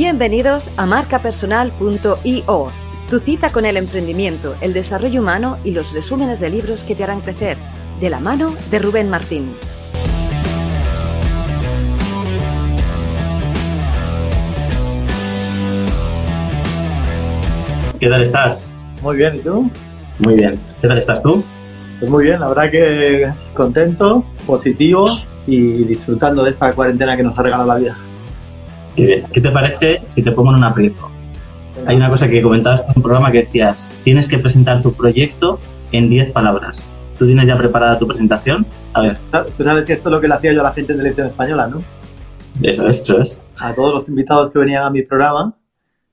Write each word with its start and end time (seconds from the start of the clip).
Bienvenidos 0.00 0.70
a 0.76 0.86
marcapersonal.io, 0.86 2.68
tu 3.10 3.18
cita 3.18 3.50
con 3.50 3.66
el 3.66 3.76
emprendimiento, 3.76 4.54
el 4.60 4.72
desarrollo 4.72 5.20
humano 5.20 5.58
y 5.64 5.72
los 5.72 5.92
resúmenes 5.92 6.38
de 6.38 6.50
libros 6.50 6.84
que 6.84 6.94
te 6.94 7.02
harán 7.02 7.20
crecer, 7.20 7.58
de 7.98 8.08
la 8.08 8.20
mano 8.20 8.54
de 8.70 8.78
Rubén 8.78 9.10
Martín. 9.10 9.56
¿Qué 17.98 18.08
tal 18.08 18.22
estás? 18.22 18.72
Muy 19.02 19.16
bien, 19.16 19.34
¿y 19.34 19.40
tú? 19.40 19.68
Muy 20.20 20.34
bien. 20.36 20.60
¿Qué 20.80 20.86
tal 20.86 20.98
estás 20.98 21.20
tú? 21.24 21.42
Pues 21.98 22.08
muy 22.08 22.22
bien, 22.22 22.38
la 22.38 22.46
verdad 22.46 22.70
que 22.70 23.32
contento, 23.52 24.24
positivo 24.46 25.16
y 25.48 25.82
disfrutando 25.86 26.44
de 26.44 26.50
esta 26.50 26.70
cuarentena 26.72 27.16
que 27.16 27.24
nos 27.24 27.36
ha 27.36 27.42
regalado 27.42 27.66
la 27.66 27.78
vida. 27.78 27.96
Qué 28.98 29.04
bien. 29.04 29.24
¿Qué 29.32 29.40
te 29.40 29.50
parece 29.52 30.02
si 30.10 30.24
te 30.24 30.32
pongo 30.32 30.50
en 30.50 30.56
un 30.56 30.64
aprieto? 30.64 31.08
Hay 31.86 31.94
una 31.94 32.10
cosa 32.10 32.28
que 32.28 32.42
comentabas 32.42 32.80
en 32.80 32.94
un 32.96 33.02
programa 33.04 33.30
que 33.30 33.42
decías, 33.42 33.96
tienes 34.02 34.26
que 34.26 34.40
presentar 34.40 34.82
tu 34.82 34.92
proyecto 34.92 35.60
en 35.92 36.10
10 36.10 36.32
palabras. 36.32 36.92
¿Tú 37.16 37.24
tienes 37.24 37.46
ya 37.46 37.56
preparada 37.56 37.96
tu 37.96 38.08
presentación? 38.08 38.66
A 38.94 39.02
ver. 39.02 39.16
Tú 39.56 39.62
sabes 39.62 39.84
que 39.84 39.92
esto 39.92 40.08
es 40.08 40.12
lo 40.12 40.20
que 40.20 40.26
le 40.26 40.34
hacía 40.34 40.52
yo 40.52 40.62
a 40.62 40.64
la 40.64 40.72
gente 40.72 40.94
en 40.94 40.98
televisión 40.98 41.28
española, 41.28 41.68
¿no? 41.68 41.80
Eso 42.60 42.88
es, 42.88 43.02
eso 43.02 43.20
es. 43.20 43.40
A 43.56 43.72
todos 43.72 43.94
los 43.94 44.08
invitados 44.08 44.50
que 44.50 44.58
venían 44.58 44.82
a 44.82 44.90
mi 44.90 45.02
programa, 45.02 45.54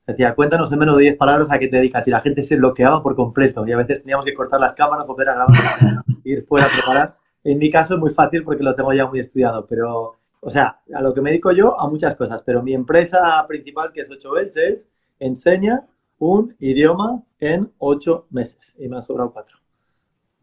decía, 0.06 0.36
cuéntanos 0.36 0.70
en 0.70 0.78
menos 0.78 0.96
de 0.96 1.02
10 1.02 1.16
palabras 1.16 1.50
a 1.50 1.58
qué 1.58 1.66
te 1.66 1.78
dedicas. 1.78 2.06
Y 2.06 2.12
la 2.12 2.20
gente 2.20 2.44
se 2.44 2.54
bloqueaba 2.54 3.02
por 3.02 3.16
completo. 3.16 3.66
Y 3.66 3.72
a 3.72 3.78
veces 3.78 4.02
teníamos 4.02 4.24
que 4.24 4.32
cortar 4.32 4.60
las 4.60 4.76
cámaras, 4.76 5.08
volver 5.08 5.30
a 5.30 5.34
grabar, 5.34 5.56
ir 6.22 6.44
fuera 6.44 6.66
a 6.66 6.68
preparar. 6.68 7.16
En 7.42 7.58
mi 7.58 7.68
caso 7.68 7.94
es 7.94 8.00
muy 8.00 8.10
fácil 8.10 8.44
porque 8.44 8.62
lo 8.62 8.76
tengo 8.76 8.92
ya 8.92 9.06
muy 9.06 9.18
estudiado, 9.18 9.66
pero, 9.68 10.18
o 10.46 10.50
sea, 10.50 10.78
a 10.94 11.02
lo 11.02 11.12
que 11.12 11.20
me 11.20 11.30
dedico 11.30 11.50
yo, 11.50 11.78
a 11.78 11.88
muchas 11.90 12.14
cosas. 12.14 12.40
Pero 12.46 12.62
mi 12.62 12.72
empresa 12.72 13.44
principal, 13.48 13.90
que 13.92 14.02
es 14.02 14.08
8 14.08 14.30
Bells, 14.30 14.56
es 14.56 14.88
enseña 15.18 15.82
un 16.18 16.54
idioma 16.60 17.20
en 17.40 17.72
8 17.78 18.28
meses. 18.30 18.72
Y 18.78 18.86
me 18.86 18.94
han 18.94 19.02
sobrado 19.02 19.32
4. 19.32 19.58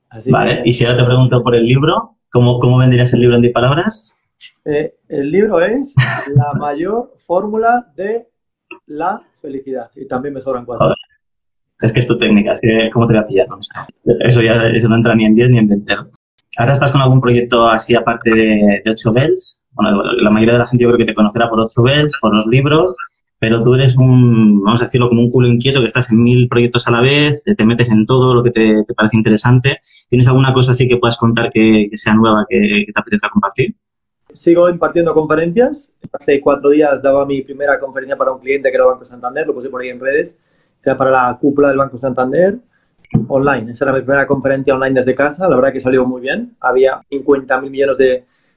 Así 0.10 0.30
vale, 0.30 0.62
que, 0.62 0.70
y 0.70 0.74
si 0.74 0.84
ahora 0.84 0.98
te 0.98 1.06
pregunto 1.06 1.42
por 1.42 1.56
el 1.56 1.66
libro, 1.66 2.18
¿cómo, 2.30 2.60
cómo 2.60 2.80
venderías 2.80 3.14
el 3.14 3.22
libro 3.22 3.38
en 3.38 3.44
10 3.44 3.54
palabras? 3.54 4.18
Eh, 4.66 4.94
el 5.08 5.32
libro 5.32 5.62
es 5.62 5.96
la 6.36 6.52
mayor 6.60 7.14
fórmula 7.16 7.90
de 7.96 8.28
la 8.88 9.22
felicidad. 9.42 9.90
Y 9.96 10.06
también 10.06 10.34
me 10.34 10.42
sobran 10.42 10.66
cuatro. 10.66 10.88
Joder. 10.88 10.98
Es 11.80 11.94
que 11.94 12.02
es 12.02 12.08
tu 12.08 12.18
técnica, 12.18 12.54
es 12.54 12.60
que 12.60 12.90
cómo 12.92 13.08
te 13.08 13.14
voy 13.14 13.24
a 13.24 13.26
pillar 13.26 13.48
con 13.48 13.62
esto. 13.62 13.80
Eso 14.20 14.42
ya 14.42 14.68
eso 14.68 14.90
no 14.90 14.98
entra 14.98 15.16
ni 15.16 15.24
en 15.24 15.34
10 15.34 15.50
ni 15.50 15.58
en 15.60 15.70
20. 15.70 15.94
¿Ahora 16.58 16.74
estás 16.74 16.92
con 16.92 17.02
algún 17.02 17.22
proyecto 17.22 17.68
así 17.68 17.96
aparte 17.96 18.30
de, 18.30 18.82
de 18.84 18.92
8 18.92 19.12
Bells? 19.12 19.64
Bueno, 19.72 20.04
la 20.04 20.30
mayoría 20.30 20.54
de 20.54 20.60
la 20.60 20.68
gente 20.68 20.84
yo 20.84 20.90
creo 20.90 21.00
que 21.00 21.06
te 21.06 21.16
conocerá 21.16 21.50
por 21.50 21.60
8 21.60 21.82
Bells, 21.82 22.18
por 22.22 22.36
los 22.36 22.46
libros, 22.46 22.96
pero 23.40 23.64
tú 23.64 23.74
eres 23.74 23.98
un, 23.98 24.64
vamos 24.64 24.80
a 24.80 24.86
decirlo, 24.86 25.10
como 25.10 25.22
un 25.22 25.32
culo 25.32 25.48
inquieto 25.48 25.82
que 25.82 25.88
estás 25.88 26.12
en 26.12 26.22
mil 26.22 26.48
proyectos 26.48 26.88
a 26.88 26.92
la 26.92 27.02
vez, 27.02 27.44
te 27.44 27.66
metes 27.66 27.90
en 27.90 28.06
todo 28.06 28.34
lo 28.34 28.44
que 28.44 28.52
te, 28.52 28.84
te 28.86 28.94
parece 28.94 29.18
interesante. 29.18 29.80
¿Tienes 30.08 30.28
alguna 30.28 30.54
cosa 30.54 30.72
así 30.72 30.88
que 30.88 30.98
puedas 30.98 31.18
contar 31.18 31.50
que, 31.52 31.90
sea 31.96 32.14
nueva, 32.14 32.46
que, 32.48 32.86
que 32.86 32.94
te 32.94 33.00
apetezca 33.00 33.30
compartir? 33.30 33.76
Sigo 34.32 34.70
impartiendo 34.70 35.14
conferencias. 35.14 35.92
Hace 36.12 36.40
cuatro 36.40 36.70
días 36.70 37.02
daba 37.02 37.26
mi 37.26 37.42
primera 37.42 37.80
conferencia 37.80 38.16
para 38.16 38.32
un 38.32 38.40
cliente 38.40 38.70
que 38.70 38.76
era 38.76 38.86
Banco 38.86 39.06
Santander, 39.06 39.46
lo 39.46 39.54
puse 39.54 39.70
por 39.70 39.82
ahí 39.82 39.90
en 39.90 40.00
redes. 40.00 40.36
Era 40.84 40.98
para 40.98 41.12
la 41.12 41.38
cúpula 41.40 41.70
del 41.70 41.78
Banco 41.78 41.98
Santander, 41.98 42.60
online. 43.28 43.72
Esa 43.72 43.86
era 43.86 43.94
mi 43.94 44.02
primera 44.02 44.28
conferencia 44.28 44.76
online 44.76 45.00
desde 45.00 45.16
casa. 45.16 45.48
La 45.48 45.56
verdad 45.56 45.74
que 45.74 45.80
salió 45.80 46.06
muy 46.06 46.22
bien. 46.22 46.56
Había 46.60 47.02
50 47.10 47.62
mil 47.62 47.72
millones 47.72 47.98
de, 47.98 48.06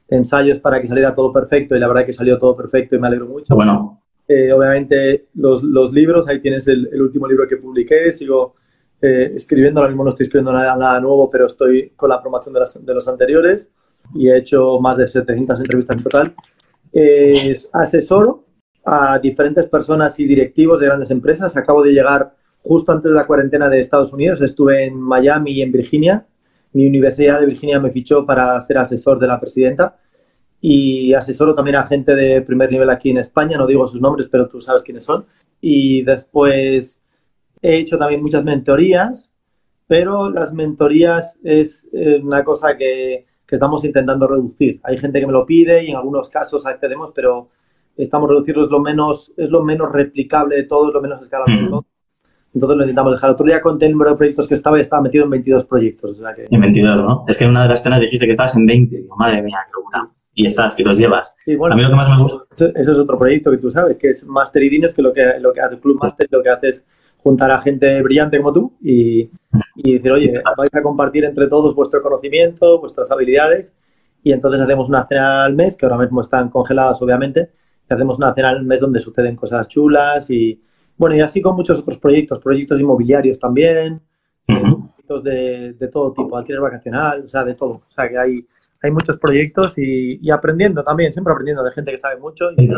de, 0.09 0.17
ensayos 0.17 0.59
para 0.61 0.81
que 0.81 0.87
saliera 0.87 1.15
todo 1.15 1.33
perfecto 1.33 1.77
y 1.77 1.81
la 1.81 1.89
verdad 1.89 2.07
que 2.07 2.13
salió 2.13 2.39
todo 2.39 2.57
perfecto 2.57 2.97
y 2.97 2.99
me 2.99 3.07
alegro 3.07 3.27
mucho. 3.27 3.55
Bueno. 3.55 4.03
Eh, 4.29 4.53
obviamente 4.53 5.29
los, 5.35 5.63
los, 5.63 5.93
libros, 5.93 6.27
ahí 6.27 6.41
tienes 6.41 6.67
el, 6.67 6.89
el, 6.93 7.01
último 7.01 7.29
libro 7.29 7.47
que 7.47 7.57
publiqué. 7.57 8.11
Sigo 8.13 8.55
eh, 9.01 9.33
escribiendo, 9.37 9.81
ahora 9.81 9.91
mismo 9.91 10.05
no 10.05 10.11
estoy 10.11 10.25
escribiendo 10.25 10.53
nada, 10.53 10.75
nada 10.77 11.01
nuevo, 11.01 11.31
pero 11.31 11.47
estoy 11.47 11.91
con 11.95 12.11
la 12.11 12.21
promoción 12.21 12.55
de, 12.55 12.61
las, 12.61 12.85
de 12.85 12.95
los 12.95 13.07
anteriores 13.07 13.71
y 14.15 14.29
he 14.29 14.37
hecho 14.37 14.81
más 14.81 14.97
de 14.97 15.07
700 15.07 15.61
entrevistas 15.61 15.97
en 15.97 16.03
total. 16.03 16.35
Eh, 16.93 17.61
asesoro 17.73 18.45
a 18.85 19.19
diferentes 19.19 19.67
personas 19.67 20.19
y 20.19 20.27
directivos 20.27 20.81
de 20.81 20.87
grandes 20.87 21.11
empresas. 21.11 21.57
Acabo 21.57 21.83
de 21.83 21.93
llegar 21.93 22.35
justo 22.67 22.93
antes 22.93 23.11
de 23.11 23.17
la 23.17 23.27
cuarentena 23.27 23.69
de 23.69 23.81
Estados 23.81 24.13
Unidos. 24.13 24.41
Estuve 24.41 24.87
en 24.87 25.01
Miami 25.01 25.53
y 25.53 25.63
en 25.63 25.73
Virginia. 25.73 26.27
Mi 26.73 26.87
universidad 26.87 27.41
de 27.41 27.47
Virginia 27.47 27.81
me 27.81 27.91
fichó 27.91 28.27
para 28.27 28.59
ser 28.61 28.79
asesor 28.79 29.19
de 29.19 29.27
la 29.27 29.41
presidenta. 29.41 29.97
Y 30.61 31.15
asesoro 31.15 31.55
también 31.55 31.77
a 31.77 31.87
gente 31.87 32.15
de 32.15 32.43
primer 32.43 32.71
nivel 32.71 32.91
aquí 32.91 33.11
en 33.11 33.19
España. 33.19 33.57
No 33.57 33.67
digo 33.67 33.87
sus 33.87 34.01
nombres, 34.01 34.29
pero 34.31 34.49
tú 34.49 34.61
sabes 34.61 34.83
quiénes 34.83 35.05
son. 35.05 35.27
Y 35.61 36.03
después 36.03 37.01
he 37.63 37.77
hecho 37.77 37.99
también 37.99 38.23
muchas 38.23 38.45
mentorías, 38.45 39.31
pero 39.87 40.31
las 40.31 40.53
mentorías 40.53 41.39
es 41.43 41.87
eh, 41.93 42.21
una 42.23 42.45
cosa 42.45 42.77
que 42.77 43.27
que 43.47 43.55
estamos 43.55 43.85
intentando 43.85 44.27
reducir. 44.27 44.81
Hay 44.83 44.99
gente 44.99 45.21
que 45.21 45.27
me 45.27 45.33
lo 45.33 45.47
pide 45.47 45.85
y 45.85 45.91
en 45.91 45.97
algunos 45.97 46.29
casos 46.29 46.67
accedemos, 46.67 47.13
pero 47.15 47.49
estamos 47.97 48.29
reduciendo 48.29 48.65
es 48.65 48.71
lo 48.71 48.81
menos, 48.81 49.33
es 49.37 49.49
lo 49.49 49.63
menos 49.63 49.93
replicable 49.93 50.57
de 50.57 50.65
todo, 50.65 50.89
es 50.89 50.95
lo 50.95 51.01
menos 51.01 51.23
escalable 51.23 51.63
de 51.63 51.69
todo. 51.69 51.87
Entonces 52.57 52.79
lo 52.79 52.85
intentamos 52.85 53.13
dejar. 53.13 53.31
Otro 53.33 53.45
día 53.45 53.61
conté 53.61 53.85
el 53.85 53.93
número 53.93 54.13
de 54.13 54.17
proyectos 54.17 54.49
que 54.49 54.55
estaba 54.55 54.79
y 54.79 54.81
estaba 54.81 55.03
metido 55.03 55.25
en 55.25 55.31
22 55.31 55.67
proyectos. 55.67 56.19
O 56.19 56.23
sea 56.23 56.35
que... 56.35 56.47
En 56.51 56.59
22, 56.59 56.97
¿no? 56.97 57.25
Es 57.29 57.37
que 57.37 57.45
en 57.45 57.51
una 57.51 57.65
de 57.65 57.69
las 57.69 57.81
escenas 57.81 58.01
dijiste 58.01 58.25
que 58.25 58.33
estabas 58.33 58.57
en 58.57 58.65
20. 58.65 58.97
Digo, 58.97 59.15
madre 59.15 59.43
mía, 59.43 59.59
qué 59.67 59.73
locura. 59.75 60.09
Y 60.33 60.47
estás, 60.47 60.79
y 60.81 60.83
los 60.83 60.97
llevas. 60.97 61.37
Sí, 61.45 61.55
bueno, 61.55 61.75
a 61.75 61.77
mí 61.77 61.83
lo 61.83 61.91
que 61.91 61.97
más 61.97 62.09
me 62.09 62.23
gusta... 62.23 62.45
Eso, 62.51 62.67
eso, 62.75 62.93
es 62.93 62.99
otro 62.99 63.19
proyecto 63.19 63.51
que 63.51 63.59
tú 63.59 63.71
sabes, 63.71 63.99
que 63.99 64.09
es 64.09 64.25
Master 64.25 64.63
y 64.63 64.71
Dinos, 64.71 64.95
que 64.95 65.03
lo 65.03 65.13
que, 65.13 65.23
lo 65.39 65.53
que 65.53 65.61
hace 65.61 65.79
Club 65.79 65.99
Master, 66.01 66.29
lo 66.31 66.43
que 66.43 66.49
hace 66.49 66.69
es 66.71 66.87
juntar 67.19 67.51
a 67.51 67.61
gente 67.61 68.01
brillante 68.03 68.39
como 68.39 68.55
tú 68.55 68.73
y, 68.81 69.29
y 69.77 69.93
decir, 69.95 70.13
oye, 70.13 70.43
vais 70.57 70.75
a 70.75 70.83
compartir 70.83 71.27
entre 71.27 71.49
todos 71.49 71.75
vuestro 71.75 72.01
conocimiento, 72.01 72.81
vuestras 72.81 73.11
habilidades 73.11 73.75
y 74.23 74.33
entonces 74.33 74.61
hacemos 74.61 74.89
una 74.89 75.07
cena 75.07 75.45
al 75.45 75.55
mes, 75.55 75.77
que 75.77 75.87
ahora 75.87 75.99
mismo 75.99 76.21
están 76.21 76.49
congeladas 76.49 77.03
obviamente, 77.03 77.51
y 77.89 77.95
hacemos 77.95 78.19
una 78.19 78.33
cena 78.33 78.49
al 78.49 78.65
mes 78.65 78.81
donde 78.81 78.99
suceden 78.99 79.37
cosas 79.37 79.69
chulas 79.69 80.31
y 80.31 80.63
bueno, 80.97 81.17
y 81.17 81.21
así 81.21 81.43
con 81.43 81.57
muchos 81.57 81.79
otros 81.79 81.99
proyectos, 81.99 82.39
proyectos 82.39 82.81
inmobiliarios 82.81 83.39
también, 83.39 84.01
uh 84.49 84.53
-huh. 84.53 84.93
proyectos 84.95 85.23
de, 85.25 85.73
de, 85.75 85.89
todo 85.89 86.13
tipo, 86.13 86.37
alquiler 86.37 86.61
vacacional, 86.61 87.25
o 87.25 87.29
sea, 87.29 87.45
de 87.45 87.55
todo. 87.55 87.83
O 87.87 87.91
sea, 87.91 88.09
que 88.09 88.19
hay, 88.19 88.47
hay 88.83 88.91
muchos 88.91 89.19
proyectos 89.19 89.77
y, 89.77 90.19
y 90.21 90.31
aprendiendo 90.31 90.83
también, 90.83 91.13
siempre 91.13 91.33
aprendiendo 91.33 91.63
de 91.63 91.73
gente 91.73 91.91
que 91.91 91.99
sabe 91.99 92.19
mucho. 92.19 92.47
Y, 92.57 92.71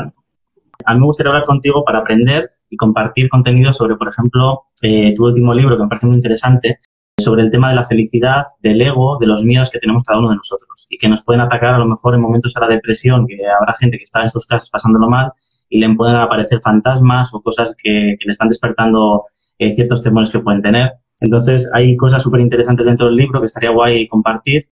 a 0.84 0.94
mí 0.94 1.00
me 1.00 1.06
gustaría 1.06 1.30
hablar 1.30 1.44
contigo 1.44 1.84
para 1.84 1.98
aprender 1.98 2.52
y 2.70 2.76
compartir 2.76 3.28
contenido 3.28 3.72
sobre, 3.72 3.96
por 3.96 4.08
ejemplo, 4.08 4.66
eh, 4.82 5.14
tu 5.16 5.26
último 5.26 5.52
libro, 5.54 5.76
que 5.76 5.82
me 5.82 5.88
parece 5.88 6.06
muy 6.06 6.16
interesante, 6.16 6.78
sobre 7.18 7.42
el 7.42 7.50
tema 7.50 7.70
de 7.70 7.74
la 7.74 7.84
felicidad, 7.84 8.44
del 8.60 8.80
ego, 8.80 9.18
de 9.18 9.26
los 9.26 9.42
miedos 9.42 9.70
que 9.70 9.80
tenemos 9.80 10.04
cada 10.04 10.20
uno 10.20 10.30
de 10.30 10.36
nosotros 10.36 10.86
y 10.88 10.98
que 10.98 11.08
nos 11.08 11.24
pueden 11.24 11.40
atacar 11.40 11.74
a 11.74 11.78
lo 11.78 11.86
mejor 11.86 12.14
en 12.14 12.20
momentos 12.20 12.54
de 12.54 12.60
la 12.60 12.68
depresión, 12.68 13.26
que 13.26 13.38
habrá 13.46 13.74
gente 13.74 13.98
que 13.98 14.04
está 14.04 14.22
en 14.22 14.28
sus 14.28 14.46
casas 14.46 14.70
pasándolo 14.70 15.08
mal 15.08 15.32
y 15.68 15.78
le 15.78 15.94
pueden 15.94 16.16
aparecer 16.16 16.60
fantasmas 16.60 17.34
o 17.34 17.42
cosas 17.42 17.74
que, 17.76 18.16
que 18.18 18.24
le 18.24 18.32
están 18.32 18.48
despertando 18.48 19.24
eh, 19.58 19.74
ciertos 19.74 20.02
temores 20.02 20.30
que 20.30 20.38
pueden 20.40 20.62
tener. 20.62 20.92
Entonces, 21.20 21.68
hay 21.74 21.96
cosas 21.96 22.22
súper 22.22 22.40
interesantes 22.40 22.86
dentro 22.86 23.06
del 23.06 23.16
libro 23.16 23.40
que 23.40 23.46
estaría 23.46 23.70
guay 23.70 24.06
compartir 24.08 24.68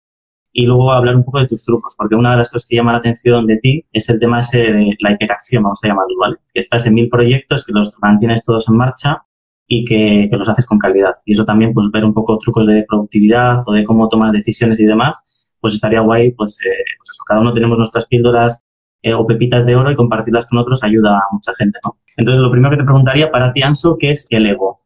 y 0.52 0.66
luego 0.66 0.92
hablar 0.92 1.16
un 1.16 1.24
poco 1.24 1.40
de 1.40 1.48
tus 1.48 1.64
trucos, 1.64 1.94
porque 1.96 2.14
una 2.14 2.30
de 2.30 2.36
las 2.36 2.50
cosas 2.50 2.68
que 2.68 2.76
llama 2.76 2.92
la 2.92 2.98
atención 2.98 3.46
de 3.46 3.56
ti 3.56 3.84
es 3.92 4.08
el 4.08 4.20
tema 4.20 4.38
ese 4.38 4.58
de 4.58 4.96
la 5.00 5.12
hiperacción, 5.12 5.64
vamos 5.64 5.80
a 5.82 5.88
llamarlo, 5.88 6.14
¿vale? 6.20 6.36
Que 6.52 6.60
estás 6.60 6.86
en 6.86 6.94
mil 6.94 7.08
proyectos, 7.08 7.64
que 7.64 7.72
los 7.72 7.96
mantienes 8.00 8.44
todos 8.44 8.68
en 8.68 8.76
marcha 8.76 9.22
y 9.66 9.84
que, 9.84 10.28
que, 10.30 10.36
los 10.36 10.48
haces 10.48 10.64
con 10.66 10.78
calidad. 10.78 11.14
Y 11.24 11.32
eso 11.32 11.44
también, 11.44 11.74
pues 11.74 11.90
ver 11.90 12.04
un 12.04 12.14
poco 12.14 12.38
trucos 12.38 12.66
de 12.66 12.84
productividad 12.88 13.64
o 13.66 13.72
de 13.72 13.82
cómo 13.84 14.08
tomas 14.08 14.32
decisiones 14.32 14.78
y 14.78 14.86
demás, 14.86 15.24
pues 15.60 15.74
estaría 15.74 16.00
guay, 16.00 16.32
pues, 16.32 16.60
eh, 16.60 16.84
pues 16.98 17.10
eso, 17.10 17.24
cada 17.26 17.40
uno 17.40 17.52
tenemos 17.52 17.78
nuestras 17.78 18.06
píldoras 18.06 18.63
eh, 19.04 19.12
o 19.12 19.26
pepitas 19.26 19.66
de 19.66 19.76
oro 19.76 19.90
y 19.90 19.94
compartirlas 19.94 20.46
con 20.46 20.58
otros 20.58 20.82
ayuda 20.82 21.18
a 21.18 21.24
mucha 21.30 21.54
gente, 21.56 21.78
¿no? 21.84 21.98
Entonces, 22.16 22.40
lo 22.40 22.50
primero 22.50 22.70
que 22.70 22.78
te 22.78 22.84
preguntaría 22.84 23.30
para 23.30 23.52
ti, 23.52 23.60
Anso, 23.60 23.98
¿qué 23.98 24.12
es 24.12 24.26
el 24.30 24.46
ego? 24.46 24.78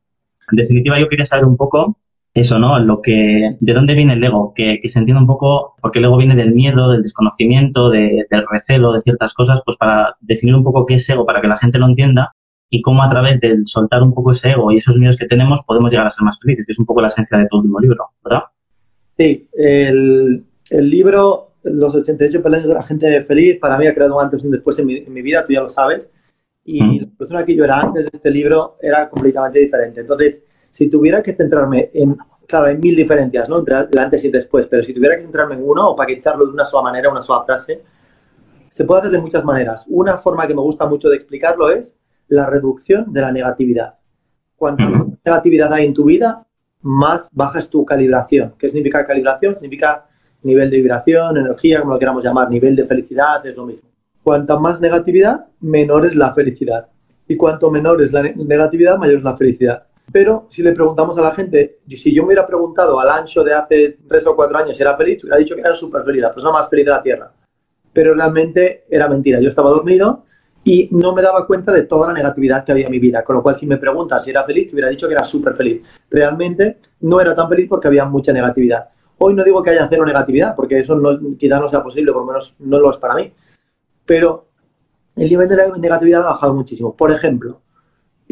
En 0.50 0.56
definitiva, 0.56 0.99
yo 0.99 1.06
quería 1.06 1.25
saber 1.25 1.44
un 1.44 1.56
poco 1.56 1.97
eso, 2.35 2.59
¿no? 2.59 2.81
Lo 2.81 3.00
que, 3.00 3.56
¿De 3.61 3.73
dónde 3.73 3.94
viene 3.94 4.15
el 4.15 4.25
ego? 4.25 4.53
Que, 4.56 4.81
que 4.82 4.88
se 4.88 4.99
entienda 4.99 5.20
un 5.20 5.29
poco, 5.29 5.76
porque 5.81 6.00
el 6.00 6.06
ego 6.06 6.17
viene 6.17 6.35
del 6.35 6.53
miedo, 6.53 6.91
del 6.91 7.03
desconocimiento, 7.03 7.91
de, 7.91 8.26
del 8.29 8.44
recelo, 8.50 8.93
de 8.93 9.03
ciertas 9.03 9.35
cosas, 9.35 9.61
pues 9.65 9.76
para 9.76 10.17
definir 10.21 10.56
un 10.56 10.64
poco 10.64 10.85
qué 10.85 10.94
es 10.94 11.09
ego, 11.09 11.25
para 11.25 11.41
que 11.41 11.47
la 11.47 11.59
gente 11.59 11.79
lo 11.79 11.87
entienda 11.87 12.35
y 12.69 12.82
cómo 12.82 13.05
a 13.05 13.09
través 13.09 13.38
del 13.38 13.67
soltar 13.67 14.03
un 14.03 14.14
poco 14.14 14.32
ese 14.32 14.50
ego 14.50 14.73
y 14.73 14.79
esos 14.79 14.97
miedos 14.99 15.17
que 15.17 15.26
tenemos 15.26 15.62
podemos 15.64 15.93
llegar 15.93 16.09
a 16.09 16.11
ser 16.11 16.25
más 16.25 16.41
felices, 16.41 16.67
que 16.67 16.73
es 16.73 16.79
un 16.81 16.87
poco 16.87 17.00
la 17.00 17.09
esencia 17.09 17.38
de 17.38 17.47
tu 17.47 17.59
último 17.59 17.79
libro, 17.79 18.09
¿verdad? 18.25 18.43
Sí, 19.17 19.49
el, 19.53 20.44
el 20.71 20.91
libro, 20.91 21.48
Los 21.70 21.94
88 21.94 22.43
peldaños 22.43 22.69
de 22.69 22.75
la 22.75 22.82
gente 22.82 23.25
feliz, 23.25 23.59
para 23.59 23.79
mí 23.79 23.87
ha 23.87 23.94
creado 23.94 24.17
un 24.17 24.23
antes 24.23 24.43
y 24.43 24.47
un 24.47 24.53
después 24.53 24.79
en 24.79 24.87
mi, 24.87 24.99
en 24.99 25.12
mi 25.12 25.23
vida, 25.23 25.44
tú 25.44 25.53
ya 25.53 25.61
lo 25.61 25.70
sabes, 25.70 26.11
y 26.65 26.82
mm. 26.82 27.00
la 27.00 27.09
persona 27.17 27.44
que 27.44 27.55
yo 27.55 27.65
era 27.65 27.81
antes 27.81 28.11
de 28.11 28.11
este 28.12 28.31
libro 28.31 28.76
era 28.81 29.09
completamente 29.09 29.61
diferente. 29.61 30.00
Entonces, 30.00 30.44
si 30.70 30.88
tuviera 30.91 31.23
que 31.23 31.35
centrarme 31.35 31.91
en, 31.94 32.17
claro, 32.47 32.67
hay 32.67 32.76
mil 32.76 32.94
diferencias, 32.94 33.49
¿no? 33.49 33.61
Entre 33.61 33.75
el 33.75 33.99
antes 33.99 34.23
y 34.25 34.26
el 34.26 34.32
después, 34.32 34.67
pero 34.67 34.82
si 34.82 34.93
tuviera 34.93 35.17
que 35.17 35.23
centrarme 35.23 35.55
en 35.55 35.62
uno 35.65 35.87
o 35.87 35.97
paquetizarlo 35.97 36.47
de 36.47 36.53
una 36.53 36.65
sola 36.65 36.82
manera, 36.82 37.11
una 37.11 37.23
sola 37.23 37.44
frase, 37.44 37.82
se 38.71 38.85
puede 38.85 39.00
hacer 39.00 39.12
de 39.12 39.19
muchas 39.19 39.44
maneras. 39.44 39.85
Una 39.88 40.19
forma 40.19 40.47
que 40.47 40.55
me 40.55 40.61
gusta 40.61 40.87
mucho 40.87 41.09
de 41.09 41.17
explicarlo 41.17 41.71
es 41.71 41.97
la 42.29 42.47
reducción 42.47 43.12
de 43.12 43.21
la 43.21 43.32
negatividad. 43.32 43.94
Cuanto 44.56 44.85
más 44.85 45.06
negatividad 45.25 45.73
hay 45.73 45.87
en 45.87 45.94
tu 45.94 46.05
vida, 46.05 46.47
más 46.82 47.29
baja 47.32 47.59
es 47.59 47.69
tu 47.69 47.85
calibración. 47.85 48.55
¿Qué 48.59 48.69
significa 48.69 49.06
calibración? 49.06 49.56
Significa 49.56 50.06
nivel 50.43 50.70
de 50.70 50.76
vibración, 50.79 51.37
energía, 51.37 51.81
como 51.81 51.93
lo 51.93 51.99
queramos 51.99 52.25
llamar, 52.25 52.50
nivel 52.50 52.76
de 52.76 52.85
felicidad, 52.85 53.44
es 53.46 53.56
lo 53.56 53.67
mismo. 53.67 53.88
Cuanta 54.23 54.58
más 54.58 54.81
negatividad, 54.81 55.46
menor 55.61 56.06
es 56.06 56.14
la 56.14 56.32
felicidad. 56.32 56.88
Y 57.26 57.37
cuanto 57.37 57.70
menor 57.70 58.02
es 58.02 58.12
la 58.12 58.23
negatividad, 58.23 58.96
mayor 58.96 59.19
es 59.19 59.25
la 59.25 59.37
felicidad. 59.37 59.85
Pero 60.11 60.46
si 60.49 60.62
le 60.62 60.73
preguntamos 60.73 61.19
a 61.19 61.23
la 61.23 61.35
gente, 61.35 61.79
si 61.88 62.14
yo 62.14 62.23
me 62.23 62.29
hubiera 62.29 62.46
preguntado 62.46 62.99
al 62.99 63.11
ancho 63.11 63.44
de 63.44 63.52
hace 63.52 63.99
tres 64.08 64.26
o 64.26 64.35
cuatro 64.35 64.56
años 64.56 64.76
si 64.76 64.82
era 64.82 64.96
feliz, 64.96 65.23
hubiera 65.23 65.37
dicho 65.37 65.55
que 65.55 65.61
era 65.61 65.75
súper 65.75 66.02
feliz, 66.02 66.23
la 66.23 66.32
persona 66.32 66.52
más 66.52 66.69
feliz 66.69 66.87
de 66.87 66.90
la 66.90 67.02
Tierra. 67.02 67.31
Pero 67.93 68.14
realmente 68.14 68.85
era 68.88 69.08
mentira. 69.08 69.40
Yo 69.40 69.49
estaba 69.49 69.70
dormido 69.70 70.25
y 70.64 70.88
no 70.93 71.14
me 71.14 71.23
daba 71.23 71.46
cuenta 71.46 71.73
de 71.73 71.82
toda 71.82 72.08
la 72.08 72.14
negatividad 72.14 72.64
que 72.64 72.73
había 72.73 72.87
en 72.87 72.93
mi 72.93 72.99
vida. 72.99 73.23
Con 73.23 73.37
lo 73.37 73.43
cual, 73.43 73.56
si 73.56 73.67
me 73.67 73.76
preguntas 73.76 74.25
si 74.25 74.31
era 74.31 74.44
feliz, 74.44 74.73
hubiera 74.73 74.88
dicho 74.88 75.06
que 75.08 75.14
era 75.14 75.25
súper 75.25 75.55
feliz. 75.55 75.82
Realmente 76.11 76.79
no 77.00 77.20
era 77.20 77.35
tan 77.35 77.49
feliz 77.49 77.69
porque 77.69 77.88
había 77.88 78.05
mucha 78.06 78.32
negatividad. 78.32 78.88
Hoy 79.19 79.35
no 79.35 79.44
digo 79.44 79.62
que 79.62 79.70
haya 79.70 79.88
cero 79.91 80.05
negatividad, 80.05 80.55
porque 80.55 80.79
eso 80.79 80.94
no, 80.94 81.37
quizá 81.37 81.59
no 81.59 81.69
sea 81.69 81.82
posible, 81.82 82.12
por 82.12 82.23
lo 82.23 82.29
menos 82.29 82.55
no 82.59 82.79
lo 82.79 82.91
es 82.91 82.99
para 82.99 83.15
mí. 83.15 83.32
Pero 84.06 84.47
el 85.17 85.29
nivel 85.29 85.49
de 85.49 85.79
negatividad 85.79 86.23
ha 86.23 86.32
bajado 86.32 86.55
muchísimo. 86.55 86.94
Por 86.97 87.11
ejemplo, 87.11 87.61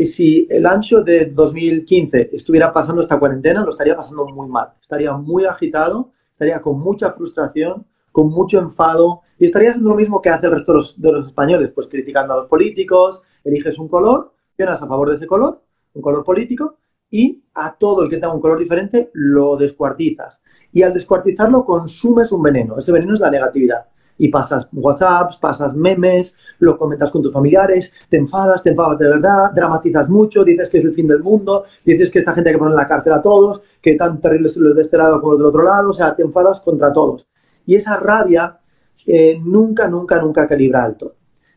si 0.04 0.46
el 0.50 0.66
ancho 0.66 1.02
de 1.02 1.26
2015 1.26 2.30
estuviera 2.32 2.72
pasando 2.72 3.02
esta 3.02 3.18
cuarentena, 3.18 3.64
lo 3.64 3.70
estaría 3.70 3.96
pasando 3.96 4.26
muy 4.26 4.48
mal. 4.48 4.72
Estaría 4.80 5.12
muy 5.12 5.44
agitado, 5.44 6.12
estaría 6.30 6.60
con 6.60 6.78
mucha 6.78 7.12
frustración, 7.12 7.86
con 8.12 8.28
mucho 8.30 8.58
enfado 8.58 9.22
y 9.38 9.46
estaría 9.46 9.70
haciendo 9.70 9.90
lo 9.90 9.96
mismo 9.96 10.22
que 10.22 10.30
hace 10.30 10.46
el 10.46 10.52
resto 10.52 10.72
de 10.96 11.12
los, 11.12 11.26
españoles, 11.26 11.70
pues 11.74 11.86
criticando 11.86 12.34
a 12.34 12.36
los 12.38 12.46
políticos, 12.46 13.20
eliges 13.44 13.78
un 13.78 13.88
color, 13.88 14.32
tienes 14.56 14.80
a 14.80 14.86
favor 14.86 15.10
de 15.10 15.16
ese 15.16 15.26
color, 15.26 15.60
un 15.94 16.02
color 16.02 16.24
político, 16.24 16.76
y 17.10 17.42
a 17.54 17.74
todo 17.74 18.02
el 18.02 18.10
que 18.10 18.16
tenga 18.16 18.34
un 18.34 18.40
color 18.40 18.58
diferente 18.58 19.10
lo 19.14 19.56
descuartizas. 19.56 20.42
Y 20.72 20.82
al 20.82 20.92
descuartizarlo 20.92 21.64
consumes 21.64 22.32
un 22.32 22.42
veneno. 22.42 22.78
Ese 22.78 22.92
veneno 22.92 23.14
es 23.14 23.20
la 23.20 23.30
negatividad. 23.30 23.86
Y 24.18 24.28
pasas 24.28 24.66
WhatsApps, 24.72 25.36
pasas 25.36 25.74
memes, 25.74 26.34
lo 26.58 26.76
comentas 26.76 27.10
con 27.10 27.22
tus 27.22 27.32
familiares, 27.32 27.92
te 28.08 28.16
enfadas, 28.16 28.62
te 28.62 28.70
enfadas 28.70 28.98
de 28.98 29.08
verdad, 29.08 29.50
dramatizas 29.54 30.08
mucho, 30.08 30.42
dices 30.42 30.70
que 30.70 30.78
es 30.78 30.84
el 30.84 30.94
fin 30.94 31.06
del 31.06 31.22
mundo, 31.22 31.64
dices 31.84 32.10
que 32.10 32.20
esta 32.20 32.32
gente 32.32 32.48
hay 32.48 32.54
que 32.54 32.58
poner 32.58 32.72
en 32.72 32.78
la 32.78 32.88
cárcel 32.88 33.12
a 33.12 33.20
todos, 33.20 33.60
que 33.80 33.94
tan 33.94 34.20
terribles 34.20 34.56
los 34.56 34.74
de 34.74 34.82
este 34.82 34.96
lado 34.96 35.20
como 35.20 35.32
los 35.32 35.40
del 35.40 35.48
otro 35.48 35.64
lado, 35.64 35.90
o 35.90 35.94
sea, 35.94 36.16
te 36.16 36.22
enfadas 36.22 36.60
contra 36.60 36.92
todos. 36.92 37.28
Y 37.66 37.74
esa 37.74 37.98
rabia 37.98 38.58
eh, 39.06 39.38
nunca, 39.42 39.86
nunca, 39.86 40.20
nunca 40.20 40.46
calibra 40.46 40.82
alto. 40.82 41.14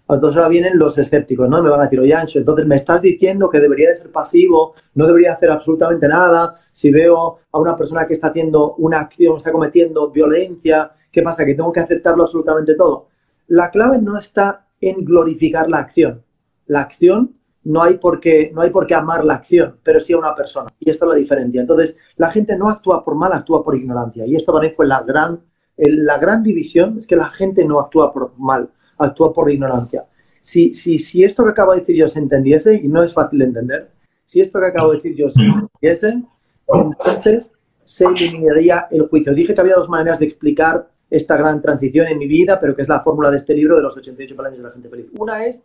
Entonces 0.10 0.38
ahora 0.38 0.50
vienen 0.50 0.80
los 0.80 0.98
escépticos, 0.98 1.48
¿no? 1.48 1.62
Me 1.62 1.70
van 1.70 1.82
a 1.82 1.84
decir, 1.84 2.00
oye, 2.00 2.14
Ancho, 2.14 2.40
entonces 2.40 2.66
me 2.66 2.76
estás 2.76 3.02
diciendo 3.02 3.48
que 3.48 3.60
debería 3.60 3.90
de 3.90 3.98
ser 3.98 4.12
pasivo, 4.12 4.74
no 4.96 5.06
debería 5.06 5.34
hacer 5.34 5.52
absolutamente 5.52 6.08
nada. 6.08 6.60
Si 6.74 6.92
veo 6.92 7.40
a 7.52 7.60
una 7.60 7.76
persona 7.76 8.08
que 8.08 8.14
está 8.14 8.28
haciendo 8.28 8.74
una 8.76 9.00
acción, 9.02 9.38
está 9.38 9.52
cometiendo 9.52 10.10
violencia, 10.10 10.92
¿qué 11.12 11.22
pasa? 11.22 11.46
¿Que 11.46 11.54
tengo 11.54 11.72
que 11.72 11.82
aceptarlo 11.82 12.24
absolutamente 12.24 12.74
todo? 12.74 13.10
La 13.48 13.70
clave 13.70 14.00
no 14.00 14.18
está 14.18 14.66
en 14.82 15.06
glorificar 15.06 15.70
la 15.70 15.78
acción. 15.80 16.24
La 16.66 16.82
acción 16.82 17.36
no 17.64 17.84
hay 17.84 17.98
por 17.98 18.20
qué, 18.20 18.52
no 18.54 18.62
hay 18.62 18.72
por 18.72 18.88
qué 18.88 18.96
amar 18.96 19.24
la 19.24 19.36
acción, 19.36 19.78
pero 19.84 20.00
sí 20.00 20.14
a 20.14 20.18
una 20.18 20.34
persona. 20.34 20.70
Y 20.80 20.90
esta 20.90 21.06
es 21.06 21.10
la 21.10 21.16
diferencia. 21.16 21.62
Entonces, 21.62 21.96
la 22.16 22.32
gente 22.32 22.58
no 22.58 22.70
actúa 22.70 23.04
por 23.04 23.16
mal, 23.16 23.32
actúa 23.34 23.64
por 23.64 23.76
ignorancia. 23.76 24.26
Y 24.26 24.36
esto 24.36 24.52
para 24.52 24.68
mí 24.68 24.74
fue 24.74 24.88
la 24.88 25.02
gran, 25.02 25.42
la 25.78 26.18
gran 26.18 26.42
división, 26.42 26.98
es 26.98 27.06
que 27.06 27.16
la 27.16 27.30
gente 27.30 27.64
no 27.66 27.80
actúa 27.80 28.12
por 28.12 28.34
mal, 28.38 28.70
actúa 29.00 29.34
por 29.34 29.52
ignorancia. 29.52 30.06
Si, 30.42 30.74
si, 30.74 31.00
si 31.00 31.24
esto 31.24 31.44
que 31.44 31.52
acabo 31.52 31.74
de 31.74 31.80
decir 31.80 31.96
yo 31.96 32.08
se 32.08 32.20
entendiese, 32.20 32.76
y 32.76 32.88
no 32.88 33.04
es 33.04 33.14
fácil 33.14 33.40
de 33.40 33.46
entender, 33.46 33.92
si 34.26 34.40
esto 34.40 34.60
que 34.60 34.68
acabo 34.68 34.92
de 34.92 34.98
decir 34.98 35.16
yo 35.16 35.30
se 35.30 35.42
entendiese, 35.42 36.24
entonces 36.68 37.52
se 37.84 38.06
eliminaría 38.06 38.88
el 38.92 39.08
juicio. 39.08 39.34
Dije 39.34 39.54
que 39.54 39.62
había 39.62 39.76
dos 39.76 39.90
maneras 39.90 40.20
de 40.20 40.26
explicar 40.26 40.90
esta 41.10 41.36
gran 41.36 41.62
transición 41.62 42.08
en 42.08 42.20
mi 42.20 42.28
vida, 42.28 42.60
pero 42.60 42.76
que 42.76 42.84
es 42.84 42.90
la 42.90 43.00
fórmula 43.00 43.32
de 43.32 43.38
este 43.38 43.56
libro 43.56 43.76
de 43.76 43.82
los 43.82 43.98
88 43.98 44.42
años 44.44 44.58
de 44.58 44.64
la 44.64 44.72
gente 44.72 44.90
feliz. 44.90 45.08
Una 45.18 45.46
es 45.46 45.64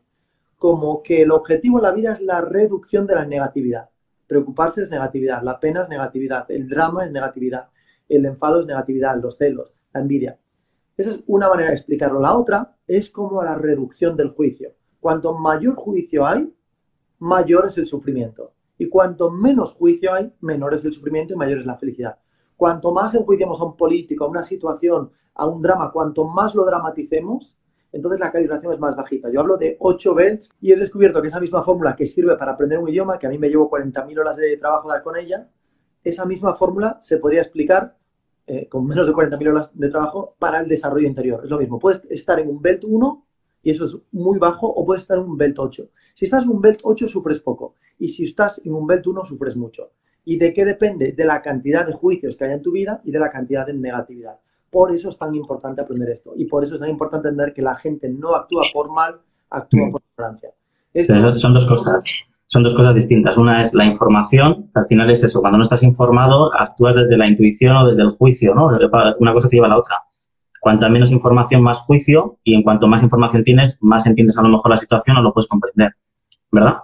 como 0.56 1.02
que 1.02 1.22
el 1.22 1.30
objetivo 1.30 1.78
en 1.78 1.82
la 1.82 1.92
vida 1.92 2.12
es 2.14 2.22
la 2.22 2.40
reducción 2.40 3.06
de 3.06 3.14
la 3.14 3.26
negatividad. 3.26 3.90
Preocuparse 4.26 4.82
es 4.82 4.90
negatividad, 4.90 5.42
la 5.42 5.60
pena 5.60 5.82
es 5.82 5.88
negatividad, 5.90 6.50
el 6.50 6.66
drama 6.66 7.04
es 7.04 7.12
negatividad, 7.12 7.68
el 8.08 8.24
enfado 8.24 8.60
es 8.60 8.66
negatividad, 8.66 9.20
los 9.20 9.36
celos, 9.36 9.74
la 9.92 10.00
envidia. 10.00 10.38
Esa 10.96 11.10
es 11.10 11.20
una 11.26 11.48
manera 11.48 11.70
de 11.70 11.76
explicarlo. 11.76 12.20
La 12.20 12.34
otra 12.34 12.73
es 12.86 13.10
como 13.10 13.42
la 13.42 13.54
reducción 13.54 14.16
del 14.16 14.30
juicio. 14.30 14.72
Cuanto 15.00 15.34
mayor 15.34 15.74
juicio 15.74 16.26
hay, 16.26 16.52
mayor 17.18 17.66
es 17.66 17.78
el 17.78 17.86
sufrimiento. 17.86 18.52
Y 18.78 18.88
cuanto 18.88 19.30
menos 19.30 19.72
juicio 19.74 20.12
hay, 20.12 20.32
menor 20.40 20.74
es 20.74 20.84
el 20.84 20.92
sufrimiento 20.92 21.34
y 21.34 21.36
mayor 21.36 21.58
es 21.58 21.66
la 21.66 21.76
felicidad. 21.76 22.18
Cuanto 22.56 22.92
más 22.92 23.14
enjuiciemos 23.14 23.60
a 23.60 23.64
un 23.64 23.76
político, 23.76 24.24
a 24.24 24.28
una 24.28 24.44
situación, 24.44 25.10
a 25.34 25.46
un 25.46 25.62
drama, 25.62 25.90
cuanto 25.92 26.24
más 26.24 26.54
lo 26.54 26.64
dramaticemos, 26.64 27.54
entonces 27.92 28.18
la 28.18 28.32
calibración 28.32 28.72
es 28.72 28.80
más 28.80 28.96
bajita. 28.96 29.30
Yo 29.30 29.40
hablo 29.40 29.56
de 29.56 29.76
8 29.78 30.14
belts 30.14 30.50
y 30.60 30.72
he 30.72 30.76
descubierto 30.76 31.22
que 31.22 31.28
esa 31.28 31.40
misma 31.40 31.62
fórmula 31.62 31.94
que 31.94 32.06
sirve 32.06 32.36
para 32.36 32.52
aprender 32.52 32.78
un 32.78 32.88
idioma, 32.88 33.18
que 33.18 33.26
a 33.26 33.30
mí 33.30 33.38
me 33.38 33.48
llevo 33.48 33.70
40.000 33.70 34.18
horas 34.18 34.36
de 34.36 34.56
trabajo 34.56 34.88
dar 34.88 35.02
con 35.02 35.16
ella, 35.16 35.48
esa 36.02 36.24
misma 36.24 36.54
fórmula 36.54 36.98
se 37.00 37.18
podría 37.18 37.42
explicar 37.42 37.96
eh, 38.46 38.68
con 38.68 38.86
menos 38.86 39.06
de 39.06 39.12
40.000 39.12 39.48
horas 39.48 39.70
de 39.72 39.88
trabajo 39.88 40.36
para 40.38 40.60
el 40.60 40.68
desarrollo 40.68 41.06
interior. 41.06 41.40
Es 41.44 41.50
lo 41.50 41.58
mismo, 41.58 41.78
puedes 41.78 42.02
estar 42.10 42.38
en 42.38 42.48
un 42.48 42.60
Belt 42.60 42.84
1 42.84 43.26
y 43.62 43.70
eso 43.70 43.86
es 43.86 43.96
muy 44.12 44.38
bajo 44.38 44.66
o 44.66 44.84
puedes 44.84 45.02
estar 45.02 45.18
en 45.18 45.24
un 45.24 45.36
Belt 45.38 45.58
8. 45.58 45.88
Si 46.14 46.26
estás 46.26 46.44
en 46.44 46.50
un 46.50 46.60
Belt 46.60 46.80
8 46.82 47.08
sufres 47.08 47.40
poco 47.40 47.74
y 47.98 48.08
si 48.10 48.24
estás 48.24 48.60
en 48.64 48.74
un 48.74 48.86
Belt 48.86 49.06
1 49.06 49.24
sufres 49.24 49.56
mucho. 49.56 49.92
¿Y 50.26 50.36
de 50.38 50.52
qué 50.52 50.64
depende? 50.64 51.12
De 51.12 51.24
la 51.24 51.40
cantidad 51.40 51.86
de 51.86 51.92
juicios 51.92 52.36
que 52.36 52.44
hay 52.44 52.52
en 52.52 52.62
tu 52.62 52.72
vida 52.72 53.00
y 53.04 53.10
de 53.10 53.18
la 53.18 53.30
cantidad 53.30 53.66
de 53.66 53.74
negatividad. 53.74 54.38
Por 54.70 54.94
eso 54.94 55.08
es 55.08 55.16
tan 55.16 55.34
importante 55.34 55.80
aprender 55.80 56.10
esto 56.10 56.34
y 56.36 56.44
por 56.46 56.64
eso 56.64 56.74
es 56.74 56.80
tan 56.80 56.90
importante 56.90 57.28
entender 57.28 57.54
que 57.54 57.62
la 57.62 57.76
gente 57.76 58.08
no 58.08 58.34
actúa 58.34 58.64
por 58.72 58.92
mal, 58.92 59.20
actúa 59.50 59.90
por 59.90 60.02
ignorancia. 60.12 60.50
Son 61.36 61.54
dos 61.54 61.66
cosas 61.66 62.26
son 62.46 62.62
dos 62.62 62.74
cosas 62.74 62.94
distintas. 62.94 63.36
Una 63.36 63.62
es 63.62 63.74
la 63.74 63.84
información, 63.84 64.70
que 64.72 64.80
al 64.80 64.86
final 64.86 65.10
es 65.10 65.24
eso, 65.24 65.40
cuando 65.40 65.58
no 65.58 65.64
estás 65.64 65.82
informado, 65.82 66.52
actúas 66.54 66.94
desde 66.94 67.16
la 67.16 67.26
intuición 67.26 67.76
o 67.76 67.86
desde 67.86 68.02
el 68.02 68.10
juicio, 68.10 68.54
¿no? 68.54 68.70
Una 69.18 69.32
cosa 69.32 69.48
te 69.48 69.56
lleva 69.56 69.66
a 69.66 69.70
la 69.70 69.78
otra. 69.78 69.96
Cuanta 70.60 70.88
menos 70.88 71.10
información, 71.10 71.62
más 71.62 71.80
juicio, 71.80 72.38
y 72.42 72.54
en 72.54 72.62
cuanto 72.62 72.86
más 72.86 73.02
información 73.02 73.44
tienes, 73.44 73.78
más 73.82 74.06
entiendes 74.06 74.38
a 74.38 74.42
lo 74.42 74.48
mejor 74.48 74.70
la 74.70 74.76
situación 74.76 75.16
o 75.16 75.22
lo 75.22 75.32
puedes 75.32 75.48
comprender, 75.48 75.92
¿verdad? 76.50 76.76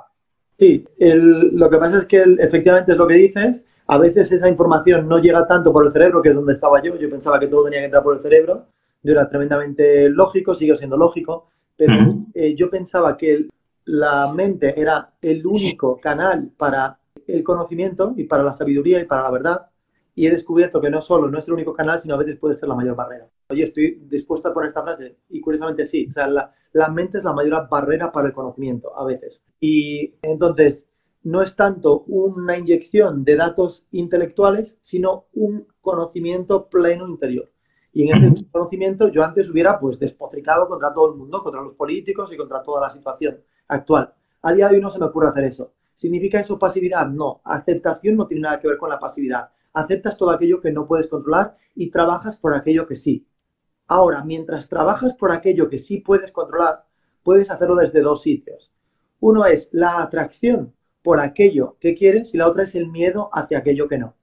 Sí, 0.59 0.85
lo 0.99 1.71
que 1.71 1.79
pasa 1.79 1.99
es 1.99 2.05
que 2.05 2.23
efectivamente 2.39 2.93
es 2.93 2.99
lo 2.99 3.07
que 3.07 3.15
dices, 3.15 3.63
a 3.87 3.97
veces 3.97 4.31
esa 4.31 4.49
información 4.49 5.09
no 5.09 5.19
llega 5.19 5.47
tanto 5.47 5.73
por 5.73 5.87
el 5.87 5.93
cerebro, 5.93 6.21
que 6.21 6.29
es 6.29 6.35
donde 6.35 6.53
estaba 6.53 6.83
yo, 6.83 6.99
yo 6.99 7.09
pensaba 7.09 7.41
que 7.41 7.47
todo 7.47 7.65
tenía 7.65 7.79
que 7.79 7.87
entrar 7.87 8.03
por 8.03 8.15
el 8.15 8.23
cerebro, 8.23 8.67
yo 9.03 9.13
era 9.13 9.29
tremendamente 9.29 10.11
lógico, 10.11 10.53
sigo 10.53 10.75
siendo 10.75 10.97
lógico, 10.99 11.49
pero 11.77 11.95
eh, 12.35 12.55
yo 12.55 12.69
pensaba 12.69 13.17
que 13.17 13.47
la 13.91 14.33
mente 14.33 14.81
era 14.81 15.15
el 15.21 15.45
único 15.45 15.99
canal 16.01 16.53
para 16.57 17.01
el 17.27 17.43
conocimiento 17.43 18.15
y 18.17 18.25
para 18.25 18.45
la 18.45 18.53
sabiduría 18.53 19.01
y 19.01 19.05
para 19.05 19.25
la 19.25 19.31
verdad. 19.33 19.67
Y 20.15 20.27
he 20.27 20.31
descubierto 20.31 20.81
que 20.81 20.91
no 20.91 21.01
solo 21.01 21.29
no 21.29 21.39
es 21.39 21.49
el 21.49 21.55
único 21.55 21.75
canal, 21.75 21.99
sino 21.99 22.15
a 22.15 22.19
veces 22.19 22.39
puede 22.39 22.57
ser 22.57 22.69
la 22.69 22.77
mayor 22.77 22.95
barrera. 22.95 23.29
Oye, 23.49 23.65
estoy 23.65 24.01
dispuesta 24.05 24.51
a 24.51 24.55
poner 24.55 24.69
esta 24.69 24.85
frase 24.85 25.17
y 25.29 25.41
curiosamente 25.41 25.87
sí. 25.87 26.07
O 26.09 26.13
sea, 26.13 26.29
la, 26.29 26.53
la 26.73 26.89
mente 26.89 27.19
es 27.19 27.25
la 27.25 27.33
mayor 27.33 27.69
barrera 27.69 28.13
para 28.13 28.29
el 28.29 28.33
conocimiento 28.33 28.97
a 28.97 29.05
veces. 29.05 29.43
Y 29.59 30.15
entonces, 30.23 30.87
no 31.25 31.43
es 31.43 31.57
tanto 31.57 32.05
una 32.07 32.57
inyección 32.57 33.25
de 33.25 33.37
datos 33.37 33.87
intelectuales, 33.91 34.79
sino 34.81 35.27
un 35.35 35.67
conocimiento 35.81 36.69
pleno 36.69 37.09
interior. 37.09 37.51
Y 37.93 38.09
en 38.09 38.35
ese 38.35 38.49
conocimiento 38.53 39.09
yo 39.09 39.25
antes 39.25 39.51
hubiera 39.51 39.81
pues 39.81 39.99
despotricado 39.99 40.69
contra 40.69 40.95
todo 40.95 41.11
el 41.11 41.19
mundo, 41.19 41.43
contra 41.43 41.61
los 41.61 41.75
políticos 41.75 42.33
y 42.33 42.37
contra 42.37 42.63
toda 42.63 42.83
la 42.83 42.91
situación 42.91 43.43
actual. 43.71 44.13
A 44.43 44.53
día 44.53 44.69
de 44.69 44.77
hoy 44.77 44.83
no 44.83 44.91
se 44.91 44.99
me 44.99 45.07
ocurre 45.07 45.29
hacer 45.29 45.45
eso. 45.45 45.73
¿Significa 45.95 46.41
eso 46.41 46.59
pasividad? 46.59 47.07
No. 47.09 47.41
Aceptación 47.45 48.17
no 48.17 48.27
tiene 48.27 48.43
nada 48.43 48.59
que 48.59 48.69
ver 48.69 48.79
con 48.79 48.91
la 48.91 48.99
pasividad. 48.99 49.51
Aceptas 49.73 50.17
todo 50.17 50.31
aquello 50.31 50.61
que 50.61 50.73
no 50.73 50.87
puedes 50.87 51.07
controlar 51.07 51.57
y 51.75 51.91
trabajas 51.91 52.37
por 52.37 52.55
aquello 52.55 52.87
que 52.87 52.97
sí. 52.97 53.27
Ahora, 53.87 54.25
mientras 54.25 54.69
trabajas 54.69 55.15
por 55.15 55.33
aquello 55.33 55.69
que 55.69 55.79
sí 55.79 55.99
puedes 55.99 56.33
controlar, 56.33 56.85
puedes 57.23 57.51
hacerlo 57.51 57.77
desde 57.77 58.01
dos 58.01 58.23
sitios. 58.23 58.73
Uno 59.21 59.45
es 59.45 59.69
la 59.73 60.01
atracción 60.01 60.73
por 61.03 61.21
aquello 61.21 61.77
que 61.81 61.95
quieres 61.95 62.35
y 62.35 62.39
la 62.39 62.49
otra 62.49 62.65
es 62.65 62.75
el 62.75 62.89
miedo 62.89 63.31
hacia 63.33 63.59
aquello 63.59 63.89
que 63.89 63.99
no. 63.99 64.15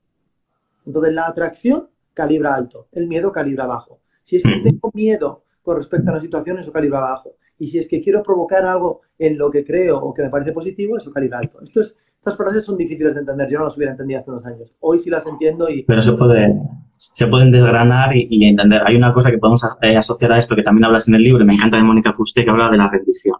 Entonces, 0.85 1.13
la 1.13 1.27
atracción 1.27 1.89
calibra 2.13 2.55
alto, 2.55 2.87
el 2.91 3.07
miedo 3.07 3.31
calibra 3.31 3.65
bajo. 3.65 3.99
Si 4.23 4.37
es 4.37 4.43
que 4.43 4.61
tengo 4.63 4.91
miedo 4.93 5.43
con 5.61 5.77
respecto 5.77 6.09
a 6.09 6.13
una 6.13 6.21
situación, 6.21 6.59
eso 6.59 6.71
calibra 6.71 6.99
bajo. 6.99 7.35
Y 7.59 7.67
si 7.67 7.79
es 7.79 7.87
que 7.87 8.01
quiero 8.01 8.21
provocar 8.23 8.65
algo 8.65 9.01
en 9.17 9.37
lo 9.37 9.49
que 9.49 9.65
creo 9.65 9.97
o 9.97 10.13
que 10.13 10.23
me 10.23 10.29
parece 10.29 10.51
positivo, 10.51 10.97
eso 10.97 11.11
calibra 11.11 11.39
alto. 11.39 11.61
Esto 11.61 11.81
es, 11.81 11.95
estas 12.17 12.37
frases 12.37 12.65
son 12.65 12.77
difíciles 12.77 13.13
de 13.15 13.21
entender, 13.21 13.49
yo 13.49 13.59
no 13.59 13.65
las 13.65 13.77
hubiera 13.77 13.91
entendido 13.91 14.19
hace 14.19 14.31
unos 14.31 14.45
años. 14.45 14.75
Hoy 14.79 14.99
sí 14.99 15.09
las 15.09 15.25
entiendo 15.25 15.69
y... 15.69 15.83
Pero 15.83 16.01
se, 16.01 16.13
puede, 16.13 16.59
se 16.91 17.27
pueden 17.27 17.51
desgranar 17.51 18.15
y, 18.15 18.45
entender. 18.45 18.81
Hay 18.85 18.95
una 18.95 19.13
cosa 19.13 19.31
que 19.31 19.37
podemos 19.37 19.63
eh, 19.81 19.95
asociar 19.95 20.33
a 20.33 20.37
esto 20.37 20.55
que 20.55 20.63
también 20.63 20.85
hablas 20.85 21.07
en 21.07 21.15
el 21.15 21.23
libro, 21.23 21.45
me 21.45 21.53
encanta 21.53 21.77
de 21.77 21.83
Mónica 21.83 22.13
Fuste, 22.13 22.43
que 22.43 22.49
habla 22.49 22.69
de 22.69 22.77
la 22.77 22.89
rendición. 22.89 23.37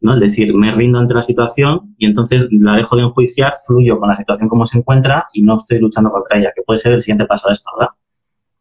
¿no? 0.00 0.14
Es 0.14 0.20
decir, 0.20 0.54
me 0.54 0.70
rindo 0.72 0.98
ante 0.98 1.14
la 1.14 1.22
situación 1.22 1.94
y 1.98 2.06
entonces 2.06 2.46
la 2.50 2.76
dejo 2.76 2.96
de 2.96 3.02
enjuiciar, 3.02 3.54
fluyo 3.66 3.98
con 3.98 4.08
la 4.08 4.16
situación 4.16 4.48
como 4.48 4.66
se 4.66 4.78
encuentra 4.78 5.28
y 5.32 5.42
no 5.42 5.56
estoy 5.56 5.78
luchando 5.78 6.10
contra 6.10 6.38
ella, 6.38 6.52
que 6.54 6.62
puede 6.62 6.78
ser 6.78 6.92
el 6.92 7.02
siguiente 7.02 7.26
paso 7.26 7.48
de 7.48 7.54
esto, 7.54 7.70
¿verdad? 7.78 7.92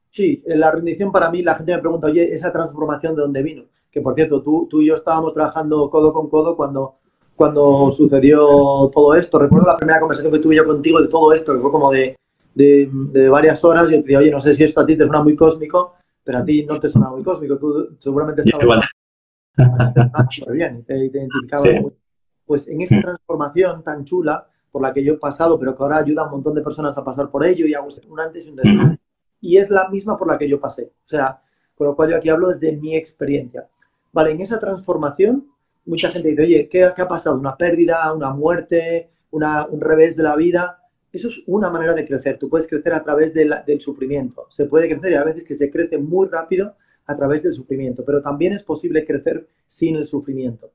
Sí, 0.10 0.44
la 0.46 0.72
rendición 0.72 1.12
para 1.12 1.30
mí, 1.30 1.42
la 1.42 1.56
gente 1.56 1.76
me 1.76 1.82
pregunta, 1.82 2.08
oye, 2.08 2.34
esa 2.34 2.52
transformación 2.52 3.16
de 3.16 3.22
dónde 3.24 3.42
vino. 3.44 3.64
Que 3.94 4.02
por 4.02 4.16
cierto, 4.16 4.42
tú, 4.42 4.68
tú 4.68 4.82
y 4.82 4.88
yo 4.88 4.96
estábamos 4.96 5.36
trabajando 5.36 5.88
codo 5.92 6.12
con 6.12 6.28
codo 6.28 6.58
cuando, 6.58 6.96
cuando 7.36 7.92
sucedió 7.92 8.90
todo 8.92 9.14
esto. 9.14 9.38
Recuerdo 9.38 9.68
la 9.68 9.78
primera 9.78 10.00
conversación 10.00 10.34
que 10.34 10.40
tuve 10.40 10.56
yo 10.56 10.66
contigo 10.66 11.00
de 11.00 11.08
todo 11.08 11.32
esto, 11.32 11.54
que 11.54 11.60
fue 11.60 11.72
como 11.72 11.92
de, 11.92 12.18
de, 12.56 13.30
varias 13.30 13.64
horas. 13.64 13.88
Y 13.92 13.94
yo 13.94 14.02
te 14.02 14.08
dije, 14.08 14.18
oye, 14.18 14.32
no 14.32 14.42
sé 14.42 14.56
si 14.56 14.64
esto 14.64 14.82
a 14.82 14.86
ti 14.88 14.98
te 14.98 15.04
suena 15.04 15.22
muy 15.22 15.36
cósmico, 15.36 15.94
pero 16.24 16.40
a 16.40 16.44
ti 16.44 16.66
no 16.66 16.80
te 16.80 16.90
suena 16.90 17.12
muy 17.12 17.22
cósmico. 17.22 17.60
Tú 17.60 17.96
seguramente 18.00 18.42
estabas 18.42 18.86
súper 20.32 20.54
bien, 20.54 20.84
te, 20.84 20.98
identificabas 20.98 21.70
Pues 22.48 22.68
en 22.68 22.82
esa 22.82 23.00
transformación 23.00 23.84
tan 23.84 24.04
chula 24.06 24.48
por 24.72 24.82
la 24.82 24.92
que 24.92 25.04
yo 25.04 25.14
he 25.14 25.18
pasado, 25.18 25.60
pero 25.60 25.78
que 25.78 25.84
ahora 25.84 25.98
ayuda 26.00 26.24
a 26.24 26.26
un 26.26 26.32
montón 26.32 26.56
de 26.56 26.64
personas 26.64 26.98
a 26.98 27.04
pasar 27.04 27.30
por 27.30 27.46
ello 27.46 27.68
y 27.68 27.76
hago 27.76 27.90
un 28.10 28.20
antes 28.20 28.48
y 28.48 28.50
un 28.50 28.56
después. 28.56 28.98
Y 29.40 29.58
es 29.58 29.70
la 29.70 29.88
misma 29.90 30.18
por 30.18 30.28
la 30.28 30.40
que 30.40 30.50
yo 30.50 30.60
pasé. 30.60 30.94
O 31.06 31.08
sea, 31.08 31.40
con 31.76 31.88
lo 31.88 31.96
cual 31.96 32.10
yo 32.10 32.18
aquí 32.18 32.30
hablo 32.30 32.50
desde 32.50 32.76
mi 32.76 32.96
experiencia. 32.96 33.68
Vale, 34.14 34.32
en 34.32 34.42
esa 34.42 34.60
transformación, 34.60 35.48
mucha 35.86 36.10
gente 36.10 36.30
dice, 36.30 36.44
oye, 36.44 36.70
¿qué, 36.70 36.84
ha 36.86 37.08
pasado? 37.08 37.38
¿Una 37.38 37.58
pérdida, 37.58 38.14
una 38.14 38.32
muerte, 38.32 39.10
un 39.32 39.82
revés 39.82 40.16
de 40.16 40.24
la 40.24 40.36
vida? 40.36 40.80
Eso 41.12 41.28
es 41.28 41.42
una 41.48 41.70
manera 41.70 41.94
de 41.94 42.08
crecer. 42.08 42.38
Tú 42.38 42.48
puedes 42.48 42.68
crecer 42.68 42.94
a 42.94 43.04
través 43.04 43.34
del 43.34 43.82
sufrimiento. 43.82 44.46
Se 44.50 44.66
puede 44.66 44.88
crecer 44.88 45.12
y 45.12 45.16
a 45.16 45.24
veces 45.24 45.44
que 45.44 45.56
se 45.56 45.70
crece 45.70 45.98
muy 45.98 46.28
rápido 46.28 46.76
a 47.06 47.16
través 47.18 47.44
del 47.44 47.54
sufrimiento, 47.54 48.06
pero 48.06 48.22
también 48.22 48.54
es 48.54 48.64
posible 48.64 49.06
crecer 49.06 49.48
sin 49.68 49.96
el 49.98 50.06
sufrimiento. 50.06 50.72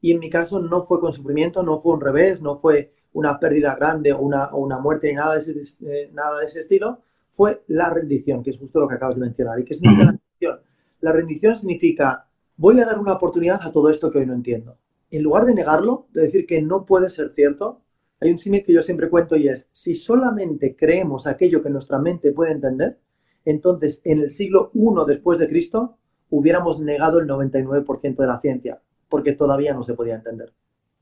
Y 0.00 0.12
en 0.12 0.18
mi 0.18 0.30
caso 0.30 0.60
no 0.60 0.82
fue 0.82 1.00
con 1.00 1.12
sufrimiento, 1.12 1.62
no 1.62 1.78
fue 1.78 1.94
un 1.94 2.00
revés, 2.00 2.40
no 2.40 2.58
fue 2.58 2.92
una 3.12 3.38
pérdida 3.38 3.74
grande 3.74 4.12
o 4.12 4.20
una, 4.20 4.54
una 4.54 4.78
muerte 4.78 5.08
ni 5.08 5.14
nada 5.14 5.34
de, 5.34 5.40
ese, 5.40 5.76
eh, 5.86 6.10
nada 6.12 6.38
de 6.38 6.46
ese 6.46 6.60
estilo, 6.60 7.00
fue 7.30 7.62
la 7.68 7.90
rendición, 7.90 8.42
que 8.42 8.50
es 8.50 8.58
justo 8.58 8.80
lo 8.80 8.88
que 8.88 8.94
acabas 8.94 9.16
de 9.16 9.22
mencionar. 9.22 9.58
¿Y 9.58 9.64
qué 9.64 9.74
significa 9.74 10.04
la 10.04 10.10
rendición? 10.12 10.60
La 11.00 11.12
rendición 11.12 11.56
significa, 11.56 12.26
voy 12.56 12.80
a 12.80 12.86
dar 12.86 12.98
una 12.98 13.14
oportunidad 13.14 13.60
a 13.62 13.72
todo 13.72 13.88
esto 13.88 14.10
que 14.10 14.18
hoy 14.18 14.26
no 14.26 14.34
entiendo. 14.34 14.76
En 15.10 15.22
lugar 15.22 15.44
de 15.44 15.54
negarlo, 15.54 16.06
de 16.12 16.22
decir 16.22 16.46
que 16.46 16.62
no 16.62 16.86
puede 16.86 17.10
ser 17.10 17.32
cierto, 17.34 17.82
hay 18.20 18.30
un 18.30 18.38
símil 18.38 18.64
que 18.64 18.72
yo 18.72 18.82
siempre 18.82 19.10
cuento 19.10 19.36
y 19.36 19.48
es, 19.48 19.68
si 19.72 19.94
solamente 19.94 20.76
creemos 20.76 21.26
aquello 21.26 21.62
que 21.62 21.70
nuestra 21.70 21.98
mente 21.98 22.32
puede 22.32 22.52
entender, 22.52 22.98
entonces 23.44 24.00
en 24.04 24.20
el 24.20 24.30
siglo 24.30 24.70
I 24.74 24.80
después 25.06 25.38
de 25.38 25.48
Cristo 25.48 25.96
hubiéramos 26.30 26.80
negado 26.80 27.18
el 27.18 27.28
99% 27.28 28.16
de 28.16 28.26
la 28.26 28.40
ciencia, 28.40 28.80
porque 29.08 29.32
todavía 29.32 29.74
no 29.74 29.82
se 29.82 29.94
podía 29.94 30.14
entender. 30.14 30.52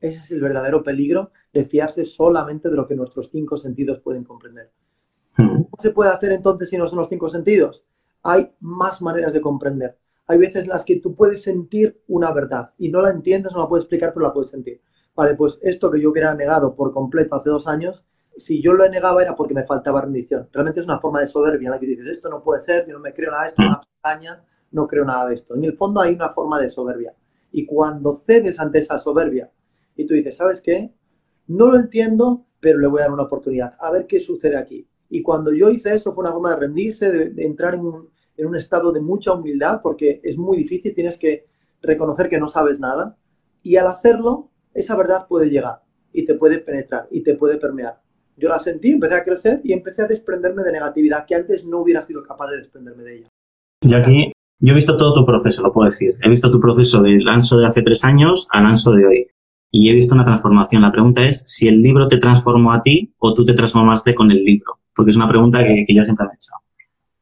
Ese 0.01 0.19
es 0.19 0.31
el 0.31 0.41
verdadero 0.41 0.83
peligro 0.83 1.31
de 1.53 1.63
fiarse 1.63 2.05
solamente 2.05 2.69
de 2.69 2.75
lo 2.75 2.87
que 2.87 2.95
nuestros 2.95 3.29
cinco 3.29 3.55
sentidos 3.55 3.99
pueden 3.99 4.23
comprender. 4.23 4.71
¿Cómo 5.37 5.69
se 5.77 5.91
puede 5.91 6.09
hacer 6.09 6.31
entonces 6.31 6.69
si 6.69 6.77
no 6.77 6.87
son 6.87 6.97
los 6.97 7.07
cinco 7.07 7.29
sentidos? 7.29 7.85
Hay 8.23 8.51
más 8.59 9.01
maneras 9.01 9.31
de 9.31 9.41
comprender. 9.41 9.97
Hay 10.27 10.37
veces 10.37 10.63
en 10.63 10.69
las 10.69 10.85
que 10.85 10.99
tú 10.99 11.15
puedes 11.15 11.41
sentir 11.41 12.01
una 12.07 12.31
verdad 12.31 12.73
y 12.77 12.89
no 12.89 13.01
la 13.01 13.09
entiendes, 13.09 13.53
no 13.53 13.59
la 13.59 13.67
puedes 13.67 13.83
explicar, 13.83 14.13
pero 14.13 14.25
la 14.25 14.33
puedes 14.33 14.49
sentir. 14.49 14.81
Vale, 15.15 15.35
pues 15.35 15.59
esto 15.61 15.91
que 15.91 15.99
yo 15.99 16.11
hubiera 16.11 16.33
negado 16.33 16.75
por 16.75 16.91
completo 16.93 17.35
hace 17.35 17.49
dos 17.49 17.67
años, 17.67 18.03
si 18.37 18.61
yo 18.61 18.73
lo 18.73 18.87
negaba 18.87 19.21
era 19.21 19.35
porque 19.35 19.53
me 19.53 19.63
faltaba 19.63 20.01
rendición. 20.01 20.47
Realmente 20.51 20.79
es 20.79 20.85
una 20.85 20.99
forma 20.99 21.19
de 21.19 21.27
soberbia 21.27 21.67
en 21.67 21.71
la 21.71 21.79
que 21.79 21.85
dices, 21.85 22.07
esto 22.07 22.29
no 22.29 22.41
puede 22.41 22.61
ser, 22.61 22.87
yo 22.87 22.93
no 22.93 22.99
me 22.99 23.13
creo 23.13 23.31
nada 23.31 23.43
de 23.43 23.49
esto, 23.49 23.61
una 23.61 23.81
pestaña, 23.81 24.43
no 24.71 24.87
creo 24.87 25.05
nada 25.05 25.27
de 25.27 25.35
esto. 25.35 25.55
En 25.55 25.65
el 25.65 25.75
fondo 25.75 26.01
hay 26.01 26.13
una 26.13 26.29
forma 26.29 26.59
de 26.59 26.69
soberbia. 26.69 27.13
Y 27.51 27.65
cuando 27.65 28.15
cedes 28.15 28.59
ante 28.59 28.79
esa 28.79 28.97
soberbia 28.97 29.51
y 29.95 30.05
tú 30.05 30.13
dices, 30.13 30.37
¿sabes 30.37 30.61
qué? 30.61 30.93
No 31.47 31.67
lo 31.67 31.77
entiendo, 31.77 32.45
pero 32.59 32.79
le 32.79 32.87
voy 32.87 33.01
a 33.01 33.03
dar 33.03 33.13
una 33.13 33.23
oportunidad. 33.23 33.75
A 33.79 33.91
ver 33.91 34.07
qué 34.07 34.21
sucede 34.21 34.55
aquí. 34.55 34.87
Y 35.09 35.21
cuando 35.21 35.51
yo 35.53 35.69
hice 35.69 35.93
eso 35.93 36.13
fue 36.13 36.23
una 36.23 36.31
forma 36.31 36.51
de 36.51 36.55
rendirse, 36.61 37.11
de, 37.11 37.43
entrar 37.43 37.75
en 37.75 38.07
en 38.37 38.47
un, 38.47 38.55
estado 38.55 38.91
de 38.91 39.01
mucha 39.01 39.33
humildad, 39.33 39.81
porque 39.81 40.19
es 40.23 40.37
muy 40.37 40.57
difícil, 40.57 40.93
tienes 40.93 41.17
que 41.17 41.45
reconocer 41.81 42.29
que 42.29 42.39
no 42.39 42.47
sabes 42.47 42.79
nada. 42.79 43.17
Y 43.63 43.75
al 43.75 43.87
hacerlo, 43.87 44.49
esa 44.73 44.95
verdad 44.95 45.27
puede 45.27 45.49
llegar 45.49 45.81
y 46.13 46.25
te 46.25 46.35
puede 46.35 46.59
penetrar 46.59 47.07
y 47.11 47.21
te 47.21 47.35
puede 47.35 47.57
permear. 47.57 48.01
Yo 48.37 48.49
la 48.49 48.59
sentí, 48.59 48.91
empecé 48.91 49.15
a 49.15 49.23
crecer 49.23 49.61
y 49.63 49.73
empecé 49.73 50.01
a 50.01 50.07
desprenderme 50.07 50.63
de 50.63 50.71
negatividad 50.71 51.25
que 51.25 51.35
antes 51.35 51.65
no 51.65 51.79
hubiera 51.79 52.01
sido 52.01 52.23
capaz 52.23 52.49
de 52.49 52.57
desprenderme 52.57 53.03
de 53.03 53.17
ella. 53.17 53.27
Y 53.81 53.93
aquí, 53.93 54.31
yo 54.59 54.71
he 54.71 54.75
visto 54.75 54.97
todo 54.97 55.13
tu 55.13 55.25
proceso, 55.25 55.61
lo 55.61 55.71
puedo 55.73 55.89
decir. 55.89 56.15
He 56.21 56.29
visto 56.29 56.51
tu 56.51 56.59
proceso 56.59 57.01
del 57.01 57.27
Anso 57.27 57.57
de 57.57 57.67
hace 57.67 57.81
tres 57.81 58.03
años 58.03 58.47
al 58.51 58.65
Anso 58.65 58.93
de 58.93 59.05
hoy 59.05 59.27
y 59.71 59.89
he 59.89 59.93
visto 59.93 60.13
una 60.13 60.25
transformación. 60.25 60.81
La 60.81 60.91
pregunta 60.91 61.25
es 61.25 61.43
si 61.47 61.67
el 61.67 61.81
libro 61.81 62.07
te 62.07 62.17
transformó 62.17 62.73
a 62.73 62.81
ti 62.81 63.13
o 63.17 63.33
tú 63.33 63.45
te 63.45 63.53
transformaste 63.53 64.13
con 64.13 64.29
el 64.29 64.43
libro, 64.43 64.79
porque 64.93 65.11
es 65.11 65.17
una 65.17 65.27
pregunta 65.27 65.63
que, 65.63 65.85
yo 65.87 66.03
siempre 66.03 66.25
me 66.27 66.33
he 66.33 66.35
hecho. 66.35 66.51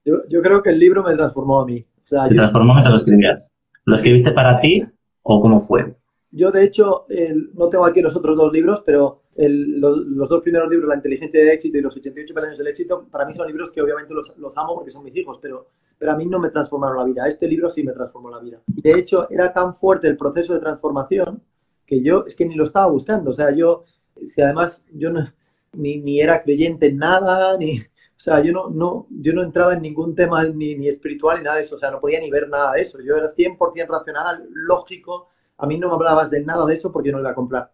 Yo, 0.06 0.42
creo 0.42 0.64
que 0.64 0.70
el 0.70 0.80
libro 0.80 1.04
me 1.04 1.16
transformó 1.16 1.62
a 1.62 1.66
mí. 1.66 1.86
¿Te 2.08 2.36
transformó 2.36 2.74
mientras 2.74 2.92
lo 2.92 2.98
escribías? 2.98 3.54
¿Lo 3.86 3.96
escribiste 3.96 4.32
para 4.32 4.60
ti 4.60 4.86
o 5.24 5.40
cómo 5.40 5.62
fue? 5.62 5.96
Yo, 6.32 6.52
de 6.52 6.64
hecho, 6.64 7.06
no 7.54 7.70
tengo 7.70 7.86
aquí 7.86 8.02
los 8.02 8.16
otros 8.16 8.36
dos 8.36 8.52
libros, 8.52 8.84
pero 8.86 9.22
los, 9.36 10.30
dos 10.30 10.42
primeros 10.42 10.70
libros, 10.70 10.90
La 10.90 10.96
inteligencia 10.96 11.40
de 11.40 11.54
éxito 11.54 11.78
y 11.78 11.82
Los 11.82 11.96
88 11.96 12.34
peldaños 12.34 12.58
del 12.58 12.68
éxito, 12.68 13.08
para 13.10 13.26
mí 13.26 13.34
son 13.34 13.48
libros 13.48 13.72
que 13.72 13.82
obviamente 13.82 14.14
los, 14.14 14.36
los, 14.38 14.56
amo 14.58 14.76
porque 14.76 14.92
son 14.92 15.04
mis 15.04 15.16
hijos, 15.16 15.40
pero, 15.42 15.68
pero 15.98 16.12
a 16.12 16.16
mí 16.16 16.26
no 16.26 16.40
me 16.40 16.50
transformaron 16.50 16.98
la 16.98 17.04
vida. 17.06 17.28
Este 17.28 17.48
libro 17.48 17.70
sí 17.70 17.84
me 17.84 17.94
transformó 17.94 18.30
la 18.30 18.40
vida. 18.40 18.60
De 18.68 18.92
hecho, 18.92 19.30
era 19.30 19.54
tan 19.54 19.74
fuerte 19.74 20.08
el 20.08 20.18
proceso 20.18 20.54
de 20.54 20.60
transformación 20.60 21.42
que 21.86 22.02
yo 22.04 22.26
es 22.28 22.36
que 22.36 22.46
ni 22.46 22.56
lo 22.56 22.66
estaba 22.66 22.88
buscando. 22.88 23.32
O 23.32 23.34
sea, 23.34 23.52
yo, 23.52 23.84
si 24.28 24.42
además 24.42 24.84
yo 24.94 25.10
no, 25.10 25.26
ni, 25.74 25.98
ni 25.98 26.22
era 26.22 26.44
creyente 26.44 26.88
en 26.88 26.98
nada, 26.98 27.58
ni, 27.58 27.82
o 28.20 28.22
sea, 28.22 28.44
yo 28.44 28.52
no, 28.52 28.70
no, 28.70 29.08
yo 29.10 29.32
no 29.32 29.42
entraba 29.44 29.76
en 29.76 29.82
ningún 29.82 30.14
tema 30.14 30.44
ni, 30.44 30.76
ni 30.76 30.90
espiritual 30.90 31.38
ni 31.38 31.46
nada 31.46 31.56
de 31.56 31.62
eso. 31.62 31.78
O 31.78 31.80
sea, 31.80 31.90
no 31.90 32.02
podía 32.02 32.20
ni 32.20 32.30
ver 32.30 32.50
nada 32.50 32.74
de 32.74 32.82
eso. 32.82 33.00
Yo 33.00 33.16
era 33.16 33.34
100% 33.34 33.88
racional, 33.88 34.46
lógico. 34.52 35.30
A 35.58 35.66
mí 35.66 35.78
no 35.80 35.88
me 35.88 35.94
hablabas 35.94 36.30
de 36.30 36.44
nada 36.44 36.66
de 36.66 36.74
eso 36.74 36.92
porque 36.92 37.14
no 37.14 37.20
iba 37.22 37.30
a 37.30 37.36
comprar. 37.36 37.72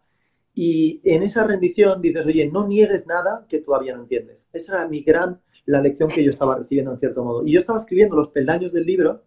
Y 0.54 1.02
en 1.04 1.24
esa 1.24 1.46
rendición 1.46 2.00
dices, 2.00 2.28
oye, 2.28 2.48
no 2.48 2.68
niegues 2.68 3.08
nada 3.08 3.48
que 3.50 3.60
todavía 3.60 3.96
no 3.96 4.04
entiendes. 4.04 4.38
Esa 4.54 4.74
era 4.74 4.88
mi 4.88 5.02
gran, 5.02 5.42
la 5.66 5.82
lección 5.82 6.10
que 6.10 6.24
yo 6.24 6.30
estaba 6.30 6.56
recibiendo 6.56 6.92
en 6.92 7.00
cierto 7.00 7.24
modo. 7.24 7.44
Y 7.44 7.54
yo 7.54 7.62
estaba 7.62 7.80
escribiendo 7.80 8.16
los 8.16 8.30
peldaños 8.30 8.72
del 8.72 8.86
libro 8.86 9.24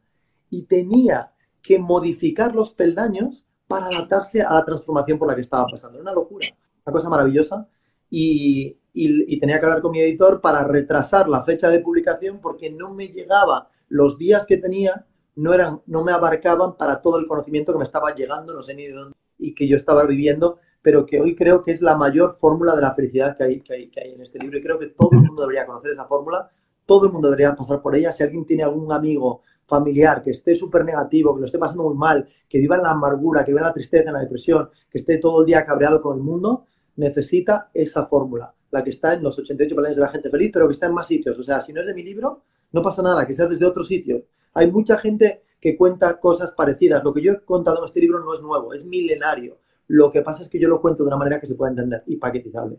y 0.50 0.66
tenía 0.66 1.32
que 1.62 1.80
modificar 1.80 2.54
los 2.54 2.70
peldaños 2.70 3.44
para 3.66 3.86
adaptarse 3.86 4.40
a 4.40 4.52
la 4.54 4.64
transformación 4.64 5.18
por 5.18 5.26
la 5.26 5.34
que 5.34 5.40
estaba 5.40 5.66
pasando. 5.66 5.96
Era 5.96 6.02
una 6.02 6.14
locura, 6.14 6.46
una 6.86 6.92
cosa 6.92 7.08
maravillosa. 7.08 7.66
Y, 8.08 8.77
tenía 8.92 9.58
que 9.58 9.66
hablar 9.66 9.82
con 9.82 9.92
mi 9.92 10.00
editor 10.00 10.40
para 10.40 10.64
retrasar 10.64 11.28
la 11.28 11.42
fecha 11.42 11.68
de 11.68 11.80
publicación 11.80 12.40
porque 12.40 12.70
no 12.70 12.92
me 12.92 13.08
llegaba, 13.08 13.68
los 13.88 14.18
días 14.18 14.46
que 14.46 14.56
tenía 14.56 15.06
no, 15.36 15.54
eran, 15.54 15.80
no 15.86 16.02
me 16.02 16.12
abarcaban 16.12 16.76
para 16.76 17.00
todo 17.00 17.18
el 17.18 17.26
conocimiento 17.26 17.72
que 17.72 17.78
me 17.78 17.84
estaba 17.84 18.14
llegando, 18.14 18.52
no 18.52 18.62
sé 18.62 18.74
ni 18.74 18.86
de 18.86 18.92
dónde, 18.92 19.16
y 19.38 19.54
que 19.54 19.68
yo 19.68 19.76
estaba 19.76 20.04
viviendo, 20.04 20.58
pero 20.82 21.06
que 21.06 21.20
hoy 21.20 21.36
creo 21.36 21.62
que 21.62 21.70
es 21.70 21.80
la 21.80 21.96
mayor 21.96 22.34
fórmula 22.34 22.74
de 22.74 22.82
la 22.82 22.94
felicidad 22.94 23.36
que 23.36 23.44
hay, 23.44 23.60
que 23.60 23.72
hay, 23.72 23.88
que 23.88 24.00
hay 24.00 24.14
en 24.14 24.22
este 24.22 24.38
libro. 24.38 24.58
Y 24.58 24.62
creo 24.62 24.78
que 24.78 24.88
todo 24.88 25.10
el 25.12 25.18
mundo 25.18 25.42
debería 25.42 25.66
conocer 25.66 25.92
esa 25.92 26.06
fórmula, 26.06 26.50
todo 26.86 27.06
el 27.06 27.12
mundo 27.12 27.28
debería 27.28 27.54
pasar 27.54 27.80
por 27.80 27.94
ella. 27.94 28.10
Si 28.10 28.22
alguien 28.22 28.46
tiene 28.46 28.64
algún 28.64 28.90
amigo 28.92 29.42
familiar 29.66 30.22
que 30.22 30.30
esté 30.30 30.54
súper 30.54 30.84
negativo, 30.84 31.34
que 31.34 31.40
lo 31.40 31.46
esté 31.46 31.58
pasando 31.58 31.84
muy 31.84 31.94
mal, 31.94 32.26
que 32.48 32.58
viva 32.58 32.76
en 32.76 32.82
la 32.82 32.90
amargura, 32.90 33.44
que 33.44 33.52
viva 33.52 33.60
en 33.60 33.66
la 33.66 33.72
tristeza, 33.74 34.08
en 34.08 34.14
la 34.14 34.20
depresión, 34.20 34.70
que 34.90 34.98
esté 34.98 35.18
todo 35.18 35.40
el 35.40 35.46
día 35.46 35.64
cabreado 35.66 36.00
con 36.00 36.16
el 36.16 36.22
mundo, 36.22 36.64
necesita 36.98 37.70
esa 37.72 38.04
fórmula, 38.06 38.52
la 38.70 38.84
que 38.84 38.90
está 38.90 39.14
en 39.14 39.22
los 39.22 39.38
88 39.38 39.74
planes 39.74 39.96
de 39.96 40.02
la 40.02 40.08
gente 40.10 40.28
feliz, 40.28 40.50
pero 40.52 40.68
que 40.68 40.72
está 40.72 40.86
en 40.86 40.94
más 40.94 41.06
sitios. 41.06 41.38
O 41.38 41.42
sea, 41.42 41.60
si 41.60 41.72
no 41.72 41.80
es 41.80 41.86
de 41.86 41.94
mi 41.94 42.02
libro, 42.02 42.42
no 42.72 42.82
pasa 42.82 43.02
nada, 43.02 43.26
que 43.26 43.32
sea 43.32 43.46
desde 43.46 43.64
otro 43.64 43.82
sitio. 43.82 44.24
Hay 44.54 44.70
mucha 44.70 44.98
gente 44.98 45.42
que 45.60 45.76
cuenta 45.76 46.20
cosas 46.20 46.52
parecidas. 46.52 47.02
Lo 47.02 47.14
que 47.14 47.22
yo 47.22 47.32
he 47.32 47.40
contado 47.40 47.78
en 47.78 47.84
este 47.86 48.00
libro 48.00 48.20
no 48.20 48.34
es 48.34 48.42
nuevo, 48.42 48.74
es 48.74 48.84
milenario. 48.84 49.58
Lo 49.86 50.12
que 50.12 50.20
pasa 50.20 50.42
es 50.42 50.48
que 50.48 50.58
yo 50.58 50.68
lo 50.68 50.80
cuento 50.80 51.02
de 51.02 51.08
una 51.08 51.16
manera 51.16 51.40
que 51.40 51.46
se 51.46 51.54
pueda 51.54 51.70
entender 51.70 52.02
y 52.06 52.16
paquetizable 52.16 52.78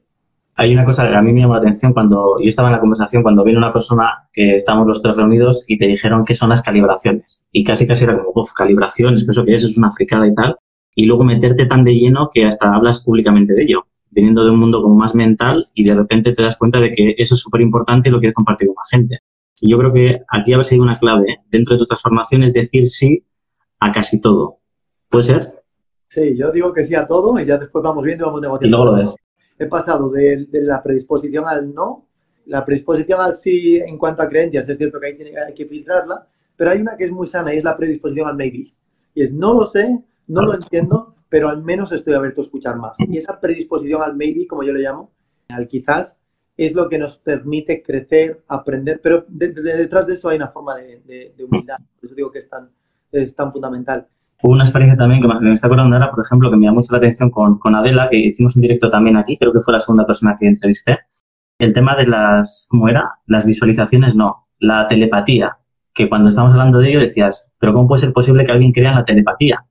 hay 0.59 0.73
una 0.73 0.83
cosa 0.83 1.07
que 1.07 1.15
a 1.15 1.21
mí 1.21 1.31
me 1.31 1.39
llamó 1.39 1.53
la 1.53 1.61
atención 1.61 1.93
cuando 1.93 2.37
yo 2.37 2.49
estaba 2.49 2.67
en 2.67 2.73
la 2.73 2.81
conversación, 2.81 3.23
cuando 3.23 3.45
vino 3.45 3.59
una 3.59 3.71
persona 3.71 4.27
que 4.33 4.55
estábamos 4.55 4.87
los 4.87 5.01
tres 5.01 5.15
reunidos 5.15 5.63
y 5.67 5.77
te 5.77 5.87
dijeron 5.87 6.25
qué 6.25 6.35
son 6.35 6.49
las 6.49 6.61
calibraciones. 6.61 7.47
Y 7.53 7.63
casi 7.63 7.87
casi 7.87 8.03
era 8.03 8.17
como, 8.17 8.33
uff, 8.35 8.51
calibraciones, 8.51 9.25
eso 9.27 9.45
que 9.45 9.53
es, 9.53 9.63
es 9.63 9.77
una 9.77 9.89
fricada 9.91 10.27
y 10.27 10.33
tal. 10.33 10.57
Y 10.95 11.05
luego 11.05 11.23
meterte 11.23 11.65
tan 11.65 11.85
de 11.85 11.93
lleno 11.95 12.29
que 12.33 12.45
hasta 12.45 12.75
hablas 12.75 13.01
públicamente 13.01 13.53
de 13.53 13.63
ello, 13.63 13.85
viniendo 14.11 14.43
de 14.43 14.51
un 14.51 14.59
mundo 14.59 14.81
como 14.81 14.95
más 14.95 15.15
mental 15.15 15.67
y 15.73 15.83
de 15.83 15.95
repente 15.95 16.33
te 16.33 16.41
das 16.43 16.57
cuenta 16.57 16.79
de 16.79 16.91
que 16.91 17.15
eso 17.17 17.35
es 17.35 17.41
súper 17.41 17.61
importante 17.61 18.09
y 18.09 18.11
lo 18.11 18.19
quieres 18.19 18.35
compartir 18.35 18.67
con 18.67 18.75
la 18.75 18.97
gente. 18.97 19.19
Y 19.61 19.69
yo 19.69 19.77
creo 19.77 19.93
que 19.93 20.21
aquí 20.29 20.53
ha 20.53 20.63
sido 20.63 20.83
una 20.83 20.97
clave 20.97 21.39
dentro 21.49 21.75
de 21.75 21.79
tu 21.79 21.85
transformación 21.85 22.43
es 22.43 22.53
decir 22.53 22.87
sí 22.87 23.23
a 23.79 23.91
casi 23.91 24.21
todo. 24.21 24.57
¿Puede 25.09 25.23
ser? 25.23 25.53
Sí, 26.07 26.35
yo 26.37 26.51
digo 26.51 26.73
que 26.73 26.83
sí 26.83 26.95
a 26.95 27.05
todo 27.05 27.39
y 27.39 27.45
ya 27.45 27.57
después 27.57 27.83
vamos 27.83 28.03
viendo 28.03 28.23
y 28.23 28.27
vamos 28.27 28.41
negociando. 28.41 28.67
Y 28.67 28.69
luego 28.69 28.85
lo 28.85 29.03
ves 29.03 29.15
he 29.59 29.65
pasado 29.65 30.09
de, 30.09 30.47
la 30.53 30.81
predisposición 30.81 31.45
al 31.45 31.73
no, 31.73 32.07
la 32.45 32.63
predisposición 32.65 33.19
al 33.19 33.35
sí 33.35 33.77
en 33.77 33.97
cuanto 33.97 34.23
a 34.23 34.29
creencias, 34.29 34.67
es 34.69 34.77
cierto 34.77 34.99
que 34.99 35.07
hay, 35.07 35.35
hay 35.35 35.53
que 35.53 35.65
filtrarla, 35.65 36.27
pero 36.55 36.71
hay 36.71 36.79
una 36.79 36.95
que 36.95 37.03
es 37.03 37.11
muy 37.11 37.27
sana 37.27 37.53
y 37.53 37.57
es 37.57 37.63
la 37.63 37.77
predisposición 37.77 38.27
al 38.27 38.37
maybe. 38.37 38.73
Y 39.13 39.21
es 39.21 39.33
no 39.33 39.53
lo 39.53 39.65
sé, 39.65 39.99
no 40.27 40.41
lo 40.41 40.53
entiendo, 40.55 41.13
pero 41.29 41.49
al 41.49 41.63
menos 41.63 41.91
estoy 41.91 42.15
abierto 42.15 42.41
a 42.41 42.43
escuchar 42.43 42.75
más. 42.75 42.97
Y 42.99 43.17
esa 43.17 43.39
predisposición 43.39 44.01
al 44.01 44.15
maybe, 44.15 44.47
como 44.47 44.63
yo 44.63 44.73
le 44.73 44.81
llamo, 44.81 45.11
al 45.49 45.67
quizás, 45.67 46.15
es 46.57 46.73
lo 46.73 46.89
que 46.89 46.97
nos 46.97 47.15
permite 47.15 47.81
crecer, 47.81 48.43
aprender, 48.47 48.99
pero 49.01 49.23
detrás 49.29 50.07
de 50.07 50.13
eso 50.13 50.27
hay 50.27 50.37
una 50.37 50.49
forma 50.49 50.75
de, 50.75 51.33
humildad, 51.41 51.77
por 51.77 52.05
eso 52.05 52.15
digo 52.15 52.31
que 52.31 52.39
es 52.39 52.49
tan, 52.49 52.69
es 53.11 53.33
tan 53.33 53.53
fundamental. 53.53 54.07
Hubo 54.41 54.53
una 54.53 54.63
experiencia 54.63 54.97
también 54.97 55.21
que 55.21 55.27
me, 55.27 55.53
está 55.53 55.67
acordando 55.67 55.95
ahora, 55.95 56.11
por 56.11 56.25
ejemplo, 56.25 56.49
que 56.49 56.57
me 56.57 56.65
llamó 56.65 56.79
mucho 56.79 56.91
la 56.91 56.97
atención 56.97 57.29
con, 57.29 57.59
con 57.59 57.75
Adela, 57.75 58.09
que 58.09 58.17
hicimos 58.17 58.55
un 58.55 58.61
directo 58.61 58.89
también 58.89 59.15
aquí, 59.15 59.37
creo 59.37 59.53
que 59.53 59.61
fue 59.61 59.73
la 59.73 59.79
segunda 59.79 60.05
persona 60.05 60.35
que 60.37 60.47
entrevisté. 60.47 60.99
El 61.59 61.73
tema 61.73 61.95
de 61.95 62.07
las, 62.07 62.67
¿cómo 62.69 62.89
era? 62.89 63.19
Las 63.25 63.45
visualizaciones, 63.45 64.15
no, 64.15 64.47
la 64.59 64.87
telepatía, 64.87 65.59
que 65.93 66.09
cuando 66.09 66.29
estamos 66.29 66.51
hablando 66.51 66.79
de 66.79 66.89
ello 66.89 66.99
decías, 66.99 67.53
pero 67.59 67.73
¿cómo 67.73 67.87
puede 67.87 68.01
ser 68.01 68.13
posible 68.13 68.45
que 68.45 68.51
alguien 68.51 68.71
crea 68.71 68.89
en 68.89 68.95
la 68.95 69.05
telepatía? 69.05 69.65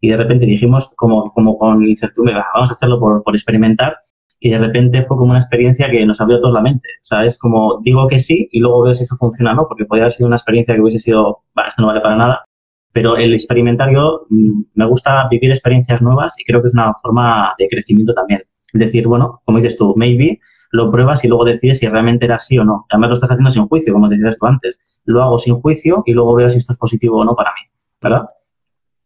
Y 0.00 0.10
de 0.10 0.16
repente 0.16 0.46
dijimos, 0.46 0.92
como, 0.96 1.32
como 1.32 1.58
con 1.58 1.86
incertidumbre, 1.86 2.36
vamos 2.54 2.70
a 2.70 2.74
hacerlo 2.74 3.00
por, 3.00 3.22
por 3.22 3.34
experimentar, 3.34 3.96
y 4.40 4.50
de 4.50 4.58
repente 4.58 5.02
fue 5.02 5.16
como 5.16 5.30
una 5.30 5.40
experiencia 5.40 5.90
que 5.90 6.04
nos 6.06 6.20
abrió 6.20 6.40
toda 6.40 6.54
la 6.54 6.60
mente. 6.62 6.88
O 7.00 7.04
sea, 7.04 7.24
es 7.24 7.38
como 7.38 7.80
digo 7.82 8.06
que 8.06 8.18
sí 8.18 8.48
y 8.52 8.60
luego 8.60 8.82
veo 8.82 8.94
si 8.94 9.04
eso 9.04 9.16
funciona 9.16 9.52
o 9.52 9.54
no, 9.54 9.68
porque 9.68 9.84
podría 9.84 10.04
haber 10.04 10.12
sido 10.12 10.26
una 10.28 10.36
experiencia 10.36 10.74
que 10.74 10.80
hubiese 10.80 10.98
sido, 11.00 11.42
esto 11.66 11.82
no 11.82 11.88
vale 11.88 12.00
para 12.00 12.16
nada, 12.16 12.44
pero 12.92 13.16
el 13.16 13.32
experimentar 13.32 13.92
yo 13.92 14.26
mm, 14.30 14.62
me 14.74 14.86
gusta 14.86 15.28
vivir 15.28 15.50
experiencias 15.50 16.02
nuevas 16.02 16.34
y 16.38 16.44
creo 16.44 16.62
que 16.62 16.68
es 16.68 16.74
una 16.74 16.94
forma 17.02 17.54
de 17.58 17.68
crecimiento 17.68 18.14
también. 18.14 18.42
Es 18.72 18.80
decir, 18.80 19.06
bueno, 19.06 19.40
como 19.44 19.58
dices 19.58 19.76
tú, 19.76 19.94
maybe 19.96 20.40
lo 20.70 20.90
pruebas 20.90 21.24
y 21.24 21.28
luego 21.28 21.44
decides 21.44 21.78
si 21.78 21.88
realmente 21.88 22.26
era 22.26 22.36
así 22.36 22.58
o 22.58 22.64
no. 22.64 22.86
Además 22.90 23.10
lo 23.10 23.14
estás 23.14 23.30
haciendo 23.30 23.50
sin 23.50 23.66
juicio, 23.66 23.92
como 23.92 24.08
decías 24.08 24.38
tú 24.38 24.46
antes. 24.46 24.78
Lo 25.04 25.22
hago 25.22 25.38
sin 25.38 25.60
juicio 25.60 26.02
y 26.06 26.12
luego 26.12 26.34
veo 26.34 26.50
si 26.50 26.58
esto 26.58 26.72
es 26.72 26.78
positivo 26.78 27.18
o 27.18 27.24
no 27.24 27.34
para 27.34 27.50
mí, 27.52 27.60
¿verdad? 28.00 28.26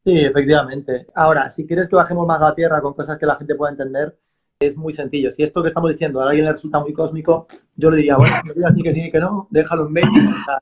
Sí, 0.05 0.19
efectivamente. 0.19 1.07
Ahora, 1.15 1.49
si 1.49 1.67
quieres 1.67 1.89
que 1.89 1.95
bajemos 1.97 2.27
más 2.27 2.41
a 2.41 2.49
la 2.51 2.55
tierra 2.55 2.81
con 2.81 2.93
cosas 2.93 3.19
que 3.19 3.27
la 3.27 3.37
gente 3.37 3.55
pueda 3.55 3.71
entender, 3.71 4.19
es 4.59 4.77
muy 4.77 4.93
sencillo. 4.93 5.31
Si 5.31 5.43
esto 5.43 5.63
que 5.63 5.69
estamos 5.69 5.91
diciendo 5.91 6.21
a 6.21 6.29
alguien 6.29 6.45
le 6.45 6.53
resulta 6.53 6.81
muy 6.81 6.93
cósmico, 6.93 7.47
yo 7.77 7.91
le 7.91 7.99
diría, 7.99 8.17
bueno, 8.17 8.35
no 8.45 8.55
digas 8.55 8.75
ni 8.75 8.83
que 8.83 8.93
sí 8.93 9.01
ni 9.01 9.11
que 9.11 9.21
no, 9.21 9.49
déjalo 9.51 9.87
en 9.87 9.93
medio, 9.93 10.09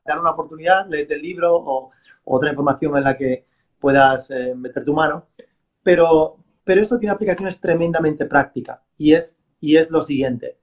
dar 0.05 0.19
una 0.19 0.31
oportunidad, 0.31 0.87
léete 0.87 1.15
el 1.15 1.21
libro 1.21 1.55
o 1.55 1.91
otra 2.25 2.49
información 2.49 2.97
en 2.97 3.03
la 3.03 3.17
que 3.17 3.45
puedas 3.79 4.29
eh, 4.29 4.53
meter 4.55 4.85
tu 4.85 4.93
mano. 4.93 5.27
Pero, 5.83 6.37
pero 6.63 6.81
esto 6.81 6.99
tiene 6.99 7.13
aplicaciones 7.13 7.59
tremendamente 7.59 8.25
prácticas 8.25 8.79
y 8.97 9.13
es, 9.13 9.37
y 9.59 9.77
es 9.77 9.89
lo 9.89 10.01
siguiente. 10.03 10.57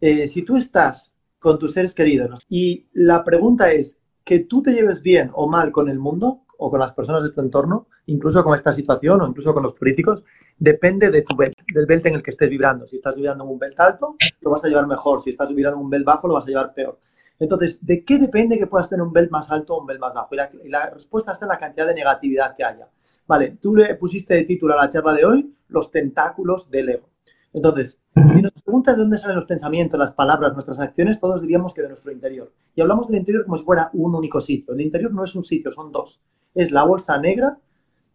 Eh, 0.00 0.26
si 0.26 0.42
tú 0.42 0.56
estás 0.56 1.12
con 1.38 1.58
tus 1.58 1.72
seres 1.72 1.94
queridos 1.94 2.40
y 2.48 2.86
la 2.92 3.24
pregunta 3.24 3.70
es 3.72 3.98
que 4.24 4.40
tú 4.40 4.62
te 4.62 4.72
lleves 4.72 5.02
bien 5.02 5.30
o 5.34 5.46
mal 5.46 5.72
con 5.72 5.88
el 5.90 5.98
mundo 5.98 6.42
o 6.62 6.70
con 6.70 6.78
las 6.78 6.92
personas 6.92 7.22
de 7.22 7.30
tu 7.30 7.40
entorno, 7.40 7.86
incluso 8.06 8.44
con 8.44 8.54
esta 8.54 8.72
situación 8.72 9.20
o 9.22 9.26
incluso 9.26 9.54
con 9.54 9.62
los 9.62 9.78
políticos, 9.78 10.24
depende 10.58 11.10
de 11.10 11.22
tu 11.22 11.34
belt, 11.34 11.56
del 11.72 11.86
belt 11.86 12.04
en 12.06 12.14
el 12.14 12.22
que 12.22 12.30
estés 12.30 12.50
vibrando. 12.50 12.86
Si 12.86 12.96
estás 12.96 13.16
vibrando 13.16 13.44
en 13.44 13.50
un 13.50 13.58
belt 13.58 13.80
alto, 13.80 14.16
lo 14.42 14.50
vas 14.50 14.64
a 14.64 14.68
llevar 14.68 14.86
mejor. 14.86 15.22
Si 15.22 15.30
estás 15.30 15.48
vibrando 15.48 15.78
en 15.78 15.84
un 15.84 15.90
belt 15.90 16.04
bajo, 16.04 16.28
lo 16.28 16.34
vas 16.34 16.44
a 16.44 16.48
llevar 16.48 16.74
peor. 16.74 16.98
Entonces, 17.38 17.84
¿de 17.84 18.04
qué 18.04 18.18
depende 18.18 18.58
que 18.58 18.66
puedas 18.66 18.90
tener 18.90 19.02
un 19.02 19.12
belt 19.12 19.30
más 19.30 19.50
alto 19.50 19.74
o 19.74 19.80
un 19.80 19.86
belt 19.86 20.00
más 20.00 20.12
bajo? 20.12 20.34
Y 20.62 20.68
la, 20.68 20.90
respuesta 20.90 21.32
está 21.32 21.46
en 21.46 21.50
la 21.50 21.58
cantidad 21.58 21.86
de 21.86 21.94
negatividad 21.94 22.54
que 22.54 22.62
haya. 22.62 22.86
Vale, 23.26 23.56
tú 23.60 23.74
le 23.74 23.94
pusiste 23.94 24.34
de 24.34 24.44
título 24.44 24.74
a 24.74 24.82
la 24.82 24.88
charla 24.90 25.14
de 25.14 25.24
hoy 25.24 25.54
los 25.68 25.90
tentáculos 25.90 26.70
del 26.70 26.90
ego. 26.90 27.08
Entonces, 27.54 27.98
si 28.32 28.42
nos 28.42 28.52
preguntas 28.52 28.94
de 28.94 29.02
dónde 29.02 29.18
salen 29.18 29.36
los 29.36 29.46
pensamientos, 29.46 29.98
las 29.98 30.12
palabras, 30.12 30.52
nuestras 30.52 30.78
acciones, 30.78 31.18
todos 31.18 31.40
diríamos 31.40 31.72
que 31.72 31.82
de 31.82 31.88
nuestro 31.88 32.12
interior. 32.12 32.52
Y 32.74 32.82
hablamos 32.82 33.08
del 33.08 33.18
interior 33.18 33.44
como 33.44 33.56
si 33.56 33.64
fuera 33.64 33.90
un 33.94 34.14
único 34.14 34.40
sitio. 34.40 34.74
El 34.74 34.82
interior 34.82 35.12
no 35.12 35.24
es 35.24 35.34
un 35.34 35.44
sitio, 35.44 35.72
son 35.72 35.90
dos. 35.90 36.20
Es 36.54 36.70
la 36.70 36.84
bolsa 36.84 37.18
negra 37.18 37.58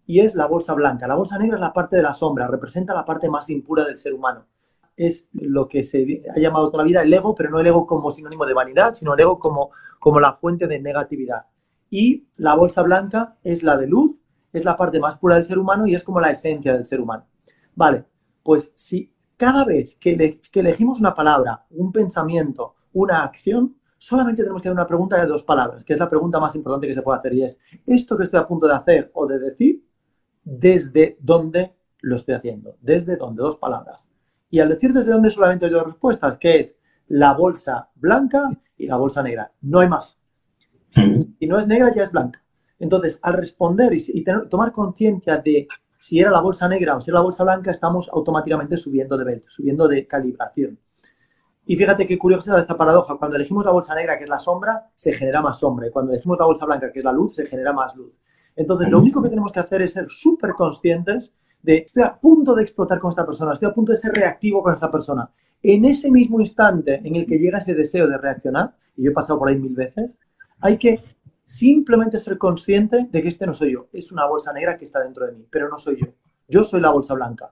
y 0.05 0.19
es 0.19 0.35
la 0.35 0.47
bolsa 0.47 0.73
blanca. 0.73 1.07
La 1.07 1.15
bolsa 1.15 1.37
negra 1.37 1.57
es 1.57 1.61
la 1.61 1.73
parte 1.73 1.95
de 1.95 2.03
la 2.03 2.13
sombra, 2.13 2.47
representa 2.47 2.93
la 2.93 3.05
parte 3.05 3.29
más 3.29 3.50
impura 3.50 3.85
del 3.85 3.98
ser 3.98 4.13
humano 4.13 4.45
es 4.98 5.27
lo 5.33 5.67
que 5.67 5.83
se 5.83 6.24
ha 6.33 6.39
llamado 6.39 6.69
toda 6.69 6.83
la 6.83 6.87
vida 6.87 7.01
el 7.01 7.13
ego, 7.13 7.35
pero 7.35 7.50
no 7.50 7.59
el 7.59 7.67
ego 7.67 7.85
como 7.85 8.11
sinónimo 8.11 8.45
de 8.45 8.53
vanidad, 8.53 8.93
sino 8.93 9.13
el 9.13 9.19
ego 9.19 9.39
como, 9.39 9.71
como 10.00 10.19
la 10.19 10.33
fuente 10.33 10.67
de 10.67 10.79
negatividad. 10.79 11.45
Y 11.89 12.27
la 12.37 12.55
bolsa 12.55 12.81
blanca 12.81 13.35
es 13.43 13.63
la 13.63 13.77
de 13.77 13.87
luz, 13.87 14.19
es 14.53 14.63
la 14.63 14.77
parte 14.77 15.00
más 15.00 15.17
pura 15.17 15.35
del 15.35 15.45
ser 15.45 15.57
humano 15.59 15.85
y 15.85 15.95
es 15.95 16.03
como 16.03 16.19
la 16.19 16.31
esencia 16.31 16.74
del 16.74 16.85
ser 16.85 17.01
humano. 17.01 17.25
Vale, 17.75 18.05
pues 18.41 18.71
si 18.75 19.11
cada 19.37 19.65
vez 19.65 19.95
que, 20.00 20.39
que 20.51 20.59
elegimos 20.61 21.00
una 21.00 21.13
palabra, 21.13 21.65
un 21.71 21.91
pensamiento, 21.91 22.75
una 22.93 23.24
acción, 23.24 23.75
solamente 23.98 24.44
tenemos 24.44 24.62
que 24.62 24.68
hacer 24.68 24.75
una 24.75 24.88
pregunta 24.88 25.20
de 25.20 25.27
dos 25.27 25.44
palabras, 25.44 25.84
que 25.84 25.94
es 25.94 26.00
la 26.00 26.10
pregunta 26.10 26.40
más 26.40 26.55
importante 26.55 26.88
que 26.88 26.94
se 26.94 27.01
puede 27.01 27.20
hacer 27.20 27.34
y 27.34 27.44
es, 27.44 27.60
¿esto 27.86 28.18
que 28.18 28.24
estoy 28.24 28.40
a 28.40 28.48
punto 28.48 28.68
de 28.68 28.75
hacer 28.75 29.12
o 29.14 29.25
de 29.25 29.40
decir, 29.40 29.84
desde 30.44 31.18
dónde 31.20 31.75
lo 32.01 32.16
estoy 32.16 32.36
haciendo? 32.36 32.77
¿Desde 32.81 33.18
dónde? 33.18 33.42
Dos 33.42 33.58
palabras. 33.58 34.08
Y 34.50 34.60
al 34.60 34.70
decir 34.70 34.94
desde 34.94 35.12
dónde 35.12 35.29
solamente 35.29 35.66
hay 35.66 35.72
dos 35.72 35.86
respuestas, 35.86 36.38
que 36.38 36.60
es 36.60 36.77
la 37.08 37.34
bolsa 37.34 37.90
blanca 37.96 38.50
y 38.77 38.88
la 38.88 38.98
bolsa 38.98 39.22
negra. 39.24 39.51
No 39.62 39.79
hay 39.79 39.90
más. 39.90 40.18
Si 40.90 41.48
no 41.48 41.60
es 41.60 41.68
negra, 41.68 41.94
ya 41.94 42.03
es 42.03 42.12
blanca. 42.12 42.42
Entonces, 42.79 43.20
al 43.22 43.34
responder 43.34 43.94
y, 43.94 44.24
tomar 44.50 44.72
conciencia 44.72 45.38
de 45.38 45.68
si 45.98 46.20
era 46.20 46.31
la 46.31 46.42
bolsa 46.42 46.68
negra 46.68 46.96
o 46.96 47.01
si 47.01 47.10
era 47.10 47.20
la 47.20 47.24
bolsa 47.24 47.44
blanca, 47.44 47.72
estamos 47.72 48.10
automáticamente 48.10 48.77
subiendo 48.77 49.18
de 49.18 49.24
belt, 49.24 49.44
subiendo 49.48 49.88
de 49.88 50.05
calibración. 50.08 50.77
Y 51.65 51.75
fíjate 51.75 52.05
qué 52.05 52.17
curiosa 52.17 52.57
esta 52.59 52.77
paradoja. 52.77 53.15
Cuando 53.17 53.35
elegimos 53.35 53.65
la 53.65 53.71
bolsa 53.71 53.95
negra, 53.95 54.17
que 54.17 54.25
es 54.25 54.29
la 54.29 54.39
sombra, 54.39 54.89
se 54.93 55.13
genera 55.13 55.41
más 55.41 55.59
sombra. 55.59 55.87
Y 55.87 55.91
cuando 55.91 56.11
elegimos 56.11 56.37
la 56.37 56.45
bolsa 56.45 56.65
blanca, 56.65 56.91
que 56.91 56.99
es 56.99 57.05
la 57.05 57.11
luz, 57.11 57.35
se 57.35 57.45
genera 57.45 57.73
más 57.73 57.95
luz. 57.95 58.13
Entonces, 58.55 58.89
lo 58.89 58.99
único 58.99 59.21
que 59.21 59.29
tenemos 59.29 59.51
que 59.51 59.59
hacer 59.59 59.81
es 59.81 59.93
ser 59.93 60.07
súper 60.09 60.51
conscientes 60.51 61.33
de 61.61 61.77
estoy 61.77 62.03
a 62.03 62.15
punto 62.15 62.53
de 62.53 62.61
explotar 62.61 62.99
con 62.99 63.09
esta 63.09 63.25
persona, 63.25 63.53
estoy 63.53 63.67
a 63.69 63.73
punto 63.73 63.91
de 63.91 63.97
ser 63.97 64.13
reactivo 64.13 64.61
con 64.61 64.73
esta 64.73 64.91
persona. 64.91 65.29
En 65.63 65.83
ese 65.85 66.11
mismo 66.11 66.39
instante 66.39 67.01
en 67.03 67.15
el 67.15 67.25
que 67.25 67.39
llega 67.39 67.57
ese 67.57 67.73
deseo 67.73 68.07
de 68.07 68.17
reaccionar, 68.17 68.75
y 68.95 69.03
yo 69.03 69.11
he 69.11 69.13
pasado 69.13 69.39
por 69.39 69.49
ahí 69.49 69.57
mil 69.57 69.73
veces, 69.73 70.15
hay 70.61 70.77
que 70.77 71.03
simplemente 71.43 72.19
ser 72.19 72.37
consciente 72.37 73.07
de 73.09 73.21
que 73.21 73.29
este 73.29 73.47
no 73.47 73.53
soy 73.53 73.73
yo, 73.73 73.87
es 73.91 74.11
una 74.11 74.27
bolsa 74.27 74.53
negra 74.53 74.77
que 74.77 74.83
está 74.83 74.99
dentro 74.99 75.25
de 75.25 75.31
mí, 75.31 75.45
pero 75.49 75.67
no 75.67 75.77
soy 75.77 75.97
yo. 75.99 76.07
Yo 76.47 76.63
soy 76.63 76.81
la 76.81 76.91
bolsa 76.91 77.15
blanca. 77.15 77.51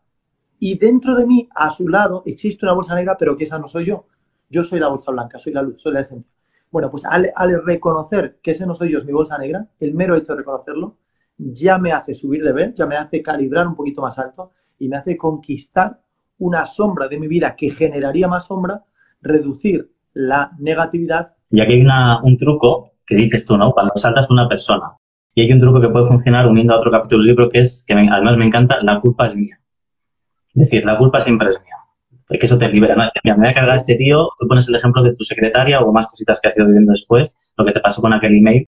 Y 0.65 0.77
dentro 0.77 1.13
de 1.13 1.25
mí, 1.25 1.49
a 1.53 1.71
su 1.71 1.89
lado, 1.89 2.23
existe 2.25 2.65
una 2.65 2.71
bolsa 2.71 2.95
negra, 2.95 3.17
pero 3.19 3.35
que 3.35 3.43
esa 3.43 3.59
no 3.59 3.67
soy 3.67 3.83
yo. 3.83 4.05
Yo 4.49 4.63
soy 4.63 4.79
la 4.79 4.87
bolsa 4.87 5.11
blanca, 5.11 5.37
soy 5.37 5.51
la 5.51 5.61
luz, 5.61 5.81
soy 5.81 5.91
la 5.91 5.99
esencia. 5.99 6.31
Bueno, 6.71 6.89
pues 6.89 7.03
al, 7.03 7.33
reconocer 7.65 8.39
que 8.41 8.51
ese 8.51 8.65
no 8.65 8.73
soy 8.73 8.93
yo, 8.93 8.99
es 8.99 9.03
mi 9.03 9.11
bolsa 9.11 9.37
negra, 9.37 9.67
el 9.81 9.93
mero 9.93 10.15
hecho 10.15 10.31
de 10.31 10.37
reconocerlo, 10.37 10.95
ya 11.37 11.77
me 11.77 11.91
hace 11.91 12.13
subir 12.13 12.41
de 12.45 12.53
ver, 12.53 12.73
ya 12.73 12.85
me 12.85 12.95
hace 12.95 13.21
calibrar 13.21 13.67
un 13.67 13.75
poquito 13.75 14.01
más 14.01 14.17
alto 14.17 14.51
y 14.79 14.87
me 14.87 14.95
hace 14.95 15.17
conquistar 15.17 15.99
una 16.37 16.65
sombra 16.65 17.09
de 17.09 17.19
mi 17.19 17.27
vida 17.27 17.57
que 17.57 17.69
generaría 17.69 18.29
más 18.29 18.45
sombra, 18.45 18.85
reducir 19.21 19.91
la 20.13 20.53
negatividad. 20.59 21.33
Y 21.49 21.59
aquí 21.59 21.73
hay 21.73 21.85
un 22.23 22.37
truco 22.37 22.91
que 23.05 23.15
dices 23.15 23.45
tú, 23.45 23.57
¿no? 23.57 23.73
Cuando 23.73 23.91
saltas 23.97 24.29
una 24.29 24.47
persona. 24.47 24.95
Y 25.35 25.41
hay 25.41 25.51
un 25.51 25.59
truco 25.59 25.81
que 25.81 25.89
puede 25.89 26.05
funcionar 26.05 26.47
uniendo 26.47 26.73
a 26.73 26.77
otro 26.77 26.89
capítulo 26.89 27.19
del 27.19 27.27
libro 27.27 27.49
que 27.49 27.59
es, 27.59 27.83
que 27.85 27.95
además 27.95 28.37
me 28.37 28.45
encanta, 28.45 28.81
la 28.81 29.01
culpa 29.01 29.27
es 29.27 29.35
mía. 29.35 29.59
Decir, 30.53 30.85
la 30.85 30.97
culpa 30.97 31.21
siempre 31.21 31.49
es 31.49 31.61
mía. 31.61 31.75
Porque 32.27 32.45
eso 32.45 32.57
te 32.57 32.69
libera, 32.69 32.95
¿no? 32.95 33.03
mira, 33.23 33.35
me 33.35 33.43
voy 33.43 33.51
a 33.51 33.53
cargar 33.53 33.75
a 33.75 33.79
este 33.79 33.95
tío, 33.95 34.29
tú 34.39 34.47
pones 34.47 34.67
el 34.67 34.75
ejemplo 34.75 35.03
de 35.03 35.13
tu 35.15 35.23
secretaria 35.23 35.81
o 35.81 35.91
más 35.91 36.07
cositas 36.07 36.39
que 36.39 36.47
has 36.47 36.57
ido 36.57 36.65
viviendo 36.67 36.91
después, 36.91 37.35
lo 37.57 37.65
que 37.65 37.73
te 37.73 37.79
pasó 37.79 38.01
con 38.01 38.13
aquel 38.13 38.37
email, 38.37 38.67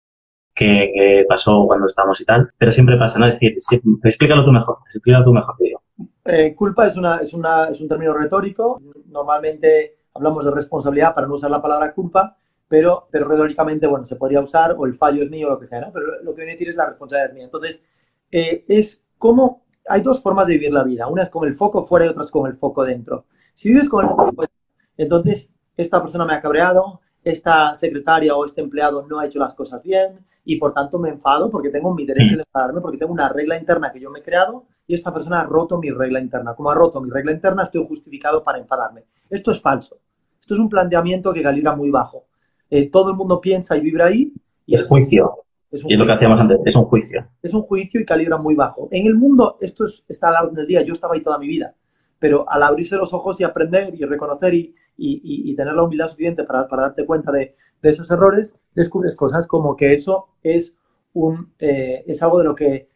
que, 0.55 1.25
pasó 1.29 1.67
cuando 1.67 1.87
estábamos 1.87 2.21
y 2.21 2.25
tal, 2.25 2.49
pero 2.59 2.73
siempre 2.73 2.97
pasa, 2.97 3.19
¿no? 3.19 3.27
Es 3.27 3.39
decir, 3.39 3.57
explícalo 4.03 4.45
tú 4.45 4.53
mejor, 4.53 4.79
explícalo 4.87 5.25
tú 5.25 5.33
mejor, 5.33 5.55
digo. 5.59 5.83
Eh, 6.25 6.55
culpa 6.55 6.87
es, 6.87 6.97
una, 6.97 7.19
es, 7.19 7.35
una, 7.35 7.67
es 7.67 7.81
un 7.81 7.89
término 7.89 8.15
retórico, 8.15 8.81
normalmente 9.07 9.97
hablamos 10.15 10.45
de 10.45 10.51
responsabilidad 10.51 11.15
para 11.15 11.27
no 11.27 11.35
usar 11.35 11.51
la 11.51 11.61
palabra 11.61 11.93
culpa, 11.93 12.37
pero, 12.69 13.09
pero 13.11 13.29
retóricamente, 13.29 13.87
bueno, 13.87 14.07
se 14.07 14.17
podría 14.17 14.41
usar 14.41 14.75
o 14.79 14.87
el 14.87 14.95
fallo 14.95 15.23
es 15.23 15.31
mío 15.31 15.49
o 15.49 15.51
lo 15.51 15.61
que 15.61 15.67
sea, 15.67 15.81
¿no? 15.81 15.93
Pero 15.93 16.23
lo 16.23 16.35
que 16.35 16.43
viene 16.43 16.53
a 16.53 16.55
decir 16.55 16.69
es 16.71 16.77
la 16.77 16.87
responsabilidad 16.87 17.31
es 17.31 17.35
mía. 17.35 17.45
Entonces, 17.45 17.83
eh, 18.31 18.65
es 18.69 19.05
como, 19.19 19.64
hay 19.89 20.01
dos 20.01 20.23
formas 20.23 20.47
de 20.47 20.55
vivir 20.55 20.73
la 20.73 20.83
vida, 20.83 21.07
una 21.07 21.25
es 21.25 21.29
con 21.29 21.47
el 21.47 21.55
foco 21.55 21.85
fuera 21.85 22.07
y 22.07 22.09
otra 22.09 22.23
es 22.23 22.31
con 22.31 22.47
el 22.47 22.55
foco 22.55 22.85
dentro. 22.85 23.27
Si 23.55 23.69
vives 23.69 23.89
con 23.89 24.05
el 24.05 24.11
foco 24.11 24.33
fuera, 24.33 24.53
entonces 24.97 25.51
esta 25.77 26.03
persona 26.03 26.25
me 26.25 26.35
ha 26.35 26.41
cabreado, 26.41 27.01
esta 27.23 27.75
secretaria 27.75 28.35
o 28.37 28.45
este 28.45 28.61
empleado 28.61 29.07
no 29.07 29.19
ha 29.19 29.27
hecho 29.27 29.39
las 29.39 29.55
cosas 29.55 29.83
bien 29.83 30.25
y 30.45 30.57
por 30.57 30.73
tanto 30.73 30.99
me 30.99 31.09
enfado 31.09 31.51
porque 31.51 31.71
tengo 31.71 31.95
mi 31.95 32.05
derecho 32.05 32.37
de 32.37 32.43
enfadarme, 32.43 32.81
porque 32.81 32.99
tengo 32.99 33.13
una 33.13 33.29
regla 33.29 33.59
interna 33.59 33.91
que 33.91 34.01
yo 34.01 34.11
me 34.11 34.21
he 34.21 34.23
creado 34.23 34.67
y 34.87 34.95
esta 34.95 35.13
persona 35.13 35.41
ha 35.41 35.45
roto 35.45 35.79
mi 35.79 35.91
regla 35.91 36.21
interna. 36.21 36.55
Como 36.55 36.71
ha 36.71 36.75
roto 36.75 37.01
mi 37.01 37.11
regla 37.11 37.33
interna, 37.33 37.65
estoy 37.65 37.85
justificado 37.87 38.43
para 38.43 38.59
enfadarme. 38.59 39.05
Esto 39.31 39.53
es 39.53 39.61
falso. 39.61 39.99
Esto 40.41 40.55
es 40.55 40.61
un 40.61 40.69
planteamiento 40.69 41.33
que 41.33 41.43
calibra 41.43 41.75
muy 41.75 41.91
bajo. 41.91 42.27
Eh, 42.69 42.91
todo 42.91 43.11
el 43.11 43.17
mundo 43.17 43.41
piensa 43.41 43.77
y 43.77 43.81
vibra 43.81 44.07
ahí. 44.07 44.33
Y 44.67 44.75
es 44.75 44.87
juicio. 44.87 45.45
Es 45.75 45.83
y 45.89 45.93
es 45.93 45.99
lo 45.99 46.07
que 46.07 46.13
hacíamos 46.13 46.41
antes, 46.41 46.61
es 46.65 46.77
un 46.77 46.85
juicio. 46.85 47.27
Es 47.43 47.53
un 47.53 47.63
juicio 47.63 48.01
y 48.01 48.05
calibra 48.05 48.37
muy 48.39 48.55
bajo. 48.55 48.89
En 48.93 49.07
el 49.07 49.15
mundo, 49.15 49.59
esto 49.61 49.87
está 50.09 50.29
a 50.29 50.33
la 50.33 50.43
orden 50.43 50.55
del 50.55 50.69
día, 50.69 50.83
yo 50.83 50.93
estaba 50.93 51.15
ahí 51.15 51.21
toda 51.21 51.37
mi 51.37 51.49
vida, 51.49 51.75
pero 52.21 52.49
al 52.49 52.63
abrirse 52.63 52.97
los 52.97 53.13
ojos 53.13 53.41
y 53.41 53.45
aprender 53.45 53.93
y 53.93 54.05
reconocer 54.05 54.55
y, 54.55 54.75
y, 54.97 55.55
tener 55.57 55.75
la 55.75 55.83
humildad 55.83 56.09
suficiente 56.09 56.45
para, 56.45 56.69
darte 56.69 57.05
cuenta 57.05 57.33
de, 57.33 57.57
esos 57.83 58.09
errores, 58.11 58.55
descubres 58.73 59.17
cosas 59.17 59.47
como 59.47 59.77
que 59.77 59.93
eso 59.93 60.29
es, 60.43 60.75
un, 61.13 61.53
eh, 61.59 62.05
es 62.07 62.23
algo 62.23 62.39
de 62.39 62.45
lo 62.45 62.55
que 62.55 62.89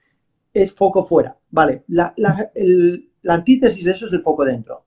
es 0.54 0.72
foco 0.72 1.04
fuera. 1.04 1.36
Vale, 1.50 1.82
la, 1.88 2.14
antítesis 3.26 3.84
de 3.84 3.90
eso 3.90 4.06
es 4.06 4.12
el 4.12 4.22
foco 4.22 4.44
dentro. 4.44 4.84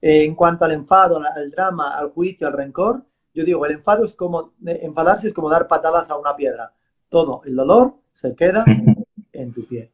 en 0.00 0.34
cuanto 0.34 0.64
al 0.64 0.72
enfado, 0.72 1.18
al 1.18 1.50
drama, 1.50 1.96
al 1.96 2.10
juicio, 2.10 2.48
al 2.48 2.52
rencor, 2.52 3.04
yo 3.32 3.44
digo, 3.44 3.64
el 3.64 3.72
enfado 3.72 4.04
es 4.04 4.14
como, 4.14 4.54
enfadarse 4.64 5.28
es 5.28 5.34
como 5.34 5.48
dar 5.48 5.68
patadas 5.68 6.10
a 6.10 6.16
una 6.16 6.34
piedra. 6.34 6.72
Todo 7.08 7.42
el 7.44 7.56
dolor 7.56 7.94
se 8.12 8.34
queda 8.34 8.64
en 9.32 9.52
tu 9.52 9.66
piel. 9.66 9.90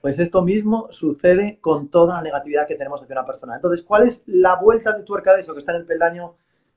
Pues 0.00 0.18
esto 0.18 0.42
mismo 0.42 0.88
sucede 0.90 1.58
con 1.60 1.88
toda 1.88 2.16
la 2.16 2.22
negatividad 2.22 2.66
que 2.66 2.74
tenemos 2.74 3.02
hacia 3.02 3.14
una 3.14 3.26
persona. 3.26 3.56
Entonces, 3.56 3.84
¿cuál 3.84 4.06
es 4.06 4.22
la 4.26 4.56
vuelta 4.56 4.92
de 4.92 5.02
tuerca 5.02 5.34
de 5.34 5.40
eso? 5.40 5.52
Que 5.52 5.58
está 5.58 5.72
en 5.72 5.80
el 5.80 5.86
peldaño, 5.86 6.34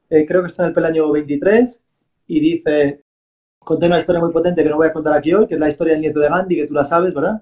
eh, 0.09 0.25
creo 0.25 0.41
que 0.41 0.47
está 0.47 0.63
en 0.63 0.69
el 0.69 0.73
peldaño 0.73 1.09
23 1.11 1.81
y 2.27 2.39
dice, 2.39 3.03
conté 3.59 3.87
una 3.87 3.99
historia 3.99 4.21
muy 4.21 4.31
potente 4.31 4.63
que 4.63 4.69
no 4.69 4.75
voy 4.75 4.87
a 4.87 4.93
contar 4.93 5.13
aquí 5.13 5.33
hoy, 5.33 5.47
que 5.47 5.53
es 5.53 5.59
la 5.59 5.69
historia 5.69 5.93
del 5.93 6.01
nieto 6.01 6.19
de 6.19 6.29
Gandhi, 6.29 6.55
que 6.55 6.67
tú 6.67 6.73
la 6.73 6.83
sabes, 6.83 7.13
¿verdad? 7.13 7.41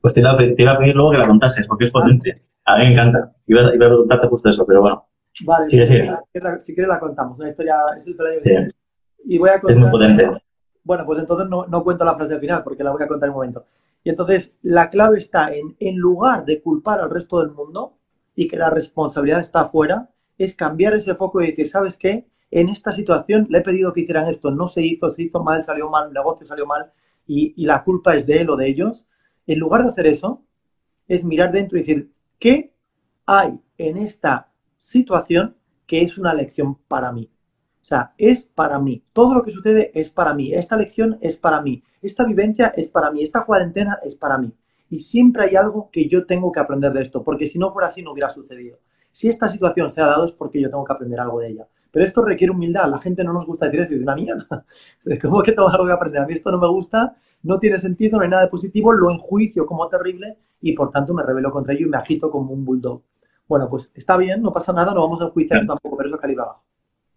Pues 0.00 0.14
te 0.14 0.20
iba, 0.20 0.32
a 0.32 0.36
pedir 0.78 0.94
luego 0.94 1.10
que 1.10 1.18
la 1.18 1.26
contases, 1.26 1.66
porque 1.66 1.86
es 1.86 1.90
potente. 1.90 2.42
Ah, 2.64 2.76
a 2.76 2.78
mí 2.78 2.84
me 2.84 2.92
encanta. 2.92 3.32
Iba, 3.46 3.66
a 3.66 3.72
preguntarte 3.72 4.28
justo 4.28 4.48
eso, 4.48 4.64
pero 4.64 4.80
bueno. 4.80 5.06
Vale, 5.44 5.68
sigue, 5.68 5.86
sigue. 5.86 6.10
Si, 6.60 6.74
quieres 6.74 6.88
la 6.88 7.00
contamos. 7.00 7.38
Una 7.38 7.48
historia, 7.48 7.76
es 7.96 8.06
el 8.06 8.16
peldaño 8.16 8.40
23. 8.44 8.74
Y 9.24 9.38
voy 9.38 9.50
a 9.50 9.60
contar, 9.60 9.76
es 9.76 9.78
muy 9.78 9.90
potente. 9.90 10.30
Bueno, 10.88 11.04
pues 11.04 11.18
entonces 11.18 11.46
no, 11.50 11.66
no 11.66 11.84
cuento 11.84 12.02
la 12.02 12.14
frase 12.16 12.32
al 12.32 12.40
final, 12.40 12.64
porque 12.64 12.82
la 12.82 12.92
voy 12.92 13.02
a 13.02 13.06
contar 13.06 13.26
en 13.26 13.32
un 13.32 13.36
momento. 13.40 13.66
Y 14.02 14.08
entonces 14.08 14.54
la 14.62 14.88
clave 14.88 15.18
está 15.18 15.52
en, 15.52 15.76
en 15.78 15.96
lugar 15.96 16.46
de 16.46 16.62
culpar 16.62 16.98
al 16.98 17.10
resto 17.10 17.40
del 17.40 17.50
mundo 17.50 17.98
y 18.34 18.48
que 18.48 18.56
la 18.56 18.70
responsabilidad 18.70 19.40
está 19.40 19.60
afuera, 19.60 20.08
es 20.38 20.56
cambiar 20.56 20.94
ese 20.94 21.14
foco 21.14 21.42
y 21.42 21.48
decir, 21.48 21.68
¿sabes 21.68 21.98
qué? 21.98 22.26
En 22.50 22.70
esta 22.70 22.90
situación 22.92 23.46
le 23.50 23.58
he 23.58 23.60
pedido 23.60 23.92
que 23.92 24.00
hicieran 24.00 24.28
esto, 24.28 24.50
no 24.50 24.66
se 24.66 24.80
hizo, 24.80 25.10
se 25.10 25.24
hizo 25.24 25.44
mal, 25.44 25.62
salió 25.62 25.90
mal, 25.90 26.06
el 26.08 26.14
negocio 26.14 26.46
salió 26.46 26.64
mal 26.64 26.90
y, 27.26 27.52
y 27.54 27.66
la 27.66 27.84
culpa 27.84 28.16
es 28.16 28.24
de 28.24 28.40
él 28.40 28.48
o 28.48 28.56
de 28.56 28.68
ellos. 28.68 29.06
En 29.46 29.58
lugar 29.58 29.82
de 29.82 29.90
hacer 29.90 30.06
eso, 30.06 30.42
es 31.06 31.22
mirar 31.22 31.52
dentro 31.52 31.76
y 31.76 31.82
decir, 31.82 32.10
¿qué 32.38 32.72
hay 33.26 33.60
en 33.76 33.98
esta 33.98 34.48
situación 34.78 35.54
que 35.86 36.00
es 36.00 36.16
una 36.16 36.32
lección 36.32 36.76
para 36.88 37.12
mí? 37.12 37.28
O 37.82 37.84
sea, 37.88 38.12
es 38.18 38.44
para 38.44 38.78
mí. 38.78 39.02
Todo 39.12 39.34
lo 39.34 39.42
que 39.42 39.50
sucede 39.50 39.90
es 39.94 40.10
para 40.10 40.34
mí. 40.34 40.52
Esta 40.52 40.76
lección 40.76 41.18
es 41.20 41.36
para 41.36 41.62
mí. 41.62 41.82
Esta 42.02 42.24
vivencia 42.24 42.68
es 42.76 42.88
para 42.88 43.10
mí. 43.10 43.22
Esta 43.22 43.44
cuarentena 43.44 43.98
es 44.02 44.14
para 44.14 44.38
mí. 44.38 44.52
Y 44.90 45.00
siempre 45.00 45.44
hay 45.44 45.56
algo 45.56 45.90
que 45.90 46.08
yo 46.08 46.26
tengo 46.26 46.50
que 46.50 46.60
aprender 46.60 46.92
de 46.92 47.02
esto, 47.02 47.22
porque 47.22 47.46
si 47.46 47.58
no 47.58 47.70
fuera 47.70 47.88
así 47.88 48.02
no 48.02 48.12
hubiera 48.12 48.30
sucedido. 48.30 48.78
Si 49.12 49.28
esta 49.28 49.48
situación 49.48 49.90
se 49.90 50.00
ha 50.00 50.06
dado 50.06 50.24
es 50.24 50.32
porque 50.32 50.60
yo 50.60 50.70
tengo 50.70 50.84
que 50.84 50.92
aprender 50.92 51.20
algo 51.20 51.40
de 51.40 51.48
ella. 51.48 51.66
Pero 51.90 52.04
esto 52.04 52.22
requiere 52.22 52.52
humildad. 52.52 52.88
La 52.88 52.98
gente 52.98 53.24
no 53.24 53.32
nos 53.32 53.46
gusta 53.46 53.66
decir 53.66 53.80
eso 53.80 53.94
y 53.94 53.98
una 53.98 54.14
mierda. 54.14 54.64
¿Cómo 55.22 55.42
que 55.42 55.52
tengo 55.52 55.68
algo 55.68 55.86
que 55.86 55.92
aprender? 55.92 56.22
A 56.22 56.26
mí 56.26 56.34
esto 56.34 56.50
no 56.50 56.58
me 56.58 56.68
gusta, 56.68 57.16
no 57.42 57.58
tiene 57.58 57.78
sentido, 57.78 58.18
no 58.18 58.24
hay 58.24 58.30
nada 58.30 58.42
de 58.42 58.48
positivo, 58.48 58.92
lo 58.92 59.10
enjuicio 59.10 59.66
como 59.66 59.88
terrible 59.88 60.36
y 60.60 60.72
por 60.72 60.90
tanto 60.90 61.14
me 61.14 61.22
rebelo 61.22 61.50
contra 61.50 61.74
ello 61.74 61.86
y 61.86 61.90
me 61.90 61.96
agito 61.96 62.30
como 62.30 62.52
un 62.52 62.64
bulldog. 62.64 63.02
Bueno, 63.46 63.68
pues 63.68 63.90
está 63.94 64.16
bien, 64.16 64.42
no 64.42 64.52
pasa 64.52 64.72
nada, 64.72 64.92
no 64.92 65.02
vamos 65.02 65.22
a 65.22 65.26
enjuiciar 65.26 65.66
tampoco, 65.66 65.96
pero 65.96 66.08
eso 66.08 66.16
es 66.16 66.20
calibre 66.20 66.42
abajo 66.42 66.67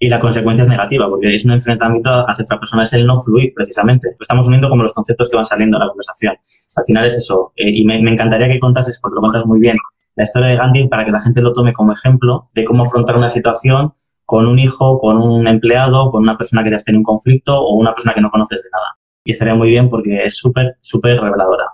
y 0.03 0.09
la 0.09 0.19
consecuencia 0.19 0.63
es 0.63 0.67
negativa, 0.67 1.07
porque 1.07 1.35
es 1.35 1.45
un 1.45 1.51
enfrentamiento 1.51 2.09
hacia 2.27 2.43
otra 2.43 2.57
persona, 2.57 2.81
es 2.81 2.93
el 2.93 3.05
no 3.05 3.21
fluir, 3.21 3.53
precisamente. 3.53 4.07
Lo 4.17 4.23
estamos 4.23 4.47
uniendo 4.47 4.67
como 4.67 4.81
los 4.81 4.93
conceptos 4.93 5.29
que 5.29 5.35
van 5.35 5.45
saliendo 5.45 5.77
en 5.77 5.81
la 5.81 5.89
conversación. 5.89 6.33
Al 6.75 6.85
final 6.85 7.05
es 7.05 7.17
eso. 7.17 7.53
Eh, 7.55 7.69
y 7.69 7.85
me, 7.85 7.99
encantaría 7.99 8.47
que 8.47 8.59
contases, 8.59 8.99
porque 8.99 9.13
lo 9.13 9.21
contas 9.21 9.45
muy 9.45 9.59
bien, 9.59 9.77
la 10.15 10.23
historia 10.23 10.49
de 10.49 10.55
Gandhi 10.55 10.87
para 10.87 11.05
que 11.05 11.11
la 11.11 11.21
gente 11.21 11.39
lo 11.39 11.53
tome 11.53 11.71
como 11.71 11.93
ejemplo 11.93 12.49
de 12.55 12.65
cómo 12.65 12.85
afrontar 12.85 13.15
una 13.15 13.29
situación 13.29 13.93
con 14.25 14.47
un 14.47 14.57
hijo, 14.57 14.97
con 14.97 15.21
un 15.21 15.47
empleado, 15.47 16.09
con 16.09 16.23
una 16.23 16.35
persona 16.35 16.63
que 16.63 16.71
te 16.71 16.77
has 16.77 16.83
tenido 16.83 17.01
un 17.01 17.05
conflicto 17.05 17.59
o 17.61 17.75
una 17.75 17.93
persona 17.93 18.15
que 18.15 18.21
no 18.21 18.31
conoces 18.31 18.63
de 18.63 18.69
nada. 18.71 18.97
Y 19.23 19.33
estaría 19.33 19.53
muy 19.53 19.69
bien 19.69 19.87
porque 19.87 20.23
es 20.23 20.35
súper, 20.35 20.77
súper 20.81 21.21
reveladora. 21.21 21.73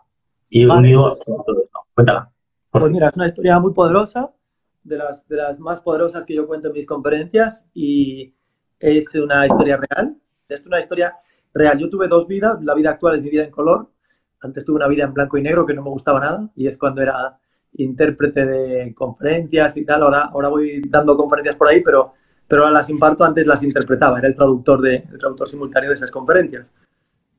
Y 0.49 0.65
unido 0.65 1.13
a 1.13 1.15
todo 1.15 1.63
esto. 1.63 1.79
Cuéntala. 1.93 2.29
Pues 2.71 2.91
mira, 2.91 3.07
es 3.07 3.15
una 3.15 3.27
historia 3.27 3.57
muy 3.61 3.71
poderosa 3.71 4.31
de 4.88 4.97
las, 4.97 5.28
de 5.28 5.36
las 5.36 5.60
más 5.60 5.82
poderosas 5.82 6.23
que 6.26 6.34
yo 6.34 6.47
cuento 6.47 6.67
en 6.67 6.73
mis 6.73 6.86
conferencias 6.86 7.65
y 7.73 8.34
es 8.80 9.13
una 9.15 9.45
historia 9.45 9.78
real. 9.78 10.15
Es 10.47 10.65
una 10.65 10.80
historia 10.80 11.15
real. 11.54 11.78
Yo 11.78 11.89
tuve 11.89 12.08
dos 12.08 12.28
vidas. 12.28 12.63
La 12.63 12.73
vida 12.73 12.91
actual 12.91 13.17
es 13.17 13.23
mi 13.23 13.30
vida 13.30 13.43
en 13.43 13.52
color. 13.52 13.89
Antes 14.39 14.65
tuve 14.65 14.78
una 14.78 14.88
vida 14.88 15.04
en 15.04 15.13
blanco 15.13 15.38
y 15.38 15.41
negro 15.41 15.65
que 15.65 15.73
no 15.73 15.84
me 15.84 15.89
gustaba 15.89 16.19
nada 16.19 16.50
y 16.56 16.67
es 16.67 16.78
cuando 16.78 17.02
era 17.02 17.38
intérprete 17.73 18.45
de 18.45 18.93
conferencias 18.95 19.76
y 19.78 19.86
tal. 19.86 20.04
Ahora, 20.04 20.21
ahora 20.32 20.50
voy 20.50 20.82
dando 20.88 21.17
conferencias 21.17 21.56
por 21.56 21.67
ahí, 21.67 21.82
pero, 21.82 22.13
pero 22.47 22.63
ahora 22.63 22.76
las 22.76 22.89
imparto. 22.89 23.23
Antes 23.23 23.45
las 23.45 23.63
interpretaba. 23.63 24.19
Era 24.19 24.28
el 24.28 24.36
traductor, 24.36 24.82
de, 24.82 24.95
el 24.95 25.17
traductor 25.17 25.50
simultáneo 25.50 25.89
de 25.89 25.95
esas 25.95 26.12
conferencias. 26.12 26.71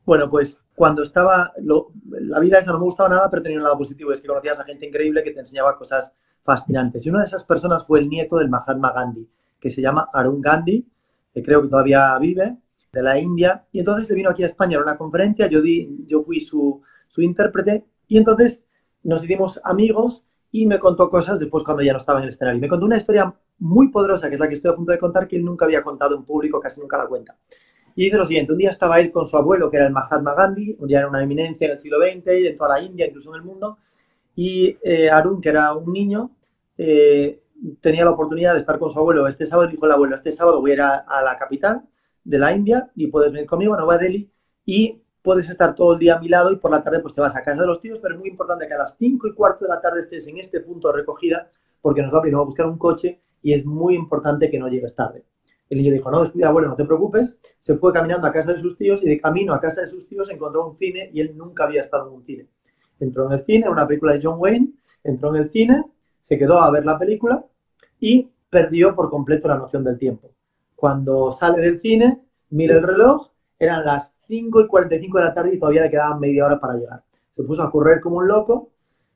Bueno, 0.05 0.29
pues 0.31 0.59
cuando 0.75 1.03
estaba, 1.03 1.53
la 1.59 2.41
vida 2.41 2.59
esa 2.59 2.73
no 2.73 2.79
me 2.79 2.85
gustaba 2.85 3.11
nada, 3.11 3.31
pero 3.31 3.43
tenía 3.43 3.59
un 3.59 3.65
lado 3.65 3.77
positivo, 3.77 4.11
es 4.11 4.23
que 4.23 4.29
conocías 4.29 4.59
a 4.59 4.65
gente 4.65 4.87
increíble 4.87 5.23
que 5.23 5.33
te 5.33 5.41
enseñaba 5.41 5.77
cosas 5.77 6.15
fascinantes. 6.49 7.05
Y 7.05 7.11
una 7.11 7.21
de 7.21 7.27
esas 7.27 7.45
personas 7.45 7.87
fue 7.87 8.01
el 8.01 8.09
nieto 8.09 8.39
del 8.39 8.49
Mahatma 8.49 8.91
Gandhi, 8.93 9.29
que 9.61 9.71
se 9.71 9.83
llama 9.83 10.09
Arun 10.15 10.41
Gandhi, 10.41 10.87
que 11.35 11.43
creo 11.43 11.61
que 11.61 11.69
todavía 11.69 12.19
vive, 12.19 12.57
de 12.91 13.03
la 13.03 13.19
India. 13.19 13.67
Y 13.71 13.81
entonces 13.81 14.09
se 14.09 14.15
vino 14.15 14.31
aquí 14.31 14.45
a 14.45 14.47
España 14.47 14.79
a 14.79 14.83
una 14.83 14.97
conferencia, 14.97 15.47
yo, 15.47 15.61
di, 15.61 16.07
yo 16.07 16.23
fui 16.23 16.41
su, 16.41 16.81
su 17.09 17.21
intérprete, 17.21 17.85
y 18.07 18.17
entonces 18.17 18.63
nos 19.03 19.23
hicimos 19.23 19.61
amigos 19.63 20.25
y 20.51 20.65
me 20.65 20.79
contó 20.79 21.11
cosas 21.11 21.39
después 21.39 21.65
cuando 21.65 21.83
ya 21.83 21.93
no 21.93 21.99
estaba 21.99 22.21
en 22.21 22.25
el 22.25 22.31
escenario. 22.31 22.61
Me 22.61 22.69
contó 22.69 22.87
una 22.87 22.97
historia 22.97 23.35
muy 23.59 23.89
poderosa, 23.91 24.31
que 24.31 24.37
es 24.37 24.41
la 24.41 24.49
que 24.49 24.55
estoy 24.55 24.71
a 24.71 24.75
punto 24.75 24.93
de 24.93 24.99
contar, 24.99 25.29
que 25.29 25.37
él 25.37 25.45
nunca 25.45 25.67
había 25.67 25.83
contado 25.83 26.17
en 26.17 26.25
público, 26.25 26.61
casi 26.61 26.81
nunca 26.81 26.97
la 26.97 27.07
cuenta. 27.07 27.37
Y 27.95 28.05
dice 28.05 28.17
lo 28.17 28.25
siguiente, 28.25 28.53
un 28.53 28.59
día 28.59 28.71
estaba 28.71 29.01
él 29.01 29.11
con 29.11 29.27
su 29.27 29.37
abuelo, 29.37 29.71
que 29.71 29.77
era 29.77 29.87
el 29.87 29.93
Mahatma 29.93 30.33
Gandhi, 30.35 30.77
un 30.79 30.89
día 30.89 31.01
era 31.01 31.09
una 31.09 31.23
eminencia 31.23 31.67
en 31.67 31.73
el 31.73 31.79
siglo 31.79 31.99
XX, 31.99 32.27
en 32.27 32.57
toda 32.57 32.79
la 32.79 32.83
India, 32.83 33.07
incluso 33.07 33.31
en 33.35 33.41
el 33.41 33.43
mundo, 33.43 33.79
y 34.37 34.79
eh, 34.85 35.11
Arun, 35.11 35.41
que 35.41 35.49
era 35.49 35.75
un 35.75 35.93
niño, 35.93 36.31
eh, 36.79 37.43
tenía 37.81 38.05
la 38.05 38.13
oportunidad 38.13 38.55
de 38.55 38.61
estar 38.61 38.79
con 38.79 38.91
su 38.91 38.99
abuelo 38.99 39.27
este 39.27 39.47
sábado, 39.47 39.69
dijo 39.69 39.85
el 39.85 39.93
abuelo, 39.93 40.15
este 40.15 40.33
sábado 40.33 40.61
voy 40.61 40.71
a 40.71 40.75
ir 40.75 40.81
a, 40.81 41.23
la 41.23 41.37
capital 41.37 41.83
de 42.25 42.39
la 42.39 42.55
India 42.55 42.91
y 42.95 43.09
puedes 43.09 43.33
venir 43.33 43.47
conmigo 43.47 43.75
a 43.75 43.79
Nueva 43.79 43.99
Delhi 43.99 44.31
y 44.65 45.03
puedes 45.23 45.49
estar 45.51 45.75
todo 45.75 45.95
el 45.95 45.99
día 45.99 46.17
a 46.17 46.21
mi 46.21 46.29
lado 46.29 46.53
y 46.53 46.57
por 46.57 46.71
la 46.71 46.83
tarde 46.83 47.01
pues 47.01 47.15
te 47.15 47.21
vas 47.21 47.35
a 47.37 47.43
casa 47.43 47.63
de 47.63 47.67
los 47.67 47.81
tíos, 47.81 47.99
pero 48.01 48.15
es 48.15 48.21
muy 48.21 48.31
importante 48.31 48.67
que 48.67 48.75
a 48.75 48.79
las 48.79 48.97
5 48.97 49.29
y 49.29 49.35
cuarto 49.35 49.65
de 49.65 49.71
la 49.71 49.81
tarde 49.81 50.01
estés 50.01 50.27
en 50.29 50.39
este 50.39 50.61
punto 50.61 50.89
de 50.89 50.99
recogida 50.99 51.51
porque 51.83 52.03
nos 52.03 52.15
va 52.15 52.19
a 52.19 52.41
a 52.41 52.45
buscar 52.45 52.67
un 52.67 52.79
coche 52.79 53.21
y 53.43 53.53
es 53.53 53.65
muy 53.65 53.95
importante 53.95 54.51
que 54.51 54.59
no 54.59 54.69
llegues 54.69 54.95
tarde. 54.95 55.25
El 55.71 55.79
niño 55.79 55.93
dijo, 55.93 56.11
no, 56.11 56.21
descuida, 56.21 56.49
abuelo, 56.49 56.69
no 56.69 56.77
te 56.77 56.85
preocupes. 56.85 57.37
Se 57.59 57.77
fue 57.77 57.93
caminando 57.93 58.27
a 58.27 58.33
casa 58.33 58.53
de 58.53 58.59
sus 58.59 58.77
tíos 58.77 59.03
y 59.03 59.09
de 59.09 59.21
camino 59.21 59.53
a 59.53 59.61
casa 59.61 59.83
de 59.83 59.89
sus 59.89 60.07
tíos 60.07 60.31
encontró 60.31 60.67
un 60.67 60.77
cine 60.77 61.11
y 61.13 61.21
él 61.21 61.37
nunca 61.37 61.65
había 61.65 61.83
estado 61.83 62.09
en 62.09 62.15
un 62.15 62.25
cine. 62.25 62.47
Entró 63.01 63.27
en 63.27 63.33
el 63.33 63.45
cine, 63.45 63.69
una 63.69 63.87
película 63.87 64.15
de 64.15 64.21
John 64.23 64.37
Wayne, 64.39 64.73
entró 65.05 65.35
en 65.35 65.43
el 65.43 65.51
cine, 65.51 65.85
se 66.29 66.37
quedó 66.37 66.61
a 66.61 66.71
ver 66.71 66.85
la 66.85 66.99
película 66.99 67.43
y 67.99 68.29
perdió 68.51 68.95
por 68.95 69.09
completo 69.09 69.49
la 69.49 69.57
noción 69.57 69.83
del 69.83 69.97
tiempo. 69.97 70.31
Cuando 70.77 71.33
sale 71.33 71.63
del 71.63 71.79
cine, 71.79 72.21
mira 72.51 72.77
el 72.77 72.83
reloj, 72.83 73.31
eran 73.59 73.83
las 73.87 74.15
5 74.27 74.61
y 74.61 74.67
45 74.67 75.19
de 75.19 75.25
la 75.25 75.33
tarde 75.33 75.55
y 75.55 75.59
todavía 75.59 75.83
le 75.83 75.91
quedaban 75.91 76.21
media 76.21 76.45
hora 76.45 76.61
para 76.61 76.75
llegar. 76.75 77.03
Se 77.35 77.43
puso 77.45 77.63
a 77.63 77.71
correr 77.71 78.03
como 78.03 78.19
un 78.19 78.29
loco. 78.29 78.69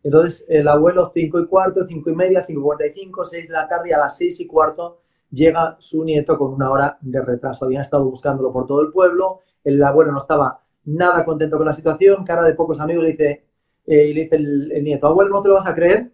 Entonces 0.03 0.43
el 0.49 0.67
abuelo 0.67 1.13
5 1.15 1.41
y 1.41 1.47
cuarto, 1.47 1.87
5 1.87 2.09
y 2.09 2.15
media, 2.15 2.45
5 2.47 2.59
y 2.59 2.63
45, 2.63 3.25
6 3.27 3.47
de 3.47 3.53
la 3.53 3.69
tarde 3.69 3.91
y 3.91 3.93
a 3.93 3.99
las 3.99 4.17
6 4.17 4.41
y 4.41 4.47
cuarto 4.47 5.01
llega 5.31 5.77
su 5.81 6.03
nieto 6.05 6.39
con 6.39 6.55
una 6.55 6.71
hora 6.71 6.97
de 7.03 7.21
retraso. 7.21 7.67
Habían 7.67 7.83
estado 7.83 8.07
buscándolo 8.07 8.53
por 8.53 8.67
todo 8.67 8.81
el 8.81 8.91
pueblo, 8.91 9.41
el 9.63 9.83
abuelo 9.83 10.13
no 10.13 10.19
estaba 10.19 10.63
nada 10.87 11.27
contento 11.27 11.59
con 11.59 11.67
la 11.67 11.75
situación, 11.75 12.25
cara 12.25 12.43
de 12.43 12.55
pocos 12.55 12.81
amigos, 12.81 13.05
le 13.05 13.11
dice, 13.11 13.45
eh, 13.87 14.15
le 14.15 14.23
dice 14.23 14.37
el, 14.37 14.73
el, 14.73 14.83
nieto, 14.83 15.07
abuelo, 15.07 15.31
no 15.31 15.43
te 15.43 15.49
lo 15.49 15.55
vas 15.55 15.67
a 15.67 15.75
creer, 15.75 16.11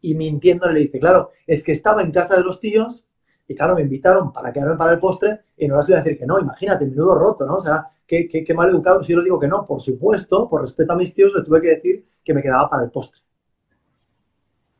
y 0.00 0.14
mintiendo 0.14 0.68
le 0.70 0.80
dice, 0.80 0.98
claro, 0.98 1.30
es 1.46 1.62
que 1.62 1.72
estaba 1.72 2.02
en 2.02 2.12
casa 2.12 2.36
de 2.36 2.44
los 2.44 2.60
tíos 2.60 3.06
y 3.46 3.54
claro, 3.54 3.74
me 3.74 3.82
invitaron 3.82 4.32
para 4.32 4.52
quedarme 4.52 4.76
para 4.76 4.92
el 4.92 4.98
postre 4.98 5.40
y 5.56 5.66
no 5.66 5.76
les 5.76 5.86
voy 5.86 5.96
a 5.96 6.02
decir 6.02 6.18
que 6.18 6.26
no, 6.26 6.38
imagínate, 6.38 6.86
menudo 6.86 7.14
roto, 7.14 7.46
¿no? 7.46 7.56
O 7.56 7.60
sea, 7.60 7.88
qué, 8.06 8.28
qué, 8.28 8.54
mal 8.54 8.68
educado 8.68 9.02
si 9.02 9.12
yo 9.12 9.18
les 9.18 9.24
digo 9.24 9.40
que 9.40 9.48
no, 9.48 9.66
por 9.66 9.80
supuesto, 9.80 10.48
por 10.48 10.60
respeto 10.60 10.92
a 10.92 10.96
mis 10.96 11.14
tíos, 11.14 11.32
les 11.34 11.44
tuve 11.44 11.62
que 11.62 11.68
decir 11.68 12.06
que 12.22 12.34
me 12.34 12.42
quedaba 12.42 12.68
para 12.68 12.84
el 12.84 12.90
postre. 12.90 13.22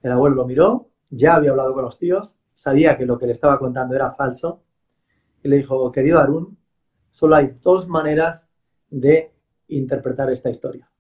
El 0.03 0.13
abuelo 0.13 0.37
lo 0.37 0.47
miró, 0.47 0.91
ya 1.09 1.35
había 1.35 1.51
hablado 1.51 1.73
con 1.73 1.85
los 1.85 1.99
tíos, 1.99 2.37
sabía 2.53 2.97
que 2.99 3.07
lo 3.07 3.19
que 3.19 3.27
le 3.27 3.33
estaba 3.33 3.59
contando 3.59 3.95
era 3.95 4.13
falso 4.13 4.63
y 5.43 5.49
le 5.49 5.57
dijo, 5.57 5.91
querido 5.91 6.19
Arun, 6.19 6.59
solo 7.11 7.37
hay 7.37 7.57
dos 7.63 7.89
maneras 7.89 8.49
de 8.91 9.33
interpretar 9.69 10.31
esta 10.31 10.51
historia. 10.51 10.91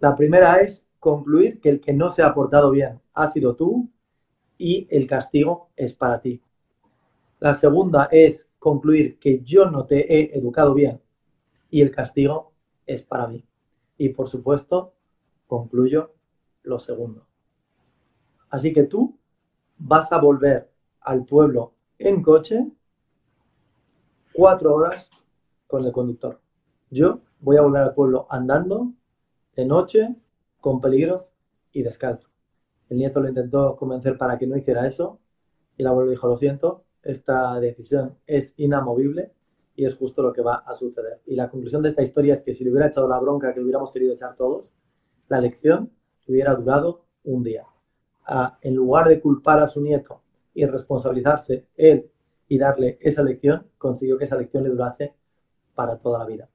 La 0.00 0.16
primera 0.16 0.56
es 0.56 0.84
concluir 1.02 1.58
que 1.60 1.68
el 1.68 1.80
que 1.80 1.92
no 1.92 2.10
se 2.10 2.22
ha 2.22 2.32
portado 2.32 2.70
bien 2.70 3.00
ha 3.12 3.26
sido 3.26 3.56
tú 3.56 3.90
y 4.56 4.86
el 4.88 5.08
castigo 5.08 5.70
es 5.74 5.94
para 5.94 6.20
ti. 6.20 6.40
La 7.40 7.54
segunda 7.54 8.08
es 8.12 8.48
concluir 8.60 9.18
que 9.18 9.40
yo 9.40 9.68
no 9.68 9.84
te 9.84 10.14
he 10.14 10.38
educado 10.38 10.74
bien 10.74 11.00
y 11.70 11.80
el 11.80 11.90
castigo 11.90 12.52
es 12.86 13.02
para 13.02 13.26
mí. 13.26 13.44
Y 13.98 14.10
por 14.10 14.28
supuesto, 14.28 14.94
concluyo 15.48 16.12
lo 16.62 16.78
segundo. 16.78 17.26
Así 18.48 18.72
que 18.72 18.84
tú 18.84 19.18
vas 19.78 20.12
a 20.12 20.18
volver 20.18 20.70
al 21.00 21.24
pueblo 21.24 21.72
en 21.98 22.22
coche 22.22 22.64
cuatro 24.32 24.72
horas 24.72 25.10
con 25.66 25.84
el 25.84 25.90
conductor. 25.90 26.38
Yo 26.90 27.22
voy 27.40 27.56
a 27.56 27.62
volver 27.62 27.82
al 27.82 27.94
pueblo 27.94 28.28
andando 28.30 28.92
de 29.56 29.64
noche, 29.66 30.14
con 30.62 30.80
peligros 30.80 31.34
y 31.72 31.82
descalzo. 31.82 32.28
El 32.88 32.98
nieto 32.98 33.20
lo 33.20 33.28
intentó 33.28 33.74
convencer 33.74 34.16
para 34.16 34.38
que 34.38 34.46
no 34.46 34.56
hiciera 34.56 34.86
eso 34.86 35.18
y 35.76 35.82
el 35.82 35.88
abuelo 35.88 36.10
dijo, 36.10 36.28
lo 36.28 36.36
siento, 36.36 36.84
esta 37.02 37.58
decisión 37.58 38.16
es 38.26 38.54
inamovible 38.56 39.32
y 39.74 39.86
es 39.86 39.96
justo 39.96 40.22
lo 40.22 40.32
que 40.32 40.40
va 40.40 40.54
a 40.54 40.74
suceder. 40.76 41.20
Y 41.26 41.34
la 41.34 41.50
conclusión 41.50 41.82
de 41.82 41.88
esta 41.88 42.02
historia 42.02 42.34
es 42.34 42.42
que 42.42 42.54
si 42.54 42.62
le 42.62 42.70
hubiera 42.70 42.86
echado 42.86 43.08
la 43.08 43.18
bronca 43.18 43.52
que 43.52 43.60
hubiéramos 43.60 43.90
querido 43.92 44.14
echar 44.14 44.36
todos, 44.36 44.72
la 45.28 45.40
lección 45.40 45.90
hubiera 46.28 46.54
durado 46.54 47.04
un 47.24 47.42
día. 47.42 47.66
en 48.60 48.76
lugar 48.76 49.08
de 49.08 49.20
culpar 49.20 49.60
a 49.60 49.66
su 49.66 49.80
nieto 49.80 50.22
y 50.54 50.64
responsabilizarse 50.64 51.66
él 51.76 52.08
y 52.46 52.56
darle 52.56 52.98
esa 53.00 53.24
lección, 53.24 53.66
consiguió 53.78 54.16
que 54.16 54.24
esa 54.24 54.36
lección 54.36 54.62
le 54.62 54.70
durase 54.70 55.12
para 55.74 55.98
toda 55.98 56.20
la 56.20 56.26
vida. 56.26 56.48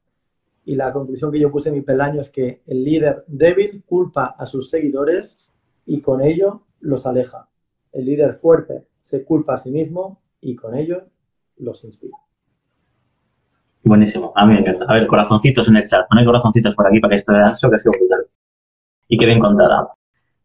Y 0.67 0.75
la 0.75 0.91
conclusión 0.91 1.31
que 1.31 1.39
yo 1.39 1.49
puse 1.49 1.69
en 1.69 1.75
mi 1.75 1.81
peldaño 1.81 2.19
es 2.19 2.29
que 2.29 2.61
el 2.67 2.83
líder 2.83 3.23
débil 3.27 3.83
culpa 3.85 4.35
a 4.37 4.45
sus 4.45 4.69
seguidores 4.69 5.39
y 5.85 6.01
con 6.01 6.21
ello 6.21 6.63
los 6.81 7.05
aleja. 7.05 7.47
El 7.93 8.03
líder 8.03 8.33
fuerte 8.33 8.83
se 8.99 9.23
culpa 9.23 9.55
a 9.55 9.59
sí 9.59 9.71
mismo 9.71 10.21
y 10.41 10.57
con 10.57 10.75
ello 10.75 11.03
los 11.55 11.85
inspira. 11.85 12.17
Buenísimo, 13.81 14.33
a 14.35 14.45
mí 14.45 14.55
me 14.55 14.59
encanta. 14.59 14.83
A 14.89 14.95
ver, 14.95 15.07
corazoncitos 15.07 15.69
en 15.69 15.77
el 15.77 15.85
chat. 15.85 16.05
Pone 16.09 16.25
corazoncitos 16.25 16.75
por 16.75 16.85
aquí 16.85 16.99
para 16.99 17.11
que 17.11 17.15
esto 17.15 17.31
que 17.31 17.39
ha 17.39 17.55
sido 17.55 17.93
brutal. 17.97 18.25
Y 19.07 19.17
que 19.17 19.25
bien 19.25 19.39
contada. 19.39 19.87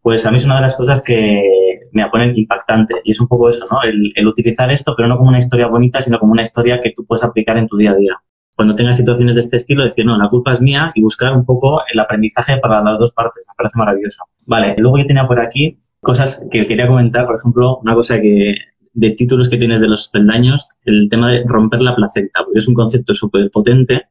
Pues 0.03 0.25
a 0.25 0.31
mí 0.31 0.37
es 0.37 0.45
una 0.45 0.55
de 0.55 0.63
las 0.63 0.77
cosas 0.77 1.03
que 1.03 1.89
me 1.91 2.09
ponen 2.11 2.39
impactante 2.39 2.95
y 3.03 3.11
es 3.11 3.21
un 3.21 3.27
poco 3.27 3.49
eso, 3.49 3.67
¿no? 3.69 3.83
El, 3.83 4.13
el, 4.15 4.29
utilizar 4.29 4.71
esto, 4.71 4.95
pero 4.97 5.09
no 5.09 5.19
como 5.19 5.31
una 5.31 5.41
historia 5.41 5.67
bonita, 5.67 6.01
sino 6.01 6.21
como 6.21 6.31
una 6.31 6.45
historia 6.45 6.79
que 6.79 6.93
tú 6.93 7.05
puedes 7.05 7.25
aplicar 7.25 7.59
en 7.59 7.67
tu 7.67 7.77
día 7.77 7.91
a 7.91 7.97
día. 7.97 8.23
Cuando 8.55 8.75
tengas 8.75 8.97
situaciones 8.97 9.35
de 9.35 9.41
este 9.41 9.57
estilo, 9.57 9.85
decir, 9.85 10.05
no, 10.05 10.17
la 10.17 10.29
culpa 10.29 10.53
es 10.53 10.61
mía 10.61 10.93
y 10.95 11.03
buscar 11.03 11.35
un 11.35 11.45
poco 11.45 11.83
el 11.93 11.99
aprendizaje 11.99 12.59
para 12.59 12.83
las 12.83 12.99
dos 12.99 13.13
partes. 13.13 13.45
Me 13.49 13.55
parece 13.57 13.79
maravilloso. 13.79 14.25
Vale, 14.47 14.75
luego 14.79 14.99
yo 14.99 15.07
tenía 15.07 15.27
por 15.27 15.41
aquí 15.41 15.79
cosas 16.01 16.47
que 16.51 16.67
quería 16.67 16.87
comentar, 16.87 17.27
por 17.27 17.37
ejemplo, 17.37 17.79
una 17.79 17.95
cosa 17.95 18.21
que 18.21 18.55
de 18.95 19.11
títulos 19.13 19.49
que 19.49 19.57
tienes 19.57 19.81
de 19.81 19.89
los 19.89 20.09
peldaños, 20.09 20.77
el 20.85 21.09
tema 21.09 21.31
de 21.31 21.45
romper 21.47 21.81
la 21.81 21.97
placenta, 21.97 22.45
porque 22.45 22.59
es 22.59 22.69
un 22.69 22.75
concepto 22.75 23.15
súper 23.15 23.51
potente 23.51 24.09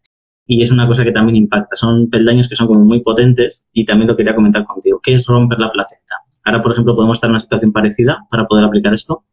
y 0.47 0.63
es 0.63 0.71
una 0.71 0.87
cosa 0.87 1.03
que 1.03 1.11
también 1.11 1.35
impacta. 1.35 1.75
Son 1.75 2.09
peldaños 2.09 2.49
que 2.49 2.55
son 2.55 2.67
como 2.67 2.83
muy 2.83 3.01
potentes 3.01 3.67
y 3.73 3.85
también 3.85 4.07
lo 4.07 4.17
quería 4.17 4.35
comentar 4.35 4.65
contigo. 4.65 4.99
¿Qué 5.01 5.13
es 5.13 5.25
romper 5.27 5.59
la 5.59 5.71
placenta? 5.71 6.15
Ahora, 6.43 6.63
por 6.63 6.71
ejemplo, 6.71 6.95
podemos 6.95 7.17
estar 7.17 7.27
en 7.27 7.33
una 7.33 7.39
situación 7.39 7.71
parecida 7.71 8.25
para 8.29 8.47
poder 8.47 8.65
aplicar 8.65 8.93
esto. 8.93 9.23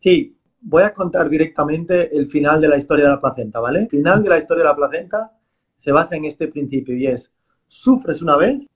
Sí, 0.00 0.37
voy 0.60 0.82
a 0.82 0.92
contar 0.92 1.28
directamente 1.28 2.16
el 2.16 2.26
final 2.26 2.60
de 2.60 2.68
la 2.68 2.76
historia 2.76 3.04
de 3.04 3.10
la 3.10 3.20
placenta, 3.20 3.60
¿vale? 3.60 3.80
El 3.80 3.88
final 3.88 4.22
de 4.22 4.28
la 4.28 4.38
historia 4.38 4.64
de 4.64 4.68
la 4.68 4.76
placenta 4.76 5.32
se 5.76 5.92
basa 5.92 6.16
en 6.16 6.24
este 6.24 6.48
principio 6.48 6.96
y 6.96 7.06
es, 7.06 7.32
sufres 7.66 8.22
una 8.22 8.36
vez, 8.36 8.66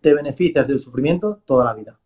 te 0.00 0.14
beneficias 0.14 0.68
del 0.68 0.80
sufrimiento 0.80 1.40
toda 1.44 1.64
la 1.64 1.74
vida. 1.74 1.98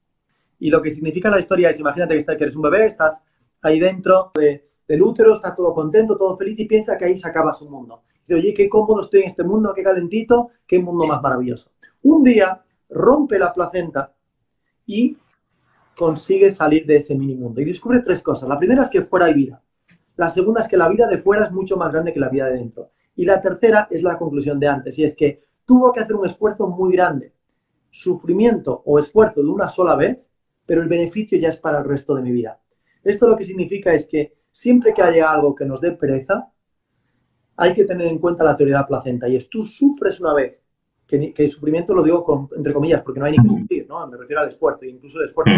Y 0.58 0.70
lo 0.70 0.80
que 0.80 0.90
significa 0.90 1.30
la 1.30 1.40
historia 1.40 1.70
es, 1.70 1.78
imagínate 1.78 2.24
que, 2.24 2.44
eres 2.44 2.56
un 2.56 2.62
bebé, 2.62 2.86
estás 2.86 3.22
ahí 3.60 3.78
dentro 3.78 4.32
del 4.34 5.02
útero, 5.02 5.34
estás 5.34 5.54
todo 5.54 5.74
contento, 5.74 6.16
todo 6.16 6.36
feliz 6.36 6.58
y 6.58 6.64
piensa 6.64 6.96
que 6.96 7.04
ahí 7.04 7.16
se 7.16 7.28
acaba 7.28 7.52
su 7.52 7.68
mundo. 7.68 8.02
Y 8.14 8.20
dice, 8.20 8.34
oye, 8.34 8.54
qué 8.54 8.68
cómodo 8.68 9.02
estoy 9.02 9.22
en 9.22 9.26
este 9.28 9.44
mundo, 9.44 9.72
qué 9.74 9.82
calentito, 9.82 10.50
qué 10.66 10.78
mundo 10.78 11.06
más 11.06 11.20
maravilloso. 11.20 11.70
Un 12.02 12.24
día 12.24 12.62
rompe 12.88 13.38
la 13.38 13.52
placenta 13.52 14.14
y 14.86 15.16
consigue 15.96 16.50
salir 16.50 16.86
de 16.86 16.96
ese 16.96 17.14
mini 17.14 17.34
mundo. 17.34 17.60
Y 17.60 17.64
descubre 17.64 18.00
tres 18.00 18.22
cosas. 18.22 18.48
La 18.48 18.58
primera 18.58 18.82
es 18.82 18.90
que 18.90 19.02
fuera 19.02 19.26
hay 19.26 19.34
vida. 19.34 19.62
La 20.16 20.30
segunda 20.30 20.60
es 20.60 20.68
que 20.68 20.76
la 20.76 20.88
vida 20.88 21.06
de 21.06 21.18
fuera 21.18 21.46
es 21.46 21.52
mucho 21.52 21.76
más 21.76 21.92
grande 21.92 22.12
que 22.12 22.20
la 22.20 22.28
vida 22.28 22.46
de 22.46 22.58
dentro. 22.58 22.90
Y 23.16 23.24
la 23.24 23.40
tercera 23.40 23.88
es 23.90 24.02
la 24.02 24.18
conclusión 24.18 24.60
de 24.60 24.68
antes, 24.68 24.98
y 24.98 25.04
es 25.04 25.14
que 25.14 25.42
tuvo 25.64 25.92
que 25.92 26.00
hacer 26.00 26.14
un 26.14 26.26
esfuerzo 26.26 26.66
muy 26.66 26.92
grande. 26.92 27.32
Sufrimiento 27.90 28.82
o 28.84 28.98
esfuerzo 28.98 29.42
de 29.42 29.48
una 29.48 29.68
sola 29.68 29.94
vez 29.96 30.28
pero 30.66 30.82
el 30.82 30.88
beneficio 30.88 31.38
ya 31.38 31.48
es 31.48 31.56
para 31.56 31.78
el 31.78 31.84
resto 31.84 32.14
de 32.14 32.22
mi 32.22 32.32
vida. 32.32 32.60
Esto 33.04 33.28
lo 33.28 33.36
que 33.36 33.44
significa 33.44 33.94
es 33.94 34.06
que 34.06 34.34
siempre 34.50 34.92
que 34.92 35.00
haya 35.00 35.30
algo 35.30 35.54
que 35.54 35.64
nos 35.64 35.80
dé 35.80 35.92
pereza, 35.92 36.50
hay 37.56 37.72
que 37.72 37.84
tener 37.84 38.08
en 38.08 38.18
cuenta 38.18 38.44
la 38.44 38.56
teoría 38.56 38.84
placenta. 38.86 39.28
Y 39.28 39.36
es 39.36 39.48
tú 39.48 39.64
sufres 39.64 40.20
una 40.20 40.34
vez, 40.34 40.58
que, 41.06 41.32
el 41.36 41.50
sufrimiento 41.50 41.94
lo 41.94 42.02
digo 42.02 42.50
entre 42.56 42.74
comillas, 42.74 43.02
porque 43.02 43.20
no 43.20 43.26
hay 43.26 43.32
ni 43.32 43.38
que 43.38 43.48
sufrir, 43.48 43.86
¿no? 43.88 44.04
Me 44.08 44.16
refiero 44.16 44.42
al 44.42 44.48
esfuerzo, 44.48 44.84
incluso 44.84 45.20
el 45.20 45.26
esfuerzo 45.26 45.52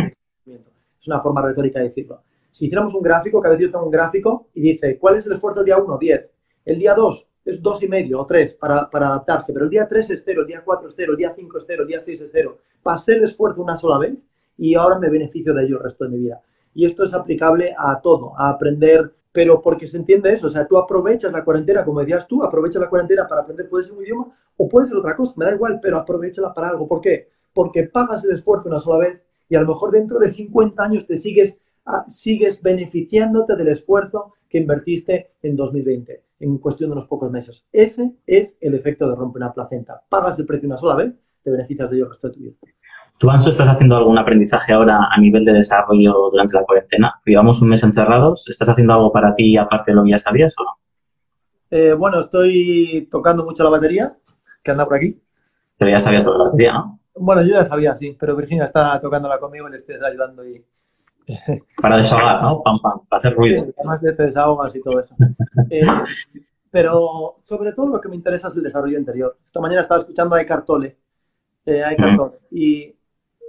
una 1.09 1.21
forma 1.21 1.43
retórica 1.43 1.81
de 1.81 1.89
decirlo. 1.89 2.23
Si 2.51 2.67
hiciéramos 2.67 2.95
un 2.95 3.03
gráfico, 3.03 3.41
cada 3.41 3.55
vez 3.55 3.67
yo 3.67 3.71
tengo 3.71 3.85
un 3.85 3.91
gráfico 3.91 4.49
y 4.55 4.61
dice, 4.61 4.99
¿cuál 4.99 5.17
es 5.17 5.27
el 5.27 5.33
esfuerzo 5.33 5.61
el 5.61 5.67
día 5.67 5.79
1? 5.79 5.99
10. 5.99 6.31
El 6.65 6.79
día 6.79 6.95
2 6.95 7.27
es 7.45 7.63
dos 7.63 7.83
y 7.83 7.89
medio 7.89 8.21
o 8.21 8.27
3 8.27 8.55
para, 8.55 8.91
para, 8.91 9.09
adaptarse, 9.09 9.53
pero 9.53 9.65
el 9.65 9.71
día 9.71 9.89
3 9.89 10.11
es 10.11 10.23
0, 10.25 10.43
el 10.43 10.47
día 10.47 10.63
4 10.65 10.89
es 10.89 10.95
0, 10.97 11.13
el 11.13 11.19
día 11.19 11.33
5 11.35 11.59
es 11.59 11.65
0, 11.67 11.83
el 11.83 11.89
día 11.89 12.01
6 12.01 12.21
es 12.21 12.31
0. 12.31 12.59
Pasé 12.83 13.15
el 13.15 13.25
esfuerzo 13.25 13.63
una 13.63 13.77
sola 13.77 13.99
vez 13.99 14.19
y 14.59 14.75
ahora 14.75 14.99
me 14.99 15.09
beneficio 15.09 15.55
de 15.55 15.65
ello 15.65 15.77
el 15.77 15.85
resto 15.85 16.05
de 16.05 16.11
mi 16.11 16.19
vida. 16.19 16.43
Y 16.75 16.85
esto 16.85 17.05
es 17.05 17.15
aplicable 17.15 17.75
a 17.77 18.01
todo, 18.01 18.39
a 18.39 18.51
aprender, 18.51 19.13
pero 19.33 19.63
porque 19.63 19.87
se 19.87 19.97
entiende 19.97 20.33
eso, 20.33 20.49
o 20.49 20.51
sea, 20.51 20.67
tú 20.67 20.77
aprovechas 20.77 21.33
la 21.33 21.45
cuarentena, 21.45 21.85
como 21.85 22.01
decías 22.01 22.27
tú, 22.27 22.43
aprovechas 22.43 22.83
la 22.83 22.89
cuarentena 22.89 23.27
para 23.27 23.43
aprender, 23.43 23.69
puede 23.69 23.85
ser 23.85 23.95
un 23.95 24.03
idioma 24.03 24.27
o 24.57 24.69
puede 24.69 24.89
ser 24.89 24.97
otra 24.97 25.15
cosa, 25.15 25.35
me 25.37 25.45
da 25.45 25.55
igual, 25.55 25.79
pero 25.81 25.97
aprovechala 25.97 26.53
para 26.53 26.69
algo. 26.69 26.87
¿Por 26.87 27.01
qué? 27.01 27.31
Porque 27.55 27.85
pagas 27.85 28.25
el 28.25 28.33
esfuerzo 28.33 28.69
una 28.69 28.81
sola 28.81 28.99
vez 29.07 29.23
y 29.49 29.57
a 29.57 29.61
lo 29.61 29.69
mejor 29.69 29.91
dentro 29.91 30.19
de 30.19 30.33
50 30.33 30.83
años 30.83 31.07
te 31.07 31.17
sigues, 31.17 31.59
ah, 31.87 32.05
sigues 32.09 32.63
beneficiándote 32.63 33.57
del 33.57 33.69
esfuerzo 33.69 34.35
que 34.49 34.59
invertiste 34.59 35.33
en 35.43 35.57
2020, 35.57 36.23
en 36.41 36.59
cuestión 36.59 36.91
de 36.91 36.93
unos 36.95 37.07
pocos 37.07 37.31
meses. 37.31 37.67
Ese 37.73 38.13
es 38.27 38.57
el 38.61 38.75
efecto 38.75 39.09
de 39.09 39.15
romper 39.15 39.43
una 39.43 39.53
placenta. 39.53 40.03
Pagas 40.09 40.39
el 40.39 40.47
precio 40.47 40.67
una 40.67 40.79
sola 40.79 40.97
vez, 40.97 41.15
te 41.43 41.51
beneficias 41.51 41.91
de 41.91 41.97
ello 41.97 42.05
el 42.07 42.11
resto 42.11 42.29
de 42.29 42.35
tu 42.35 42.41
vida. 42.41 42.55
¿Tú, 43.19 43.29
Anso, 43.31 43.51
estás 43.51 43.69
haciendo 43.69 43.97
algún 43.97 44.17
aprendizaje 44.17 44.73
ahora 44.73 45.09
a 45.11 45.21
nivel 45.21 45.45
de 45.45 45.53
desarrollo 45.53 46.31
durante 46.31 46.55
la 46.55 46.63
cuarentena? 46.63 47.21
Llevamos 47.27 47.61
un 47.61 47.69
mes 47.69 47.83
encerrados. 47.83 48.49
¿Estás 48.49 48.69
haciendo 48.69 48.95
algo 48.95 49.11
para 49.11 49.35
ti 49.35 49.57
aparte 49.57 49.91
de 49.91 49.97
lo 49.97 50.05
que 50.05 50.11
ya 50.11 50.21
sabías 50.21 50.55
o 50.57 50.63
no? 50.63 50.71
Eh, 51.71 51.95
bueno, 51.95 52.21
estoy 52.21 53.09
tocando 53.11 53.45
mucho 53.45 53.65
la 53.65 53.71
batería, 53.71 54.17
que 54.63 54.71
anda 54.71 54.85
por 54.85 54.95
aquí. 54.95 55.21
Pero 55.79 55.91
ya 55.91 55.99
sabías 55.99 56.25
tocar 56.25 56.39
la 56.39 56.45
batería, 56.45 56.73
¿no? 56.75 57.01
Bueno, 57.21 57.43
yo 57.43 57.55
ya 57.55 57.65
sabía, 57.65 57.95
sí, 57.95 58.17
pero 58.19 58.37
Virginia 58.37 58.65
está 58.65 59.01
tocándola 59.01 59.39
conmigo 59.39 59.69
y 59.69 59.73
le 59.73 59.77
estoy 59.77 59.97
ayudando 59.97 60.47
y... 60.47 60.65
Para 61.83 61.99
desahogar, 61.99 62.43
¿no? 62.43 62.63
Pam, 62.63 62.81
pam, 62.81 63.01
para 63.07 63.19
hacer 63.19 63.35
ruido. 63.35 63.65
Sí, 63.65 63.75
además 63.77 64.01
de 64.01 64.13
te 64.15 64.23
desahogas 64.25 64.75
y 64.75 64.81
todo 64.81 65.01
eso. 65.01 65.15
Eh, 65.71 65.85
pero 66.71 67.41
sobre 67.43 67.73
todo 67.73 67.89
lo 67.89 68.01
que 68.01 68.09
me 68.09 68.17
interesa 68.17 68.49
es 68.49 68.57
el 68.57 68.63
desarrollo 68.63 68.99
interior. 68.99 69.37
Esta 69.45 69.61
mañana 69.61 69.81
estaba 69.83 70.01
escuchando 70.01 70.35
a 70.35 70.41
Eckhart 70.41 70.65
Tolle, 70.65 70.97
eh, 71.67 71.83
a 71.83 71.93
Eckhart 71.93 72.17
Tolle, 72.17 72.37
y 72.51 72.95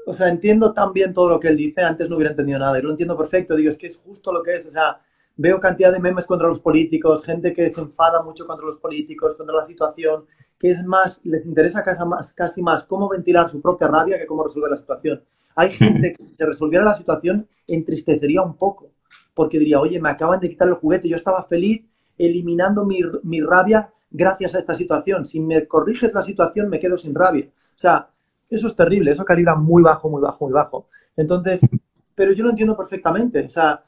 o 0.05 0.13
sea, 0.13 0.27
entiendo 0.29 0.73
tan 0.73 0.91
bien 0.91 1.13
todo 1.13 1.29
lo 1.29 1.39
que 1.39 1.49
él 1.49 1.58
dice, 1.58 1.82
antes 1.82 2.10
no 2.10 2.15
hubiera 2.15 2.32
entendido 2.32 2.58
nada 2.58 2.79
y 2.79 2.82
lo 2.82 2.89
entiendo 2.89 3.15
perfecto, 3.15 3.55
digo, 3.55 3.69
es 3.69 3.77
que 3.77 3.88
es 3.88 3.97
justo 3.97 4.34
lo 4.34 4.41
que 4.41 4.55
es, 4.55 4.65
o 4.65 4.71
sea, 4.71 4.99
veo 5.41 5.58
cantidad 5.58 5.93
de 5.93 5.99
memes 5.99 6.25
contra 6.25 6.49
los 6.49 6.60
políticos, 6.60 7.23
gente 7.23 7.54
que 7.54 7.69
se 7.69 7.80
enfada 7.80 8.21
mucho 8.21 8.45
contra 8.45 8.65
los 8.65 8.78
políticos, 8.78 9.36
contra 9.38 9.56
la 9.56 9.65
situación, 9.65 10.25
que 10.60 10.71
es 10.71 10.84
más, 10.84 11.21
les 11.23 11.45
interesa 11.45 11.82
casi 11.82 12.06
más, 12.06 12.34
casi 12.34 12.62
más 12.62 12.84
cómo 12.84 13.08
ventilar 13.08 13.49
su 13.49 13.62
propia 13.62 13.88
rabia 13.88 14.19
que 14.19 14.28
cómo 14.28 14.43
resolver 14.43 14.69
la 14.69 14.78
situación. 14.78 15.23
Hay 15.56 15.71
gente 15.71 16.12
que 16.17 16.21
si 16.21 16.34
se 16.36 16.45
resolviera 16.45 16.84
la 16.84 16.95
situación 16.95 17.47
entristecería 17.67 18.41
un 18.41 18.58
poco, 18.58 18.91
porque 19.34 19.58
diría, 19.58 19.80
oye, 19.80 19.97
me 20.02 20.10
acaban 20.10 20.41
de 20.41 20.49
quitar 20.49 20.67
el 20.67 20.73
juguete, 20.73 21.08
yo 21.08 21.15
estaba 21.15 21.41
feliz 21.45 21.86
eliminando 22.17 22.84
mi, 22.84 22.99
mi 23.23 23.39
rabia 23.39 23.89
gracias 24.12 24.56
a 24.56 24.60
esta 24.60 24.75
situación. 24.75 25.25
Si 25.25 25.39
me 25.39 25.65
corriges 25.67 26.13
la 26.13 26.21
situación, 26.21 26.67
me 26.67 26.82
quedo 26.82 26.97
sin 26.97 27.15
rabia. 27.15 27.47
O 27.47 27.78
sea, 27.78 28.10
eso 28.49 28.67
es 28.67 28.75
terrible, 28.75 29.12
eso 29.12 29.23
calibra 29.23 29.56
muy 29.56 29.82
bajo, 29.84 30.10
muy 30.10 30.21
bajo, 30.21 30.43
muy 30.43 30.54
bajo. 30.54 30.89
Entonces, 31.15 31.62
pero 32.13 32.34
yo 32.34 32.43
lo 32.43 32.49
entiendo 32.49 32.75
perfectamente, 32.75 33.45
o 33.45 33.49
sea, 33.49 33.82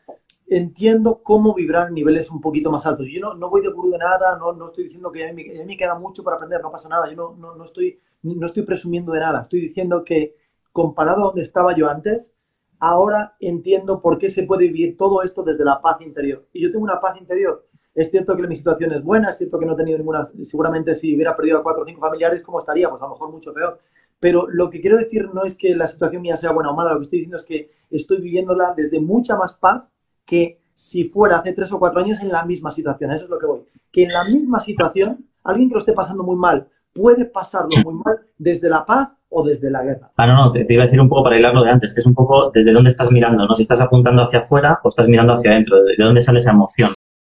entiendo 0.52 1.22
cómo 1.24 1.54
vibrar 1.54 1.94
niveles 1.94 2.30
un 2.30 2.42
poquito 2.42 2.70
más 2.70 2.86
altos. 2.86 3.08
Yo 3.08 3.22
no, 3.22 3.34
no 3.36 3.50
voy 3.50 3.62
de 3.62 3.70
gurú 3.70 3.90
de 3.90 3.98
nada, 3.98 4.38
no, 4.38 4.52
no 4.52 4.68
estoy 4.68 4.84
diciendo 4.84 5.10
que 5.10 5.30
a 5.30 5.32
mí, 5.32 5.46
me 5.66 5.78
queda 5.78 5.96
mucho 5.96 6.24
para 6.24 6.36
aprender, 6.36 6.62
no 6.62 6.70
pasa 6.70 6.90
nada, 6.90 7.10
yo 7.10 7.16
no, 7.16 7.36
no, 7.38 7.56
no, 7.56 7.64
estoy, 7.64 7.98
no 8.24 8.46
estoy 8.46 8.64
presumiendo 8.64 9.14
de 9.14 9.22
nada, 9.22 9.44
estoy 9.44 9.62
diciendo 9.62 10.04
que 10.04 10.36
comparado 10.74 11.22
a 11.22 11.26
donde 11.28 11.42
estaba 11.42 11.74
yo 11.74 11.90
antes, 11.90 12.34
ahora 12.80 13.38
entiendo 13.40 14.02
por 14.02 14.18
qué 14.18 14.30
se 14.30 14.44
puede 14.44 14.68
vivir 14.68 14.98
todo 14.98 15.24
esto 15.24 15.42
desde 15.42 15.64
la 15.64 15.80
paz 15.80 16.02
interior. 16.02 16.46
Y 16.52 16.62
yo 16.62 16.70
tengo 16.70 16.84
una 16.84 17.00
paz 17.00 17.18
interior. 17.18 17.66
Es 17.96 18.12
cierto 18.12 18.36
que 18.36 18.46
mi 18.46 18.58
situación 18.58 18.92
es 18.92 19.04
buena, 19.04 19.30
es 19.30 19.38
cierto 19.38 19.58
que 19.58 19.66
no 19.66 19.74
he 19.74 19.78
tenido 19.78 20.00
ninguna, 20.00 20.26
seguramente 20.44 20.96
si 20.96 21.16
hubiera 21.16 21.34
perdido 21.34 21.60
a 21.60 21.64
cuatro 21.64 21.84
o 21.84 21.86
cinco 21.86 22.02
familiares, 22.02 22.42
¿cómo 22.42 22.60
estaría? 22.60 22.90
Pues 22.90 23.02
a 23.02 23.06
lo 23.06 23.12
mejor 23.12 23.32
mucho 23.32 23.54
peor. 23.54 23.80
Pero 24.20 24.48
lo 24.50 24.70
que 24.70 24.82
quiero 24.82 24.98
decir 24.98 25.30
no 25.34 25.46
es 25.46 25.56
que 25.56 25.76
la 25.76 25.88
situación 25.88 26.22
mía 26.22 26.36
sea 26.36 26.52
buena 26.52 26.72
o 26.72 26.76
mala, 26.76 26.92
lo 26.92 27.00
que 27.00 27.04
estoy 27.04 27.20
diciendo 27.20 27.38
es 27.38 27.46
que 27.46 27.72
estoy 27.90 28.20
viviéndola 28.20 28.74
desde 28.76 29.00
mucha 29.00 29.38
más 29.38 29.54
paz 29.54 29.91
que 30.26 30.62
si 30.74 31.06
fuera 31.06 31.38
hace 31.38 31.54
tres 31.54 31.72
o 31.72 31.80
cuatro 31.80 32.00
años 32.00 32.20
en 32.22 32.30
la 32.30 32.46
misma 32.46 32.72
situación. 32.72 33.12
Eso 33.12 33.26
es 33.26 33.30
lo 33.30 33.40
que 33.40 33.46
voy. 33.46 33.62
Que 33.92 34.04
en 34.04 34.14
la 34.14 34.24
misma 34.24 34.60
situación, 34.60 35.26
alguien 35.44 35.70
que 35.70 35.76
lo 35.76 35.80
esté 35.80 35.94
pasando 35.94 36.24
muy 36.24 36.36
mal 36.36 36.68
puede 36.94 37.26
pasarlo 37.26 37.70
muy 37.84 37.94
mal 37.94 38.20
desde 38.38 38.70
la 38.70 38.86
paz 38.86 39.10
o 39.30 39.44
desde 39.44 39.70
la 39.70 39.84
guerra. 39.84 40.12
Ah, 40.18 40.28
no, 40.28 40.36
no, 40.36 40.52
te, 40.52 40.66
iba 40.68 40.84
a 40.84 40.86
decir 40.86 41.00
un 41.00 41.08
poco 41.08 41.24
para 41.24 41.38
hilarlo 41.38 41.64
de 41.64 41.70
antes, 41.70 41.94
que 41.94 42.02
es 42.02 42.06
un 42.06 42.14
poco 42.16 42.52
desde 42.52 42.74
dónde 42.74 42.90
estás 42.90 43.12
mirando, 43.12 43.46
¿no? 43.46 43.56
Si 43.56 43.62
estás 43.62 43.80
apuntando 43.80 44.24
hacia 44.24 44.40
afuera 44.40 44.80
o 44.84 44.90
estás 44.90 45.08
mirando 45.08 45.34
hacia 45.34 45.52
adentro, 45.52 45.84
de, 45.84 45.96
dónde 45.98 46.22
sale 46.22 46.40
esa 46.40 46.52
emoción. 46.52 46.94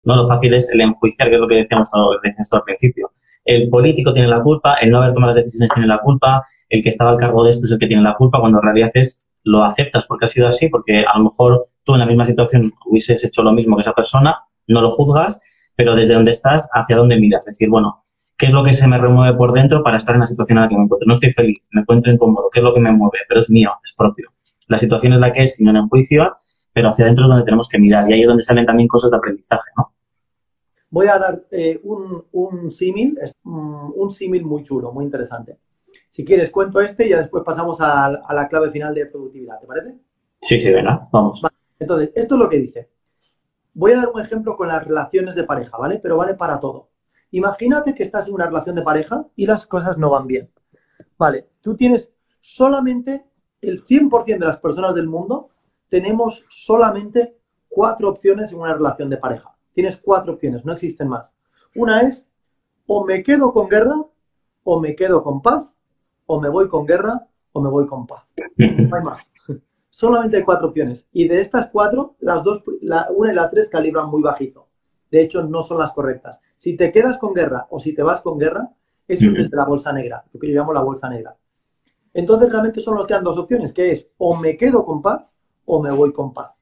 No, 0.05 0.17
lo 0.17 0.27
fácil 0.27 0.55
es 0.55 0.71
el 0.71 0.81
enjuiciar, 0.81 1.29
que 1.29 1.35
es 1.35 1.41
lo 1.41 1.47
que 1.47 1.57
decíamos, 1.57 1.89
lo 1.93 2.19
que 2.21 2.31
decías 2.31 2.49
tú 2.49 2.57
al 2.57 2.65
principio 2.65 3.13
el 3.45 3.69
político 3.69 4.13
tiene 4.13 4.29
la 4.29 4.43
culpa, 4.43 4.75
el 4.75 4.91
no 4.91 4.99
haber 4.99 5.13
tomado 5.13 5.35
las 5.35 5.45
decisiones 5.45 5.71
tiene 5.73 5.89
la 5.89 5.99
culpa, 5.99 6.45
el 6.69 6.83
que 6.83 6.89
estaba 6.89 7.11
al 7.11 7.17
cargo 7.17 7.45
de 7.45 7.51
esto 7.51 7.67
es 7.67 7.73
el 7.73 7.79
que 7.79 7.87
tiene 7.87 8.03
la 8.03 8.15
culpa, 8.15 8.41
cuando 8.41 8.59
en 8.59 8.65
realidad 8.65 8.91
es 8.95 9.29
lo 9.45 9.65
aceptas 9.65 10.07
porque 10.07 10.27
ha 10.27 10.29
sido 10.29 10.47
así, 10.47 10.69
porque 10.69 11.01
a 11.01 11.19
lo 11.19 11.25
mejor 11.25 11.67
tú 11.85 11.95
en 11.95 12.01
la 12.01 12.07
misma 12.07 12.25
situación 12.25 12.73
hubieses 12.87 13.25
hecho 13.25 13.43
lo 13.43 13.53
mismo 13.53 13.77
que 13.77 13.83
esa 13.83 13.93
persona, 13.93 14.39
no 14.69 14.81
lo 14.81 14.91
juzgas, 14.91 15.41
pero 15.75 15.95
desde 15.95 16.15
donde 16.15 16.33
estás, 16.33 16.69
hacia 16.73 16.97
dónde 16.97 17.19
miras. 17.19 17.47
Es 17.47 17.59
decir, 17.59 17.69
bueno, 17.69 18.05
¿qué 18.37 18.47
es 18.47 18.53
lo 18.53 18.63
que 18.63 18.73
se 18.73 18.87
me 18.87 18.99
remueve 18.99 19.37
por 19.37 19.53
dentro 19.53 19.83
para 19.83 19.97
estar 19.97 20.15
en 20.15 20.21
la 20.21 20.27
situación 20.27 20.59
en 20.59 20.63
la 20.63 20.69
que 20.69 20.77
me 20.77 20.85
encuentro? 20.85 21.07
No 21.07 21.15
estoy 21.15 21.33
feliz, 21.33 21.69
me 21.73 21.83
encuentro 21.83 22.13
incómodo, 22.13 22.49
¿qué 22.53 22.61
es 22.61 22.65
lo 22.65 22.75
que 22.75 22.81
me 22.81 22.93
mueve? 22.93 23.19
Pero 23.29 23.41
es 23.41 23.51
mío, 23.51 23.73
es 23.85 23.93
propio. 23.93 24.31
La 24.69 24.79
situación 24.79 25.13
es 25.15 25.19
la 25.19 25.33
que 25.33 25.43
es, 25.43 25.57
sin 25.57 25.69
un 25.69 25.89
juicio, 25.89 26.37
pero 26.73 26.89
hacia 26.89 27.05
adentro 27.05 27.25
es 27.25 27.29
donde 27.29 27.45
tenemos 27.45 27.69
que 27.69 27.79
mirar 27.79 28.09
y 28.09 28.15
ahí 28.15 28.23
es 28.23 28.29
donde 28.29 28.43
salen 28.43 28.67
también 28.67 28.89
cosas 28.89 29.11
de 29.11 29.17
aprendizaje, 29.17 29.71
¿no? 29.77 29.93
Voy 30.91 31.07
a 31.07 31.19
dar 31.19 31.43
eh, 31.51 31.81
un, 31.85 32.23
un 32.33 32.71
símil, 32.71 33.19
un 33.45 34.11
símil 34.11 34.45
muy 34.45 34.63
chulo, 34.63 34.93
muy 34.93 35.07
interesante. 35.07 35.57
Si 36.13 36.25
quieres, 36.25 36.51
cuento 36.51 36.81
este 36.83 37.07
y 37.07 37.09
ya 37.09 37.19
después 37.19 37.43
pasamos 37.43 37.81
a, 37.81 38.11
la 38.11 38.49
clave 38.49 38.71
final 38.71 38.95
de 38.95 39.07
productividad, 39.07 39.59
¿te 39.59 39.67
parece? 39.67 39.95
Sí, 40.43 40.61
sí, 40.61 40.71
venga, 40.71 41.09
vamos. 41.11 41.41
Entonces, 41.83 42.11
esto 42.15 42.35
es 42.35 42.39
lo 42.39 42.49
que 42.49 42.59
dice. 42.59 42.91
Voy 43.75 43.93
a 43.93 43.99
dar 43.99 44.09
un 44.09 44.21
ejemplo 44.21 44.57
con 44.57 44.69
las 44.69 44.87
relaciones 44.87 45.35
de 45.35 45.45
pareja, 45.45 45.77
¿vale? 45.77 45.99
Pero 45.99 46.17
vale 46.17 46.35
para 46.35 46.59
todo. 46.61 46.91
Imagínate 47.31 47.95
que 47.95 48.03
estás 48.03 48.29
en 48.29 48.35
una 48.35 48.47
relación 48.47 48.77
de 48.77 48.83
pareja 48.83 49.27
y 49.37 49.47
las 49.47 49.67
cosas 49.67 49.97
no 49.97 50.11
van 50.11 50.27
bien. 50.27 50.51
Vale, 51.17 51.49
tú 51.61 51.77
tienes 51.77 52.13
solamente 52.41 53.25
el 53.63 53.85
100% 53.85 54.39
de 54.39 54.47
las 54.47 54.59
personas 54.59 54.95
del 54.95 55.09
mundo 55.09 55.51
tenemos 55.89 56.45
solamente 56.49 57.37
cuatro 57.69 58.09
opciones 58.09 58.51
en 58.51 58.59
una 58.59 58.73
relación 58.73 59.11
de 59.11 59.19
pareja. 59.19 59.55
Tienes 59.75 59.99
cuatro 59.99 60.33
opciones, 60.33 60.65
no 60.65 60.73
existen 60.73 61.07
más. 61.07 61.35
Una 61.77 62.01
es 62.01 62.27
o 62.87 63.05
me 63.05 63.23
quedo 63.23 63.53
con 63.53 63.69
guerra 63.69 63.97
o 64.65 64.81
me 64.81 64.95
quedo 64.95 65.23
con 65.23 65.43
paz 65.43 65.75
o 66.27 66.41
me 66.41 66.49
voy 66.49 66.69
con 66.69 66.87
guerra 66.87 67.27
o 67.53 67.61
me 67.61 67.69
voy 67.69 67.87
con 67.87 68.07
paz. 68.07 68.33
No 68.57 68.97
hay 68.97 69.03
más. 69.03 69.31
Solamente 69.93 70.39
hay 70.39 70.43
cuatro 70.43 70.69
opciones. 70.69 71.05
Y 71.13 71.29
de 71.29 71.43
estas 71.43 71.69
cuatro, 71.71 72.17
las 72.21 72.43
dos, 72.43 72.63
la 72.81 73.09
una 73.15 73.31
y 73.31 73.35
la 73.35 73.51
tres 73.51 73.69
calibran 73.69 74.09
muy 74.09 74.23
bajito. 74.23 74.69
De 75.11 75.21
hecho, 75.21 75.43
no 75.43 75.63
son 75.63 75.79
las 75.79 75.93
correctas. 75.93 76.41
Si 76.57 76.79
te 76.79 76.91
quedas 76.91 77.19
con 77.19 77.35
guerra 77.35 77.67
o 77.69 77.79
si 77.79 77.95
te 77.95 78.03
vas 78.03 78.23
con 78.23 78.39
guerra, 78.39 78.71
eso 79.07 79.27
es 79.27 79.35
desde 79.35 79.55
la 79.55 79.67
bolsa 79.67 79.93
negra, 79.93 80.25
lo 80.33 80.41
que 80.41 80.49
yo 80.49 80.55
llamo 80.55 80.73
la 80.73 80.81
bolsa 80.81 81.11
negra. 81.11 81.37
Entonces, 82.15 82.51
realmente 82.51 82.81
solo 82.81 82.97
nos 82.97 83.07
quedan 83.07 83.23
dos 83.23 83.37
opciones, 83.37 83.75
que 83.75 83.93
es 83.93 84.09
o 84.17 84.35
me 84.35 84.57
quedo 84.57 84.83
con 84.83 85.03
paz 85.03 85.27
o 85.67 85.83
me 85.83 85.93
voy 85.93 86.11
con 86.11 86.33
paz. 86.33 86.55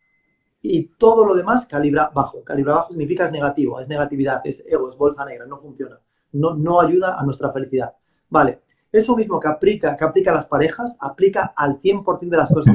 Y 0.60 0.88
todo 0.98 1.24
lo 1.24 1.36
demás 1.36 1.66
calibra 1.66 2.10
bajo. 2.12 2.42
Calibra 2.42 2.74
bajo 2.74 2.88
significa 2.88 3.26
es 3.26 3.32
negativo, 3.32 3.78
es 3.78 3.86
negatividad, 3.86 4.40
es 4.42 4.60
ego, 4.66 4.90
es 4.90 4.96
bolsa 4.96 5.24
negra, 5.24 5.46
no 5.46 5.58
funciona. 5.58 6.00
No, 6.32 6.56
no 6.56 6.80
ayuda 6.80 7.16
a 7.16 7.22
nuestra 7.22 7.52
felicidad. 7.52 7.94
Vale, 8.28 8.62
eso 8.90 9.14
mismo 9.14 9.38
que 9.38 9.46
aplica, 9.46 9.96
que 9.96 10.04
aplica 10.04 10.32
a 10.32 10.34
las 10.34 10.46
parejas, 10.46 10.96
aplica 10.98 11.52
al 11.54 11.80
100% 11.80 12.28
de 12.28 12.36
las 12.36 12.52
cosas. 12.52 12.74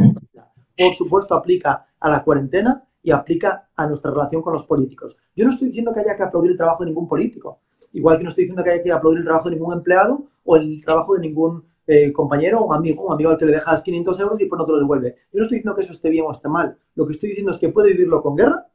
Por 0.78 0.94
supuesto, 0.96 1.36
aplica 1.36 1.86
a 2.00 2.10
la 2.10 2.24
cuarentena 2.24 2.84
y 3.02 3.12
aplica 3.12 3.70
a 3.76 3.86
nuestra 3.86 4.12
relación 4.12 4.42
con 4.42 4.54
los 4.54 4.66
políticos. 4.66 5.18
Yo 5.36 5.46
no 5.46 5.52
estoy 5.52 5.68
diciendo 5.68 5.94
que 5.94 6.00
haya 6.00 6.16
que 6.16 6.24
aplaudir 6.24 6.52
el 6.52 6.58
trabajo 6.58 6.84
de 6.84 6.90
ningún 6.90 7.08
político, 7.08 7.60
igual 7.94 8.18
que 8.18 8.24
no 8.24 8.30
estoy 8.30 8.46
diciendo 8.46 8.64
que 8.64 8.72
haya 8.72 8.84
que 8.84 8.92
aplaudir 8.92 9.20
el 9.20 9.26
trabajo 9.26 9.50
de 9.50 9.56
ningún 9.56 9.74
empleado 9.74 10.26
o 10.44 10.56
el 10.56 10.84
trabajo 10.84 11.14
de 11.14 11.22
ningún 11.22 11.64
eh, 11.88 12.12
compañero 12.12 12.62
o 12.62 12.74
amigo, 12.74 13.06
un 13.06 13.14
amigo 13.14 13.30
al 13.30 13.38
que 13.38 13.46
le 13.46 13.54
dejas 13.54 13.84
500 13.84 14.20
euros 14.20 14.42
y 14.42 14.46
pues 14.46 14.58
no 14.58 14.66
te 14.66 14.72
lo 14.72 14.80
devuelve. 14.80 15.16
Yo 15.32 15.40
no 15.40 15.44
estoy 15.44 15.58
diciendo 15.60 15.76
que 15.76 15.82
eso 15.82 15.94
esté 15.94 16.10
bien 16.10 16.26
o 16.26 16.32
esté 16.32 16.50
mal. 16.50 16.78
Lo 16.96 17.06
que 17.06 17.14
estoy 17.14 17.30
diciendo 17.30 17.52
es 17.52 17.60
que 17.60 17.70
puede 17.70 17.92
vivirlo 17.92 18.22
con 18.22 18.36
guerra, 18.36 18.68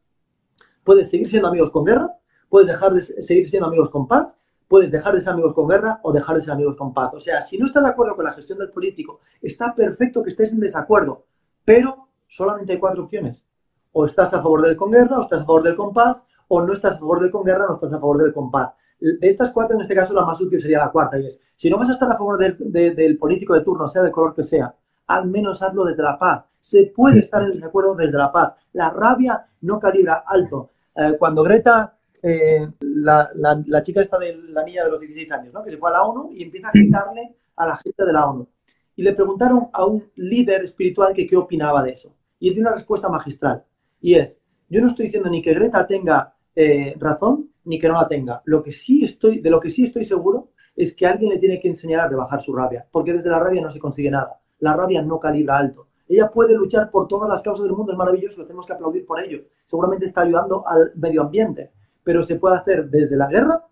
puedes 0.85 1.11
seguir 1.11 1.29
siendo 1.29 1.49
amigos 1.49 1.71
con 1.71 1.85
guerra, 1.85 2.15
puedes 2.49 2.69
dejar 2.69 2.95
de 2.95 3.03
seguir 3.03 3.51
siendo 3.51 3.67
amigos 3.67 3.91
con 3.91 4.07
paz 4.07 4.29
puedes 4.71 4.93
dejar 4.93 5.17
de 5.17 5.21
ser 5.21 5.33
amigos 5.33 5.53
con 5.53 5.67
guerra 5.67 5.99
o 6.05 6.13
dejar 6.13 6.37
de 6.37 6.43
ser 6.43 6.53
amigos 6.53 6.77
con 6.77 6.95
paz. 6.95 7.11
O 7.13 7.19
sea, 7.19 7.43
si 7.43 7.59
no 7.59 7.67
estás 7.67 7.83
de 7.83 7.91
acuerdo 7.91 8.15
con 8.15 8.25
la 8.25 8.33
gestión 8.33 8.57
del 8.57 8.71
político, 8.71 9.19
está 9.43 9.75
perfecto 9.75 10.23
que 10.23 10.31
estés 10.31 10.53
en 10.53 10.61
desacuerdo, 10.61 11.25
pero 11.71 12.09
solamente 12.27 12.73
hay 12.73 12.81
cuatro 12.81 13.05
opciones. 13.05 13.47
O 13.93 14.05
estás 14.05 14.35
a 14.35 14.43
favor 14.43 14.63
del 14.63 14.75
con 14.75 14.91
guerra, 14.91 15.21
o 15.21 15.23
estás 15.23 15.43
a 15.43 15.45
favor 15.45 15.63
del 15.63 15.77
con 15.77 15.93
paz, 15.93 16.17
o 16.49 16.61
no 16.63 16.73
estás 16.73 16.97
a 16.97 16.99
favor 16.99 17.21
del 17.21 17.31
con 17.31 17.45
guerra, 17.45 17.67
no 17.69 17.75
estás 17.75 17.93
a 17.93 18.01
favor 18.01 18.19
del 18.19 18.33
con 18.33 18.51
paz. 18.51 18.73
De 18.99 19.29
estas 19.29 19.53
cuatro, 19.53 19.77
en 19.77 19.83
este 19.83 19.95
caso, 19.95 20.13
la 20.13 20.25
más 20.25 20.41
útil 20.41 20.61
sería 20.61 20.81
la 20.81 20.91
cuarta, 20.91 21.17
y 21.21 21.27
es, 21.27 21.41
si 21.55 21.71
no 21.71 21.79
vas 21.79 21.89
a 21.89 21.93
estar 21.93 22.11
a 22.11 22.17
favor 22.17 22.39
del, 22.39 23.19
político 23.19 23.55
de 23.55 23.61
turno, 23.61 23.87
sea 23.87 24.03
del 24.03 24.11
color 24.11 24.35
que 24.35 24.43
sea, 24.43 24.75
al 25.07 25.29
menos 25.29 25.63
hazlo 25.63 25.85
desde 25.85 26.03
la 26.03 26.19
paz. 26.19 26.45
Se 26.59 26.93
puede 26.95 27.21
estar 27.21 27.43
en 27.45 27.53
desacuerdo 27.53 27.95
desde 27.95 28.19
la 28.19 28.33
paz. 28.33 28.55
La 28.73 28.91
rabia 28.91 29.47
no 29.61 29.79
calibra 29.79 30.25
alto. 30.27 30.71
Eh, 30.97 31.15
cuando 31.19 31.45
Greta 31.45 31.97
eh, 32.21 32.69
la, 32.81 33.31
la, 33.35 33.83
chica 33.83 34.01
esta 34.01 34.19
de 34.19 34.35
la 34.35 34.65
niña 34.65 34.85
de 34.85 34.91
los 34.91 35.01
16 35.01 35.33
años, 35.33 35.55
¿no? 35.55 35.63
que 35.63 35.71
se 35.71 35.79
fue 35.79 35.89
a 35.91 35.93
la 35.93 36.03
ONU 36.03 36.33
y 36.33 36.43
empieza 36.43 36.69
a 36.69 36.73
gritarle 36.73 37.37
a 37.57 37.67
la 37.67 37.77
gente 37.77 38.05
de 38.05 38.13
la 38.13 38.27
ONU. 38.27 38.49
Y 38.97 39.03
le 39.03 39.15
preguntaron 39.15 39.69
a 39.73 39.87
un 39.87 40.11
líder 40.17 40.65
espiritual 40.65 41.15
que 41.15 41.27
qué 41.27 41.37
opinaba 41.37 41.83
de 41.83 41.93
eso. 41.93 42.15
Y 42.39 42.49
él 42.49 42.55
dio 42.55 42.63
una 42.63 42.75
respuesta 42.75 43.09
magistral. 43.09 43.65
Y 44.01 44.15
es, 44.15 44.41
yo 44.69 44.81
no 44.81 44.89
estoy 44.89 45.07
diciendo 45.07 45.29
ni 45.31 45.43
que 45.43 45.55
Greta 45.55 45.87
tenga 45.87 46.35
eh, 46.55 46.95
razón 46.99 47.51
ni 47.65 47.79
que 47.79 47.89
no 47.89 47.95
la 47.95 48.09
tenga. 48.09 48.43
Lo 48.45 48.63
que 48.63 48.73
sí 48.73 49.05
estoy, 49.05 49.41
de 49.41 49.51
lo 49.51 49.61
que 49.61 49.71
sí 49.71 49.85
estoy 49.85 50.05
seguro 50.05 50.51
es 50.77 50.95
que 50.95 51.07
alguien 51.07 51.31
le 51.31 51.39
tiene 51.39 51.61
que 51.61 51.69
enseñar 51.69 52.01
a 52.01 52.09
rebajar 52.09 52.41
su 52.41 52.55
rabia, 52.55 52.87
porque 52.91 53.13
desde 53.13 53.31
la 53.31 53.39
rabia 53.39 53.61
no 53.61 53.71
se 53.71 53.79
consigue 53.79 54.11
nada. 54.11 54.41
La 54.61 54.75
rabia 54.75 55.03
no 55.03 55.19
calibra 55.19 55.59
alto. 55.59 55.89
Ella 56.09 56.31
puede 56.31 56.55
luchar 56.55 56.91
por 56.91 57.07
todas 57.07 57.29
las 57.29 57.43
causas 57.43 57.65
del 57.65 57.73
mundo, 57.73 57.93
es 57.93 57.99
maravilloso, 57.99 58.43
tenemos 58.45 58.67
que 58.67 58.73
aplaudir 58.73 59.07
por 59.07 59.21
ello. 59.21 59.45
Seguramente 59.65 60.07
está 60.07 60.23
ayudando 60.23 60.67
al 60.67 60.93
medio 60.97 61.23
ambiente, 61.23 61.71
pero 62.03 62.23
se 62.23 62.37
puede 62.37 62.57
hacer 62.57 62.89
desde 62.89 63.17
la 63.17 63.29
guerra 63.29 63.65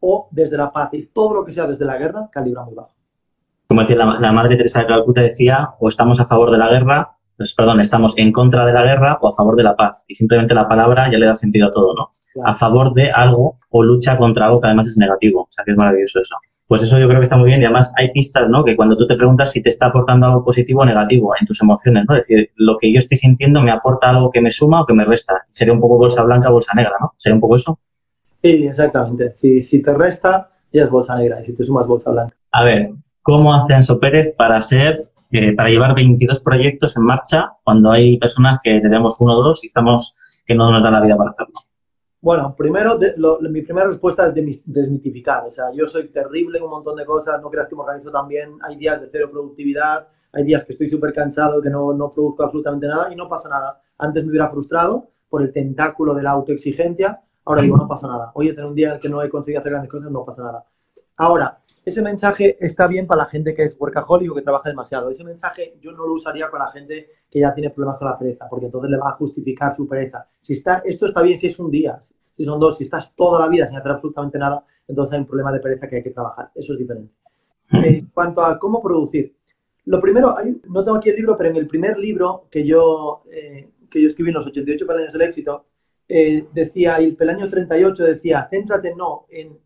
o 0.00 0.28
desde 0.30 0.56
la 0.56 0.70
paz. 0.72 0.90
Y 0.92 1.06
todo 1.06 1.34
lo 1.34 1.44
que 1.44 1.52
sea 1.52 1.66
desde 1.66 1.84
la 1.84 1.96
guerra 1.96 2.28
calibra 2.30 2.64
muy 2.64 2.74
bajo. 2.74 2.94
Como 3.70 3.82
decía 3.82 4.04
la, 4.04 4.32
Madre 4.32 4.56
Teresa 4.56 4.80
de 4.80 4.86
Calcuta, 4.86 5.20
decía, 5.20 5.74
o 5.78 5.86
estamos 5.86 6.18
a 6.18 6.26
favor 6.26 6.50
de 6.50 6.58
la 6.58 6.68
guerra, 6.68 7.12
pues 7.36 7.54
perdón, 7.54 7.78
estamos 7.78 8.14
en 8.16 8.32
contra 8.32 8.66
de 8.66 8.72
la 8.72 8.82
guerra 8.82 9.18
o 9.22 9.28
a 9.28 9.32
favor 9.32 9.54
de 9.54 9.62
la 9.62 9.76
paz. 9.76 10.02
Y 10.08 10.16
simplemente 10.16 10.54
la 10.54 10.66
palabra 10.66 11.08
ya 11.08 11.18
le 11.18 11.26
da 11.26 11.36
sentido 11.36 11.68
a 11.68 11.70
todo, 11.70 11.94
¿no? 11.94 12.10
A 12.44 12.56
favor 12.56 12.92
de 12.94 13.12
algo 13.12 13.60
o 13.68 13.84
lucha 13.84 14.16
contra 14.16 14.46
algo 14.46 14.60
que 14.60 14.66
además 14.66 14.88
es 14.88 14.98
negativo. 14.98 15.42
O 15.42 15.48
sea, 15.52 15.64
que 15.64 15.70
es 15.70 15.76
maravilloso 15.76 16.18
eso. 16.18 16.34
Pues 16.66 16.82
eso 16.82 16.98
yo 16.98 17.06
creo 17.06 17.20
que 17.20 17.24
está 17.24 17.36
muy 17.36 17.46
bien 17.46 17.62
y 17.62 17.64
además 17.64 17.92
hay 17.96 18.10
pistas, 18.10 18.48
¿no? 18.48 18.64
Que 18.64 18.74
cuando 18.74 18.96
tú 18.96 19.06
te 19.06 19.14
preguntas 19.14 19.52
si 19.52 19.62
te 19.62 19.68
está 19.68 19.86
aportando 19.86 20.26
algo 20.26 20.44
positivo 20.44 20.80
o 20.80 20.84
negativo 20.84 21.32
en 21.40 21.46
tus 21.46 21.62
emociones, 21.62 22.06
¿no? 22.08 22.16
Es 22.16 22.26
decir, 22.26 22.50
lo 22.56 22.76
que 22.76 22.92
yo 22.92 22.98
estoy 22.98 23.18
sintiendo 23.18 23.62
me 23.62 23.70
aporta 23.70 24.10
algo 24.10 24.32
que 24.32 24.40
me 24.40 24.50
suma 24.50 24.82
o 24.82 24.86
que 24.86 24.94
me 24.94 25.04
resta. 25.04 25.46
Sería 25.48 25.72
un 25.72 25.80
poco 25.80 25.96
bolsa 25.96 26.24
blanca, 26.24 26.50
bolsa 26.50 26.72
negra, 26.74 26.94
¿no? 27.00 27.12
Sería 27.16 27.34
un 27.34 27.40
poco 27.40 27.54
eso. 27.54 27.78
Sí, 28.42 28.66
exactamente. 28.66 29.36
Si, 29.36 29.60
si 29.60 29.80
te 29.80 29.94
resta, 29.94 30.50
ya 30.72 30.82
es 30.82 30.90
bolsa 30.90 31.14
negra 31.14 31.40
y 31.40 31.44
si 31.44 31.52
te 31.54 31.62
sumas 31.62 31.86
bolsa 31.86 32.10
blanca. 32.10 32.34
A 32.50 32.64
ver, 32.64 32.90
¿cómo 33.22 33.54
hace 33.54 33.74
Anso 33.74 33.98
Pérez 33.98 34.34
para 34.36 34.60
ser, 34.60 35.00
eh, 35.30 35.54
para 35.54 35.68
llevar 35.68 35.94
22 35.94 36.40
proyectos 36.40 36.96
en 36.96 37.04
marcha 37.04 37.52
cuando 37.62 37.90
hay 37.90 38.18
personas 38.18 38.58
que 38.62 38.80
tenemos 38.80 39.20
uno 39.20 39.38
o 39.38 39.42
dos 39.42 39.62
y 39.62 39.66
estamos 39.66 40.16
que 40.44 40.54
no 40.54 40.70
nos 40.70 40.82
da 40.82 40.90
la 40.90 41.00
vida 41.00 41.16
para 41.16 41.30
hacerlo? 41.30 41.54
Bueno, 42.22 42.54
primero, 42.54 42.98
mi 43.40 43.62
primera 43.62 43.86
respuesta 43.86 44.26
es 44.26 44.62
desmitificar. 44.66 45.46
O 45.46 45.50
sea, 45.50 45.72
yo 45.72 45.86
soy 45.86 46.08
terrible 46.08 46.58
en 46.58 46.64
un 46.64 46.70
montón 46.70 46.96
de 46.96 47.06
cosas, 47.06 47.40
no 47.40 47.48
creas 47.50 47.66
que 47.66 47.74
me 47.74 47.82
organizo 47.82 48.10
también. 48.10 48.58
Hay 48.62 48.76
días 48.76 49.00
de 49.00 49.08
cero 49.10 49.30
productividad, 49.30 50.06
hay 50.32 50.44
días 50.44 50.64
que 50.64 50.72
estoy 50.72 50.90
súper 50.90 51.14
cansado, 51.14 51.62
que 51.62 51.70
no, 51.70 51.94
no 51.94 52.10
produzco 52.10 52.42
absolutamente 52.42 52.86
nada 52.86 53.10
y 53.10 53.16
no 53.16 53.28
pasa 53.28 53.48
nada. 53.48 53.80
Antes 53.96 54.24
me 54.24 54.30
hubiera 54.30 54.50
frustrado 54.50 55.08
por 55.30 55.42
el 55.42 55.52
tentáculo 55.52 56.14
de 56.14 56.22
la 56.22 56.32
autoexigencia, 56.32 57.20
ahora 57.44 57.62
digo, 57.62 57.76
no 57.76 57.88
pasa 57.88 58.06
nada. 58.06 58.32
Oye, 58.34 58.52
tener 58.52 58.66
un 58.66 58.74
día 58.74 58.88
en 58.88 58.94
el 58.94 59.00
que 59.00 59.08
no 59.08 59.22
he 59.22 59.30
conseguido 59.30 59.60
hacer 59.60 59.72
grandes 59.72 59.90
cosas, 59.90 60.10
no 60.10 60.24
pasa 60.24 60.42
nada. 60.42 60.64
Ahora, 61.22 61.58
ese 61.84 62.00
mensaje 62.00 62.56
está 62.64 62.86
bien 62.86 63.06
para 63.06 63.24
la 63.24 63.28
gente 63.28 63.54
que 63.54 63.64
es 63.64 63.76
workaholic 63.78 64.32
o 64.32 64.34
que 64.36 64.40
trabaja 64.40 64.70
demasiado. 64.70 65.10
Ese 65.10 65.22
mensaje 65.22 65.76
yo 65.78 65.92
no 65.92 66.06
lo 66.06 66.14
usaría 66.14 66.48
con 66.48 66.60
la 66.60 66.72
gente 66.72 67.10
que 67.30 67.40
ya 67.40 67.52
tiene 67.52 67.68
problemas 67.68 67.98
con 67.98 68.08
la 68.08 68.18
pereza, 68.18 68.46
porque 68.48 68.66
entonces 68.66 68.90
le 68.90 68.96
va 68.96 69.10
a 69.10 69.16
justificar 69.16 69.74
su 69.74 69.86
pereza. 69.86 70.26
Si 70.40 70.54
está, 70.54 70.80
esto 70.82 71.04
está 71.04 71.20
bien 71.20 71.36
si 71.36 71.48
es 71.48 71.58
un 71.58 71.70
día, 71.70 72.00
si 72.34 72.42
son 72.42 72.58
dos, 72.58 72.78
si 72.78 72.84
estás 72.84 73.14
toda 73.14 73.38
la 73.38 73.48
vida 73.48 73.66
sin 73.66 73.76
hacer 73.76 73.92
absolutamente 73.92 74.38
nada, 74.38 74.64
entonces 74.88 75.12
hay 75.12 75.20
un 75.20 75.26
problema 75.26 75.52
de 75.52 75.60
pereza 75.60 75.86
que 75.86 75.96
hay 75.96 76.02
que 76.02 76.10
trabajar. 76.10 76.50
Eso 76.54 76.72
es 76.72 76.78
diferente. 76.78 77.12
En 77.70 78.06
cuanto 78.06 78.40
a 78.40 78.58
cómo 78.58 78.82
producir, 78.82 79.36
lo 79.84 80.00
primero, 80.00 80.36
no 80.70 80.84
tengo 80.84 80.96
aquí 80.96 81.10
el 81.10 81.16
libro, 81.16 81.36
pero 81.36 81.50
en 81.50 81.56
el 81.56 81.66
primer 81.66 81.98
libro 81.98 82.46
que 82.50 82.64
yo, 82.64 83.24
eh, 83.30 83.68
que 83.90 84.00
yo 84.00 84.08
escribí 84.08 84.30
en 84.30 84.36
los 84.36 84.46
88 84.46 84.86
peldaños 84.86 85.12
del 85.12 85.22
éxito, 85.22 85.66
eh, 86.08 86.46
decía, 86.54 86.98
y 86.98 87.04
el 87.04 87.16
peldaño 87.16 87.46
38 87.46 88.04
decía, 88.04 88.48
céntrate 88.50 88.94
no 88.94 89.26
en 89.28 89.58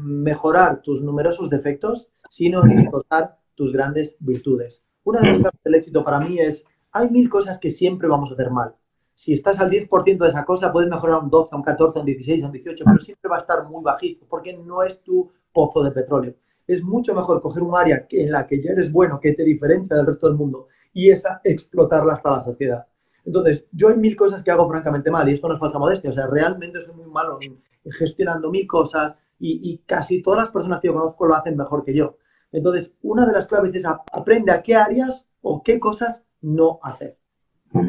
mejorar 0.00 0.82
tus 0.82 1.02
numerosos 1.02 1.50
defectos, 1.50 2.08
sino 2.30 2.64
en 2.64 2.78
explotar 2.78 3.38
tus 3.54 3.72
grandes 3.72 4.16
virtudes. 4.20 4.84
Una 5.04 5.20
de 5.20 5.28
las 5.28 5.38
claves 5.38 5.60
del 5.64 5.74
éxito 5.74 6.04
para 6.04 6.20
mí 6.20 6.38
es, 6.40 6.64
hay 6.92 7.10
mil 7.10 7.28
cosas 7.28 7.58
que 7.58 7.70
siempre 7.70 8.08
vamos 8.08 8.30
a 8.30 8.34
hacer 8.34 8.50
mal. 8.50 8.74
Si 9.14 9.32
estás 9.32 9.58
al 9.60 9.70
10% 9.70 10.18
de 10.18 10.28
esa 10.28 10.44
cosa, 10.44 10.70
puedes 10.70 10.90
mejorar 10.90 11.22
un 11.22 11.30
12, 11.30 11.56
un 11.56 11.62
14, 11.62 12.00
un 12.00 12.04
16, 12.04 12.42
un 12.42 12.52
18, 12.52 12.84
pero 12.84 12.98
siempre 12.98 13.30
va 13.30 13.36
a 13.36 13.40
estar 13.40 13.64
muy 13.66 13.82
bajito, 13.82 14.26
porque 14.28 14.56
no 14.56 14.82
es 14.82 15.02
tu 15.02 15.30
pozo 15.52 15.82
de 15.82 15.90
petróleo. 15.90 16.34
Es 16.66 16.82
mucho 16.82 17.14
mejor 17.14 17.40
coger 17.40 17.62
un 17.62 17.76
área 17.76 18.06
en 18.10 18.30
la 18.30 18.46
que 18.46 18.60
ya 18.62 18.72
eres 18.72 18.92
bueno, 18.92 19.18
que 19.18 19.32
te 19.32 19.42
diferencia 19.42 19.96
del 19.96 20.06
resto 20.06 20.26
del 20.26 20.36
mundo, 20.36 20.66
y 20.92 21.10
esa 21.10 21.40
explotarla 21.44 22.14
hasta 22.14 22.30
la 22.30 22.40
sociedad. 22.42 22.86
Entonces, 23.24 23.66
yo 23.72 23.88
hay 23.88 23.96
mil 23.96 24.14
cosas 24.16 24.42
que 24.42 24.50
hago 24.50 24.68
francamente 24.68 25.10
mal, 25.10 25.26
y 25.28 25.32
esto 25.32 25.48
no 25.48 25.54
es 25.54 25.60
falsa 25.60 25.78
modestia, 25.78 26.10
o 26.10 26.12
sea, 26.12 26.26
realmente 26.26 26.82
soy 26.82 26.94
muy 26.94 27.10
malo 27.10 27.38
en 27.40 27.58
gestionando 27.90 28.50
mil 28.50 28.66
cosas, 28.66 29.16
y, 29.38 29.78
casi 29.86 30.22
todas 30.22 30.40
las 30.40 30.50
personas 30.50 30.80
que 30.80 30.88
yo 30.88 30.94
conozco 30.94 31.26
lo 31.26 31.34
hacen 31.34 31.56
mejor 31.56 31.84
que 31.84 31.94
yo. 31.94 32.16
Entonces, 32.52 32.96
una 33.02 33.26
de 33.26 33.32
las 33.32 33.46
claves 33.46 33.74
es 33.74 33.84
aprende 33.84 34.52
a 34.52 34.62
qué 34.62 34.74
áreas 34.74 35.28
o 35.42 35.62
qué 35.62 35.78
cosas 35.78 36.24
no 36.40 36.78
hacer. 36.82 37.18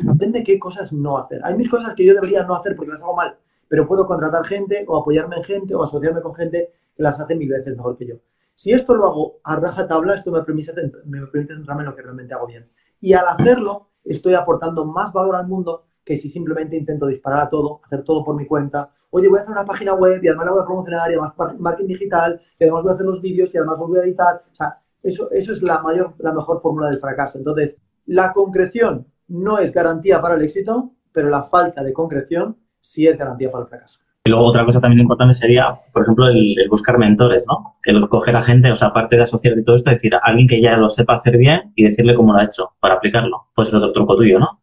Aprende 0.09 0.43
qué 0.43 0.59
cosas 0.59 0.91
no 0.91 1.17
hacer. 1.17 1.39
Hay 1.43 1.55
mil 1.55 1.69
cosas 1.69 1.93
que 1.93 2.05
yo 2.05 2.13
debería 2.13 2.43
no 2.43 2.55
hacer 2.55 2.75
porque 2.75 2.91
las 2.91 3.01
hago 3.01 3.15
mal, 3.15 3.37
pero 3.67 3.87
puedo 3.87 4.05
contratar 4.05 4.45
gente 4.45 4.83
o 4.87 4.97
apoyarme 4.97 5.37
en 5.37 5.43
gente 5.43 5.75
o 5.75 5.83
asociarme 5.83 6.21
con 6.21 6.35
gente 6.35 6.71
que 6.95 7.03
las 7.03 7.19
hace 7.19 7.35
mil 7.35 7.49
veces 7.49 7.77
mejor 7.77 7.97
que 7.97 8.07
yo. 8.07 8.15
Si 8.53 8.73
esto 8.73 8.95
lo 8.95 9.05
hago 9.05 9.39
a 9.43 9.55
raja 9.55 9.87
tabla, 9.87 10.15
esto 10.15 10.31
me 10.31 10.41
permite, 10.41 10.73
me 11.05 11.25
permite 11.27 11.53
centrarme 11.53 11.83
en 11.83 11.89
lo 11.89 11.95
que 11.95 12.01
realmente 12.01 12.33
hago 12.33 12.47
bien. 12.47 12.69
Y 12.99 13.13
al 13.13 13.27
hacerlo, 13.27 13.91
estoy 14.03 14.33
aportando 14.33 14.83
más 14.83 15.13
valor 15.13 15.35
al 15.35 15.47
mundo 15.47 15.85
que 16.03 16.17
si 16.17 16.29
simplemente 16.29 16.75
intento 16.75 17.05
disparar 17.05 17.45
a 17.45 17.49
todo, 17.49 17.81
hacer 17.83 18.03
todo 18.03 18.23
por 18.23 18.35
mi 18.35 18.47
cuenta. 18.47 18.91
Oye, 19.09 19.27
voy 19.29 19.39
a 19.39 19.41
hacer 19.41 19.53
una 19.53 19.65
página 19.65 19.93
web 19.93 20.19
y 20.21 20.27
además 20.27 20.45
la 20.47 20.51
voy 20.51 20.61
a 20.61 20.65
promocionar 20.65 21.09
y 21.09 21.13
además 21.13 21.33
marketing 21.59 21.87
digital 21.87 22.41
y 22.59 22.63
además 22.63 22.83
voy 22.83 22.91
a 22.91 22.93
hacer 22.93 23.05
los 23.05 23.21
vídeos 23.21 23.49
y 23.53 23.57
además 23.57 23.77
voy 23.77 23.99
a 23.99 24.03
editar. 24.03 24.43
O 24.51 24.55
sea, 24.55 24.79
eso, 25.01 25.31
eso 25.31 25.53
es 25.53 25.61
la, 25.61 25.81
mayor, 25.81 26.13
la 26.19 26.33
mejor 26.33 26.61
fórmula 26.61 26.89
del 26.89 26.99
fracaso. 26.99 27.37
Entonces, 27.37 27.77
la 28.05 28.31
concreción 28.31 29.07
no 29.27 29.59
es 29.59 29.71
garantía 29.71 30.21
para 30.21 30.35
el 30.35 30.41
éxito, 30.41 30.91
pero 31.11 31.29
la 31.29 31.43
falta 31.43 31.83
de 31.83 31.93
concreción 31.93 32.57
sí 32.81 33.07
es 33.07 33.17
garantía 33.17 33.51
para 33.51 33.63
el 33.63 33.69
fracaso. 33.69 33.99
Y 34.25 34.29
luego 34.29 34.45
otra 34.45 34.65
cosa 34.65 34.81
también 34.81 35.01
importante 35.01 35.33
sería, 35.33 35.79
por 35.93 36.03
ejemplo, 36.03 36.27
el, 36.27 36.55
buscar 36.69 36.97
mentores, 36.97 37.45
¿no? 37.47 37.73
El 37.85 38.09
coger 38.09 38.35
a 38.35 38.43
gente, 38.43 38.69
o 38.69 38.75
sea, 38.75 38.89
aparte 38.89 39.15
de 39.15 39.23
asociarte 39.23 39.61
y 39.61 39.63
todo 39.63 39.77
esto, 39.77 39.89
decir 39.89 40.15
a 40.15 40.19
alguien 40.21 40.47
que 40.49 40.61
ya 40.61 40.75
lo 40.75 40.89
sepa 40.89 41.15
hacer 41.15 41.37
bien 41.37 41.71
y 41.75 41.85
decirle 41.85 42.13
cómo 42.13 42.33
lo 42.33 42.39
ha 42.39 42.43
hecho 42.43 42.71
para 42.81 42.95
aplicarlo. 42.95 43.47
Pues 43.55 43.69
ser 43.69 43.77
otro 43.77 43.93
truco 43.93 44.17
tuyo, 44.17 44.37
¿no? 44.37 44.61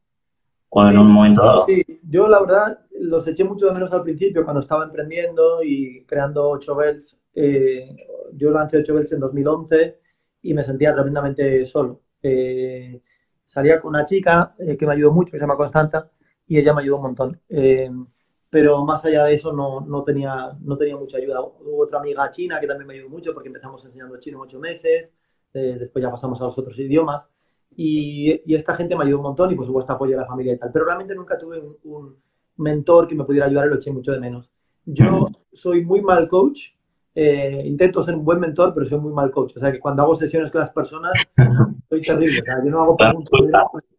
O 0.76 0.88
en 0.88 0.98
un 0.98 1.10
momento 1.10 1.40
dado. 1.40 1.66
Sí, 1.66 1.84
yo 2.02 2.26
la 2.26 2.40
verdad 2.40 2.80
los 2.98 3.26
eché 3.28 3.44
mucho 3.44 3.66
de 3.66 3.72
menos 3.72 3.92
al 3.92 4.02
principio 4.02 4.42
cuando 4.42 4.60
estaba 4.60 4.84
emprendiendo 4.84 5.62
y 5.62 6.04
creando 6.04 6.48
8 6.50 6.74
Bells. 6.74 7.16
Eh, 7.34 7.96
yo 8.32 8.50
lancé 8.50 8.78
8 8.78 8.94
Bells 8.94 9.12
en 9.12 9.20
2011 9.20 10.00
y 10.42 10.52
me 10.52 10.64
sentía 10.64 10.92
tremendamente 10.92 11.64
solo. 11.64 12.00
Eh, 12.20 13.00
salía 13.46 13.78
con 13.78 13.90
una 13.90 14.04
chica 14.04 14.56
eh, 14.58 14.76
que 14.76 14.86
me 14.86 14.94
ayudó 14.94 15.12
mucho, 15.12 15.30
que 15.30 15.38
se 15.38 15.44
llama 15.44 15.56
Constanta, 15.56 16.10
y 16.46 16.58
ella 16.58 16.74
me 16.74 16.82
ayudó 16.82 16.96
un 16.96 17.02
montón. 17.02 17.40
Eh, 17.48 17.90
pero 18.50 18.84
más 18.84 19.04
allá 19.04 19.24
de 19.24 19.34
eso 19.34 19.52
no, 19.52 19.80
no, 19.80 20.02
tenía, 20.02 20.56
no 20.60 20.76
tenía 20.76 20.96
mucha 20.96 21.18
ayuda. 21.18 21.40
Hubo 21.40 21.82
otra 21.82 22.00
amiga 22.00 22.30
china 22.30 22.58
que 22.60 22.66
también 22.66 22.88
me 22.88 22.94
ayudó 22.94 23.10
mucho 23.10 23.32
porque 23.32 23.48
empezamos 23.48 23.84
enseñando 23.84 24.18
chino 24.18 24.38
en 24.38 24.42
ocho 24.42 24.58
meses, 24.58 25.12
eh, 25.52 25.76
después 25.78 26.02
ya 26.02 26.10
pasamos 26.10 26.40
a 26.40 26.44
los 26.44 26.58
otros 26.58 26.78
idiomas. 26.78 27.28
Y, 27.76 28.42
y, 28.46 28.54
esta 28.54 28.76
gente 28.76 28.96
me 28.96 29.04
ayudó 29.04 29.18
un 29.18 29.24
montón 29.24 29.50
y 29.50 29.54
por 29.54 29.66
supuesto 29.66 29.92
apoyo 29.92 30.16
a 30.16 30.22
la 30.22 30.26
familia 30.26 30.54
y 30.54 30.58
tal. 30.58 30.70
Pero 30.72 30.84
realmente 30.84 31.14
nunca 31.14 31.36
tuve 31.38 31.60
un, 31.60 31.76
un 31.84 32.16
mentor 32.56 33.08
que 33.08 33.14
me 33.14 33.24
pudiera 33.24 33.46
ayudar 33.46 33.66
y 33.66 33.70
lo 33.70 33.76
eché 33.76 33.90
mucho 33.90 34.12
de 34.12 34.20
menos. 34.20 34.50
Yo 34.86 35.28
soy 35.52 35.84
muy 35.84 36.02
mal 36.02 36.28
coach, 36.28 36.74
eh, 37.14 37.62
intento 37.64 38.02
ser 38.02 38.14
un 38.14 38.24
buen 38.24 38.40
mentor, 38.40 38.74
pero 38.74 38.86
soy 38.86 38.98
muy 38.98 39.12
mal 39.12 39.30
coach. 39.30 39.56
O 39.56 39.58
sea, 39.58 39.72
que 39.72 39.80
cuando 39.80 40.02
hago 40.02 40.14
sesiones 40.14 40.50
con 40.50 40.60
las 40.60 40.70
personas, 40.70 41.12
soy 41.88 42.02
terrible. 42.02 42.40
O 42.40 42.44
sea, 42.44 42.64
yo 42.64 42.70
no 42.70 42.82
hago 42.82 42.96
preguntas. 42.96 43.40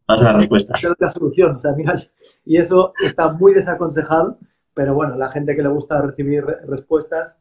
Vas 0.07 0.21
a 0.21 0.25
la 0.25 0.33
respuesta. 0.33 0.75
la 0.99 1.09
solución. 1.09 1.55
O 1.55 1.59
sea, 1.59 1.71
mira, 1.71 1.95
y 2.45 2.57
eso 2.57 2.93
está 3.03 3.33
muy 3.33 3.53
desaconsejado, 3.53 4.37
pero 4.73 4.93
bueno, 4.93 5.15
la 5.15 5.29
gente 5.31 5.55
que 5.55 5.63
le 5.63 5.69
gusta 5.69 6.01
recibir 6.01 6.45
respuestas. 6.67 7.35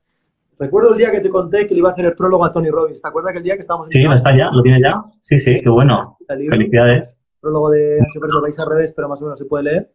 Recuerdo 0.58 0.92
el 0.92 0.98
día 0.98 1.10
que 1.10 1.20
te 1.20 1.30
conté 1.30 1.66
que 1.66 1.74
le 1.74 1.80
iba 1.80 1.90
a 1.90 1.92
hacer 1.92 2.06
el 2.06 2.14
prólogo 2.14 2.44
a 2.44 2.52
Tony 2.52 2.70
Robbins. 2.70 3.02
¿Te 3.02 3.08
acuerdas 3.08 3.32
que 3.32 3.38
el 3.38 3.44
día 3.44 3.54
que 3.54 3.60
estábamos 3.62 3.88
Sí, 3.90 4.04
está 4.04 4.36
ya, 4.36 4.50
lo 4.50 4.62
tienes 4.62 4.82
ya. 4.82 5.02
Sí, 5.20 5.38
sí, 5.38 5.56
qué 5.60 5.68
bueno. 5.68 6.16
Felicidades. 6.26 7.18
El 7.34 7.40
prólogo 7.40 7.70
de 7.70 7.98
Super 8.12 8.30
lo 8.30 8.42
vais 8.42 8.58
al 8.58 8.68
revés, 8.68 8.92
pero 8.94 9.08
más 9.08 9.20
o 9.20 9.24
menos 9.24 9.38
se 9.38 9.44
puede 9.44 9.64
leer. 9.64 9.92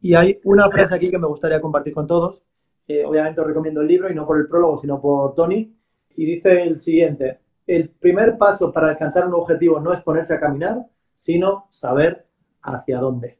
Y 0.00 0.14
hay 0.14 0.40
una 0.44 0.70
frase 0.70 0.94
aquí 0.94 1.10
que 1.10 1.18
me 1.18 1.26
gustaría 1.26 1.60
compartir 1.60 1.92
con 1.92 2.06
todos 2.06 2.42
obviamente 3.04 3.40
os 3.40 3.46
recomiendo 3.46 3.80
el 3.80 3.86
libro 3.86 4.10
y 4.10 4.14
no 4.14 4.26
por 4.26 4.38
el 4.38 4.48
prólogo, 4.48 4.76
sino 4.78 5.00
por 5.00 5.34
Tony. 5.34 5.72
Y 6.16 6.24
dice 6.24 6.62
el 6.62 6.80
siguiente, 6.80 7.38
el 7.66 7.90
primer 7.90 8.36
paso 8.36 8.72
para 8.72 8.88
alcanzar 8.88 9.26
un 9.26 9.34
objetivo 9.34 9.80
no 9.80 9.92
es 9.92 10.00
ponerse 10.02 10.34
a 10.34 10.40
caminar, 10.40 10.86
sino 11.14 11.68
saber 11.70 12.26
hacia 12.62 12.98
dónde. 12.98 13.38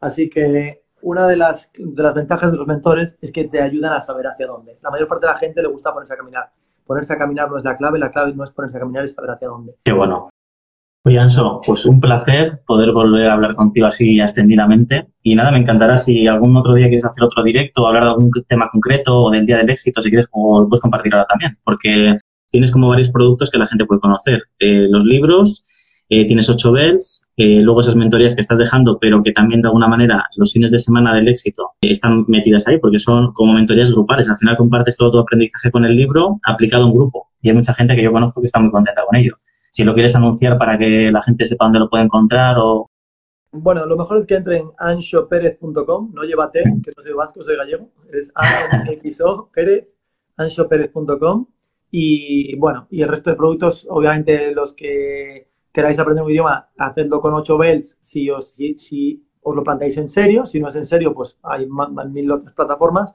Así 0.00 0.28
que 0.28 0.81
una 1.02 1.26
de 1.26 1.36
las, 1.36 1.70
de 1.76 2.02
las 2.02 2.14
ventajas 2.14 2.50
de 2.52 2.58
los 2.58 2.66
mentores 2.66 3.16
es 3.20 3.32
que 3.32 3.44
te 3.44 3.60
ayudan 3.60 3.92
a 3.92 4.00
saber 4.00 4.26
hacia 4.26 4.46
dónde. 4.46 4.78
La 4.82 4.90
mayor 4.90 5.08
parte 5.08 5.26
de 5.26 5.32
la 5.32 5.38
gente 5.38 5.62
le 5.62 5.68
gusta 5.68 5.92
ponerse 5.92 6.14
a 6.14 6.16
caminar. 6.16 6.50
Ponerse 6.86 7.12
a 7.12 7.18
caminar 7.18 7.50
no 7.50 7.58
es 7.58 7.64
la 7.64 7.76
clave, 7.76 7.98
la 7.98 8.10
clave 8.10 8.34
no 8.34 8.44
es 8.44 8.50
ponerse 8.50 8.76
a 8.76 8.80
caminar, 8.80 9.04
es 9.04 9.14
saber 9.14 9.30
hacia 9.30 9.48
dónde. 9.48 9.74
Qué 9.84 9.92
bueno. 9.92 10.30
Oye, 11.04 11.18
Anso, 11.18 11.60
pues 11.66 11.84
un 11.84 12.00
placer 12.00 12.60
poder 12.64 12.92
volver 12.92 13.26
a 13.26 13.32
hablar 13.32 13.56
contigo 13.56 13.86
así 13.86 14.20
extendidamente. 14.20 15.08
Y 15.22 15.34
nada, 15.34 15.50
me 15.50 15.58
encantará 15.58 15.98
si 15.98 16.28
algún 16.28 16.56
otro 16.56 16.74
día 16.74 16.86
quieres 16.86 17.04
hacer 17.04 17.24
otro 17.24 17.42
directo, 17.42 17.86
hablar 17.86 18.04
de 18.04 18.10
algún 18.10 18.30
tema 18.46 18.68
concreto 18.70 19.24
o 19.24 19.30
del 19.30 19.44
día 19.44 19.56
del 19.56 19.70
éxito, 19.70 20.00
si 20.00 20.10
quieres, 20.10 20.28
puedes 20.30 20.80
compartir 20.80 21.12
ahora 21.14 21.26
también, 21.26 21.58
porque 21.64 22.18
tienes 22.50 22.70
como 22.70 22.88
varios 22.88 23.10
productos 23.10 23.50
que 23.50 23.58
la 23.58 23.66
gente 23.66 23.84
puede 23.84 24.00
conocer. 24.00 24.44
Eh, 24.60 24.86
los 24.88 25.02
libros, 25.04 25.64
eh, 26.14 26.26
tienes 26.26 26.48
8 26.48 26.72
bells, 26.72 27.26
eh, 27.36 27.60
luego 27.60 27.80
esas 27.80 27.96
mentorías 27.96 28.34
que 28.34 28.40
estás 28.40 28.58
dejando, 28.58 28.98
pero 28.98 29.22
que 29.22 29.32
también 29.32 29.62
de 29.62 29.68
alguna 29.68 29.88
manera 29.88 30.26
los 30.36 30.52
fines 30.52 30.70
de 30.70 30.78
semana 30.78 31.14
del 31.14 31.28
éxito 31.28 31.70
están 31.80 32.24
metidas 32.28 32.68
ahí, 32.68 32.78
porque 32.78 32.98
son 32.98 33.32
como 33.32 33.54
mentorías 33.54 33.90
grupales. 33.90 34.28
Al 34.28 34.36
final 34.36 34.56
compartes 34.56 34.96
todo 34.96 35.10
tu 35.10 35.18
aprendizaje 35.18 35.70
con 35.70 35.84
el 35.84 35.96
libro 35.96 36.36
aplicado 36.44 36.84
a 36.84 36.86
un 36.86 36.94
grupo. 36.94 37.30
Y 37.40 37.48
hay 37.48 37.54
mucha 37.54 37.74
gente 37.74 37.96
que 37.96 38.02
yo 38.02 38.12
conozco 38.12 38.40
que 38.40 38.46
está 38.46 38.60
muy 38.60 38.70
contenta 38.70 39.02
con 39.06 39.16
ello 39.16 39.38
si 39.72 39.84
lo 39.84 39.94
quieres 39.94 40.14
anunciar 40.14 40.58
para 40.58 40.78
que 40.78 41.10
la 41.10 41.22
gente 41.22 41.46
sepa 41.46 41.64
dónde 41.64 41.78
lo 41.80 41.88
puede 41.88 42.04
encontrar 42.04 42.56
o... 42.58 42.90
Bueno, 43.52 43.84
lo 43.86 43.96
mejor 43.96 44.18
es 44.18 44.26
que 44.26 44.34
entre 44.34 44.58
en 44.58 44.70
anshoperez.com, 44.78 46.12
no 46.12 46.22
lleva 46.24 46.50
T, 46.50 46.62
que 46.62 46.92
no 46.96 47.02
soy 47.02 47.12
vasco, 47.12 47.42
soy 47.42 47.56
gallego, 47.56 47.90
es 48.10 48.30
anxo 48.34 49.50
Pérez, 49.52 49.88
anshoperez.com 50.36 51.46
y 51.90 52.56
bueno, 52.56 52.86
y 52.90 53.02
el 53.02 53.08
resto 53.08 53.30
de 53.30 53.36
productos, 53.36 53.86
obviamente 53.88 54.54
los 54.54 54.74
que 54.74 55.51
queráis 55.72 55.98
aprender 55.98 56.24
un 56.24 56.30
idioma, 56.30 56.68
hacedlo 56.76 57.20
con 57.20 57.34
8 57.34 57.58
bells 57.58 57.96
si 58.00 58.30
os, 58.30 58.54
si, 58.76 59.26
os 59.42 59.56
lo 59.56 59.64
planteáis 59.64 59.96
en 59.96 60.08
serio, 60.08 60.46
si 60.46 60.60
no 60.60 60.68
es 60.68 60.76
en 60.76 60.86
serio, 60.86 61.14
pues 61.14 61.38
hay 61.42 61.68
mil 62.10 62.30
otras 62.30 62.54
plataformas 62.54 63.14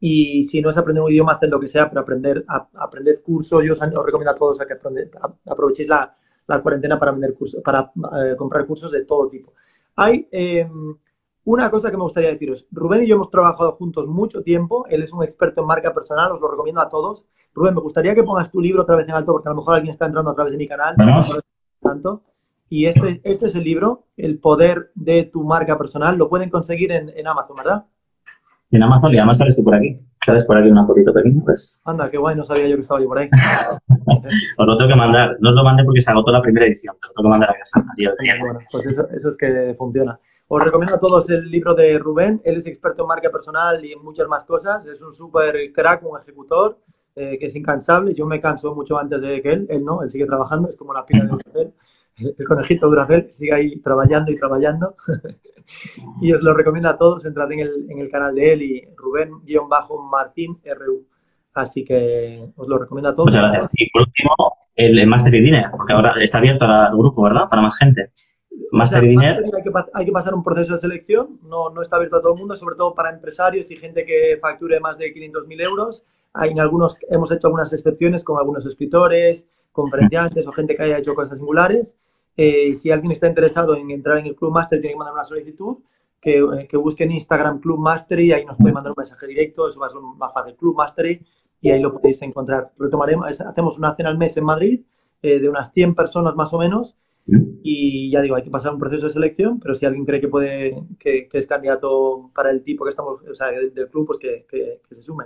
y 0.00 0.44
si 0.44 0.60
no 0.60 0.70
es 0.70 0.76
aprender 0.76 1.02
un 1.02 1.10
idioma, 1.10 1.32
haced 1.32 1.48
lo 1.48 1.58
que 1.58 1.68
sea, 1.68 1.88
pero 1.88 2.02
aprender, 2.02 2.44
a, 2.48 2.68
aprender 2.74 3.20
cursos. 3.22 3.64
Yo 3.64 3.72
os, 3.72 3.80
recomiendo 3.80 4.30
a 4.30 4.34
todos 4.34 4.60
a 4.60 4.66
que 4.66 4.74
aprovechéis 5.46 5.88
la, 5.88 6.14
la, 6.46 6.62
cuarentena 6.62 6.98
para, 6.98 7.12
vender 7.12 7.34
cursos, 7.34 7.60
para 7.62 7.90
eh, 8.22 8.36
comprar 8.36 8.64
cursos 8.64 8.92
de 8.92 9.04
todo 9.04 9.28
tipo. 9.28 9.52
Hay 9.96 10.28
em, 10.30 10.96
una 11.44 11.70
cosa 11.70 11.90
que 11.90 11.96
me 11.96 12.04
gustaría 12.04 12.30
deciros. 12.30 12.66
Rubén 12.70 13.02
y 13.02 13.08
yo 13.08 13.16
hemos 13.16 13.30
trabajado 13.30 13.72
juntos 13.72 14.06
mucho 14.06 14.42
tiempo. 14.42 14.86
Él 14.88 15.02
es 15.02 15.12
un 15.12 15.24
experto 15.24 15.62
en 15.62 15.66
marca 15.66 15.92
personal, 15.92 16.30
os 16.32 16.40
lo 16.40 16.48
recomiendo 16.48 16.80
a 16.80 16.88
todos. 16.88 17.24
Rubén, 17.52 17.74
me 17.74 17.80
gustaría 17.80 18.14
que 18.14 18.22
pongas 18.22 18.52
tu 18.52 18.60
libro 18.60 18.82
otra 18.82 18.94
vez 18.94 19.08
en 19.08 19.14
alto, 19.14 19.32
porque 19.32 19.48
a 19.48 19.52
lo 19.52 19.56
mejor 19.56 19.74
alguien 19.74 19.90
está 19.90 20.06
entrando 20.06 20.30
a 20.30 20.34
través 20.34 20.52
de 20.52 20.58
mi 20.58 20.68
canal. 20.68 20.94
Tanto. 21.80 22.22
Y 22.68 22.86
este, 22.86 23.20
este 23.24 23.46
es 23.46 23.54
el 23.54 23.64
libro, 23.64 24.04
El 24.16 24.38
poder 24.38 24.90
de 24.94 25.24
tu 25.24 25.42
marca 25.44 25.78
personal. 25.78 26.18
Lo 26.18 26.28
pueden 26.28 26.50
conseguir 26.50 26.92
en, 26.92 27.10
en 27.10 27.26
Amazon, 27.26 27.56
¿verdad? 27.56 27.84
en 28.70 28.82
Amazon 28.82 29.14
y 29.14 29.18
además 29.18 29.38
sales 29.38 29.56
tú 29.56 29.64
por 29.64 29.74
aquí. 29.74 29.96
Sales 30.24 30.44
por 30.44 30.58
aquí 30.58 30.68
una 30.70 30.86
fotito 30.86 31.12
pequeña, 31.12 31.42
pues. 31.42 31.80
Anda, 31.84 32.08
qué 32.08 32.18
guay, 32.18 32.36
no 32.36 32.44
sabía 32.44 32.68
yo 32.68 32.76
que 32.76 32.82
estaba 32.82 33.00
yo 33.00 33.08
por 33.08 33.18
ahí. 33.18 33.30
Os 34.58 34.66
lo 34.66 34.76
tengo 34.76 34.90
que 34.90 34.96
mandar. 34.96 35.36
No 35.40 35.50
os 35.50 35.54
lo 35.54 35.64
mandé 35.64 35.84
porque 35.84 36.00
se 36.00 36.10
agotó 36.10 36.32
la 36.32 36.42
primera 36.42 36.66
edición. 36.66 36.94
Te 37.00 37.06
lo 37.06 37.14
tengo 37.14 37.28
que 37.28 37.30
mandar 37.30 37.50
a 37.50 37.54
casa. 37.54 37.84
Bueno, 38.40 38.58
pues 38.70 38.86
eso, 38.86 39.08
eso 39.08 39.28
es 39.30 39.36
que 39.36 39.74
funciona. 39.78 40.18
Os 40.48 40.62
recomiendo 40.62 40.96
a 40.96 41.00
todos 41.00 41.28
el 41.30 41.50
libro 41.50 41.74
de 41.74 41.98
Rubén. 41.98 42.40
Él 42.44 42.56
es 42.56 42.66
experto 42.66 43.02
en 43.02 43.08
marca 43.08 43.30
personal 43.30 43.82
y 43.84 43.92
en 43.92 44.02
muchas 44.02 44.28
más 44.28 44.44
cosas. 44.44 44.84
Es 44.86 45.00
un 45.02 45.14
súper 45.14 45.72
crack, 45.72 46.02
un 46.04 46.18
ejecutor 46.20 46.78
eh, 47.18 47.36
que 47.38 47.46
es 47.46 47.56
incansable. 47.56 48.14
Yo 48.14 48.26
me 48.26 48.40
canso 48.40 48.74
mucho 48.74 48.98
antes 48.98 49.20
de 49.20 49.42
que 49.42 49.50
él. 49.50 49.66
Él 49.68 49.84
no, 49.84 50.02
él 50.02 50.10
sigue 50.10 50.26
trabajando. 50.26 50.68
Es 50.68 50.76
como 50.76 50.92
la 50.92 51.04
pila 51.04 51.24
de 51.24 51.30
Duracell. 51.30 51.72
El 52.16 52.46
conejito 52.46 52.88
Duracell 52.88 53.32
sigue 53.32 53.52
ahí 53.52 53.80
trabajando 53.80 54.30
y 54.30 54.38
trabajando. 54.38 54.94
y 56.20 56.32
os 56.32 56.42
lo 56.42 56.54
recomiendo 56.54 56.88
a 56.88 56.96
todos, 56.96 57.24
entrad 57.24 57.50
en 57.52 57.60
el, 57.60 57.90
en 57.90 57.98
el 57.98 58.10
canal 58.10 58.34
de 58.34 58.52
él 58.52 58.62
y 58.62 58.88
Rubén-Martín 58.96 60.58
RU. 60.76 61.06
Así 61.54 61.84
que 61.84 62.48
os 62.56 62.68
lo 62.68 62.78
recomiendo 62.78 63.10
a 63.10 63.14
todos. 63.14 63.26
Muchas 63.26 63.42
gracias. 63.42 63.70
Y 63.74 63.90
por 63.90 64.02
último, 64.02 64.34
el, 64.76 65.06
Master 65.06 65.34
y 65.34 65.40
Dinner, 65.40 65.70
porque 65.72 65.92
ahora 65.92 66.14
está 66.20 66.38
abierto 66.38 66.66
al 66.66 66.96
grupo, 66.96 67.22
¿verdad? 67.22 67.48
Para 67.48 67.62
más 67.62 67.76
gente. 67.76 68.12
Master 68.70 69.02
y 69.04 69.08
Dinner. 69.08 69.44
Hay 69.44 69.62
que, 69.62 69.70
hay 69.94 70.04
que, 70.04 70.12
pasar 70.12 70.34
un 70.34 70.44
proceso 70.44 70.74
de 70.74 70.78
selección, 70.78 71.40
no, 71.42 71.70
no 71.70 71.82
está 71.82 71.96
abierto 71.96 72.16
a 72.16 72.22
todo 72.22 72.34
el 72.34 72.38
mundo, 72.38 72.54
sobre 72.54 72.76
todo 72.76 72.94
para 72.94 73.10
empresarios 73.10 73.70
y 73.70 73.76
gente 73.76 74.04
que 74.04 74.38
facture 74.40 74.78
más 74.78 74.98
de 74.98 75.12
500.000 75.12 75.62
euros. 75.62 76.04
En 76.34 76.60
algunos, 76.60 76.96
hemos 77.08 77.30
hecho 77.32 77.48
algunas 77.48 77.72
excepciones 77.72 78.22
con 78.22 78.38
algunos 78.38 78.64
escritores, 78.66 79.48
conferenciantes 79.72 80.46
o 80.46 80.52
gente 80.52 80.76
que 80.76 80.82
haya 80.82 80.98
hecho 80.98 81.14
cosas 81.14 81.38
singulares. 81.38 81.96
Eh, 82.36 82.76
si 82.76 82.90
alguien 82.90 83.12
está 83.12 83.26
interesado 83.26 83.74
en 83.74 83.90
entrar 83.90 84.18
en 84.18 84.26
el 84.26 84.36
Club 84.36 84.52
Master, 84.52 84.80
tiene 84.80 84.94
que 84.94 84.98
mandar 84.98 85.14
una 85.14 85.24
solicitud, 85.24 85.78
que, 86.20 86.38
eh, 86.38 86.66
que 86.68 86.76
busque 86.76 87.04
en 87.04 87.12
Instagram 87.12 87.60
Club 87.60 87.78
Mastery 87.78 88.32
ahí 88.32 88.44
nos 88.44 88.56
puede 88.56 88.72
mandar 88.72 88.92
un 88.92 88.96
mensaje 88.98 89.26
directo, 89.26 89.66
eso 89.66 89.80
va 89.80 89.86
a 89.86 89.90
ser 89.90 90.00
más 90.00 90.32
fácil, 90.32 90.54
Club 90.56 90.76
Mastery, 90.76 91.24
y 91.60 91.70
ahí 91.70 91.80
lo 91.80 91.92
podéis 91.92 92.20
encontrar. 92.22 92.72
Retomaremos, 92.78 93.40
hacemos 93.40 93.78
una 93.78 93.94
cena 93.96 94.10
al 94.10 94.18
mes 94.18 94.36
en 94.36 94.44
Madrid, 94.44 94.80
eh, 95.22 95.40
de 95.40 95.48
unas 95.48 95.72
100 95.72 95.94
personas 95.94 96.36
más 96.36 96.52
o 96.52 96.58
menos, 96.58 96.96
Y 97.62 98.10
ya 98.10 98.22
digo, 98.22 98.36
hay 98.36 98.42
que 98.42 98.50
pasar 98.50 98.72
un 98.72 98.78
proceso 98.78 99.06
de 99.06 99.12
selección, 99.12 99.60
pero 99.60 99.74
si 99.74 99.84
alguien 99.84 100.06
cree 100.06 100.20
que 100.20 100.28
puede, 100.28 100.74
que, 100.98 101.28
es 101.30 101.46
candidato 101.46 102.30
para 102.34 102.50
el 102.50 102.62
tipo 102.62 102.84
que 102.84 102.90
estamos, 102.90 103.20
o 103.30 103.34
sea, 103.34 103.48
del, 103.48 103.88
club, 103.90 104.06
pues 104.06 104.18
que, 104.18 104.46
se 104.90 105.02
sume. 105.02 105.24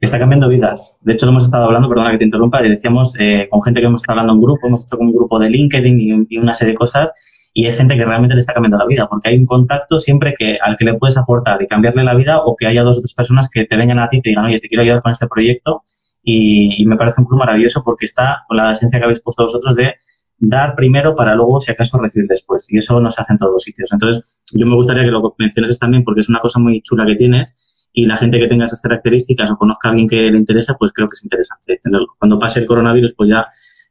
Está 0.00 0.18
cambiando 0.18 0.48
vidas. 0.48 0.98
De 1.02 1.12
hecho, 1.12 1.26
lo 1.26 1.32
hemos 1.32 1.44
estado 1.44 1.64
hablando, 1.64 1.90
perdona 1.90 2.12
que 2.12 2.18
te 2.18 2.24
interrumpa, 2.24 2.64
y 2.64 2.70
decíamos 2.70 3.14
eh, 3.18 3.48
con 3.50 3.62
gente 3.62 3.80
que 3.80 3.86
hemos 3.86 4.00
estado 4.00 4.20
hablando 4.20 4.32
en 4.38 4.42
grupo, 4.42 4.66
hemos 4.66 4.84
hecho 4.84 4.96
como 4.96 5.10
un 5.10 5.16
grupo 5.16 5.38
de 5.38 5.50
LinkedIn 5.50 6.26
y, 6.30 6.38
una 6.38 6.54
serie 6.54 6.72
de 6.72 6.78
cosas, 6.78 7.12
y 7.52 7.66
hay 7.66 7.74
gente 7.74 7.96
que 7.96 8.04
realmente 8.06 8.34
le 8.34 8.40
está 8.40 8.54
cambiando 8.54 8.78
la 8.78 8.86
vida, 8.86 9.06
porque 9.10 9.28
hay 9.28 9.36
un 9.36 9.44
contacto 9.44 10.00
siempre 10.00 10.32
que 10.32 10.56
al 10.62 10.76
que 10.78 10.86
le 10.86 10.94
puedes 10.94 11.18
aportar 11.18 11.60
y 11.60 11.66
cambiarle 11.66 12.02
la 12.02 12.14
vida, 12.14 12.40
o 12.42 12.56
que 12.56 12.66
haya 12.66 12.82
dos 12.82 12.96
o 12.96 13.02
tres 13.02 13.12
personas 13.12 13.50
que 13.52 13.66
te 13.66 13.76
vengan 13.76 13.98
a 13.98 14.08
ti 14.08 14.18
y 14.18 14.22
te 14.22 14.30
digan, 14.30 14.46
oye, 14.46 14.58
te 14.58 14.68
quiero 14.68 14.82
ayudar 14.82 15.02
con 15.02 15.12
este 15.12 15.28
proyecto, 15.28 15.82
y, 16.22 16.82
y 16.82 16.86
me 16.86 16.96
parece 16.96 17.20
un 17.20 17.26
club 17.26 17.40
maravilloso 17.40 17.82
porque 17.84 18.06
está 18.06 18.44
con 18.48 18.56
la 18.56 18.72
esencia 18.72 18.98
que 18.98 19.04
habéis 19.04 19.20
puesto 19.20 19.42
vosotros 19.42 19.74
de 19.74 19.96
dar 20.44 20.74
primero 20.74 21.14
para 21.14 21.36
luego, 21.36 21.60
si 21.60 21.70
acaso, 21.70 21.98
recibir 21.98 22.26
después. 22.26 22.66
Y 22.68 22.78
eso 22.78 23.00
no 23.00 23.10
se 23.10 23.22
hace 23.22 23.32
en 23.32 23.38
todos 23.38 23.52
los 23.52 23.62
sitios. 23.62 23.92
Entonces, 23.92 24.24
yo 24.52 24.66
me 24.66 24.74
gustaría 24.74 25.04
que 25.04 25.10
lo 25.10 25.34
menciones 25.38 25.78
también 25.78 26.02
porque 26.02 26.20
es 26.20 26.28
una 26.28 26.40
cosa 26.40 26.58
muy 26.58 26.82
chula 26.82 27.06
que 27.06 27.14
tienes 27.14 27.88
y 27.92 28.06
la 28.06 28.16
gente 28.16 28.40
que 28.40 28.48
tenga 28.48 28.64
esas 28.64 28.80
características 28.80 29.50
o 29.52 29.56
conozca 29.56 29.88
a 29.88 29.90
alguien 29.92 30.08
que 30.08 30.16
le 30.16 30.36
interesa, 30.36 30.74
pues 30.76 30.92
creo 30.92 31.08
que 31.08 31.14
es 31.14 31.24
interesante 31.24 31.78
tenerlo. 31.80 32.08
Cuando 32.18 32.40
pase 32.40 32.58
el 32.58 32.66
coronavirus, 32.66 33.14
pues 33.14 33.30
ya 33.30 33.46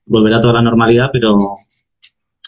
volverá 0.06 0.42
toda 0.42 0.54
la 0.56 0.62
normalidad, 0.62 1.10
pero 1.14 1.56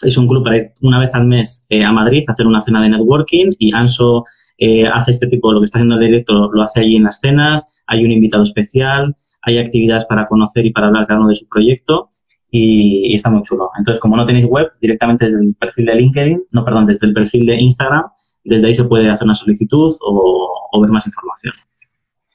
es 0.02 0.18
un 0.18 0.28
club 0.28 0.44
para 0.44 0.58
ir 0.58 0.72
una 0.82 0.98
vez 0.98 1.14
al 1.14 1.26
mes 1.26 1.66
eh, 1.70 1.82
a 1.82 1.92
Madrid 1.92 2.24
a 2.28 2.32
hacer 2.32 2.46
una 2.46 2.60
cena 2.60 2.82
de 2.82 2.90
networking 2.90 3.52
y 3.58 3.74
Anso 3.74 4.24
eh, 4.58 4.86
hace 4.86 5.12
este 5.12 5.28
tipo, 5.28 5.50
lo 5.50 5.60
que 5.60 5.64
está 5.64 5.78
haciendo 5.78 5.94
el 5.94 6.02
directo, 6.02 6.50
lo 6.52 6.62
hace 6.62 6.80
allí 6.80 6.96
en 6.96 7.04
las 7.04 7.20
cenas, 7.20 7.82
hay 7.86 8.04
un 8.04 8.12
invitado 8.12 8.42
especial, 8.42 9.16
hay 9.40 9.56
actividades 9.56 10.04
para 10.04 10.26
conocer 10.26 10.66
y 10.66 10.72
para 10.72 10.88
hablar 10.88 11.06
cada 11.06 11.20
uno 11.20 11.30
de 11.30 11.36
su 11.36 11.48
proyecto 11.48 12.10
y, 12.56 13.14
está 13.14 13.30
muy 13.30 13.42
chulo. 13.42 13.70
Entonces, 13.76 14.00
como 14.00 14.16
no 14.16 14.24
tenéis 14.24 14.46
web, 14.46 14.72
directamente 14.80 15.24
desde 15.24 15.40
el 15.40 15.56
perfil 15.56 15.86
de 15.86 15.94
LinkedIn, 15.96 16.44
no, 16.52 16.64
perdón, 16.64 16.86
desde 16.86 17.06
el 17.08 17.12
perfil 17.12 17.46
de 17.46 17.56
Instagram, 17.56 18.04
desde 18.44 18.66
ahí 18.66 18.74
se 18.74 18.84
puede 18.84 19.10
hacer 19.10 19.24
una 19.24 19.34
solicitud 19.34 19.92
o, 20.00 20.80
ver 20.80 20.90
más 20.90 21.06
información. 21.06 21.52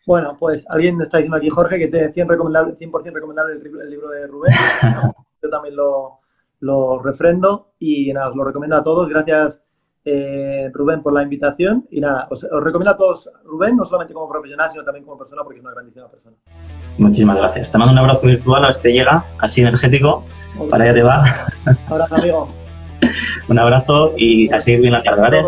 Bueno, 0.06 0.36
pues 0.38 0.66
alguien 0.70 1.00
está 1.02 1.20
diciendo 1.20 1.38
aquí, 1.38 1.50
Jorge, 1.50 1.78
que 1.78 1.88
te 1.88 2.12
100%, 2.12 2.28
recomendable, 2.28 2.76
100 2.76 2.92
recomendable 3.14 3.54
el, 3.54 3.90
libro 3.90 4.10
de 4.10 4.28
Rubén. 4.28 4.54
Yo 5.42 5.50
también 5.50 5.76
lo, 5.76 6.20
lo 6.60 7.02
refrendo 7.02 7.74
y 7.80 8.12
nada, 8.12 8.30
os 8.30 8.36
lo 8.36 8.44
recomiendo 8.44 8.76
a 8.76 8.84
todos. 8.84 9.08
Gracias, 9.08 9.62
eh, 10.12 10.70
Rubén, 10.74 11.02
por 11.02 11.14
la 11.14 11.24
invitación. 11.24 11.86
Y 11.92 12.00
nada, 12.00 12.28
os, 12.30 12.46
recomiendo 12.64 12.92
a 12.92 12.98
todos, 12.98 13.30
Rubén, 13.46 13.76
no 13.76 13.86
solamente 13.86 14.14
como 14.14 14.30
profesional, 14.30 14.70
sino 14.70 14.84
también 14.84 15.06
como 15.06 15.18
persona, 15.18 15.44
porque 15.44 15.60
es 15.60 15.64
una 15.64 15.74
grandísima 15.74 16.08
persona. 16.10 16.36
Muchísimas 16.98 17.38
gracias. 17.38 17.72
Te 17.72 17.78
mando 17.78 17.94
un 17.94 18.00
abrazo 18.00 18.28
virtual, 18.28 18.64
a 18.64 18.68
ver 18.68 18.74
si 18.74 18.82
te 18.82 18.92
llega, 18.92 19.26
así 19.38 19.62
energético. 19.62 20.26
Para 20.70 20.86
allá 20.86 20.94
te 20.94 21.04
va. 21.04 21.48
Abrazo, 21.88 22.16
amigo. 22.16 22.48
un 23.48 23.60
abrazo 23.60 24.14
y 24.18 24.52
a 24.52 24.60
seguir 24.60 24.82
bien 24.82 24.94
la 24.94 25.04
tarde, 25.04 25.22
¿vale? 25.22 25.44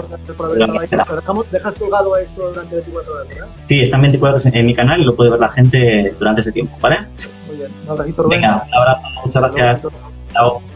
¿Dejas 1.51 1.76
colgado 1.76 2.18
esto 2.18 2.49
durante 2.49 2.76
24 2.76 3.14
horas, 3.14 3.28
¿verdad? 3.28 3.47
Sí, 3.68 3.80
están 3.82 4.01
24 4.01 4.39
horas 4.39 4.53
en 4.53 4.66
mi 4.66 4.74
canal 4.74 5.01
y 5.01 5.05
lo 5.05 5.16
puede 5.16 5.32
ver 5.32 5.39
la 5.39 5.49
gente 5.49 6.16
durante 6.18 6.41
ese 6.41 6.51
tiempo, 6.51 6.78
¿vale? 6.80 6.99
Muy 7.47 7.57
bien. 7.57 7.72
Un 7.84 7.89
abrazo, 7.91 8.24
Rubén. 8.24 8.41
Venga, 8.41 8.66
un 8.68 8.76
abrazo. 8.76 9.01
Muchas 9.26 9.41
gracias. 9.41 9.93
Chao. 10.34 10.70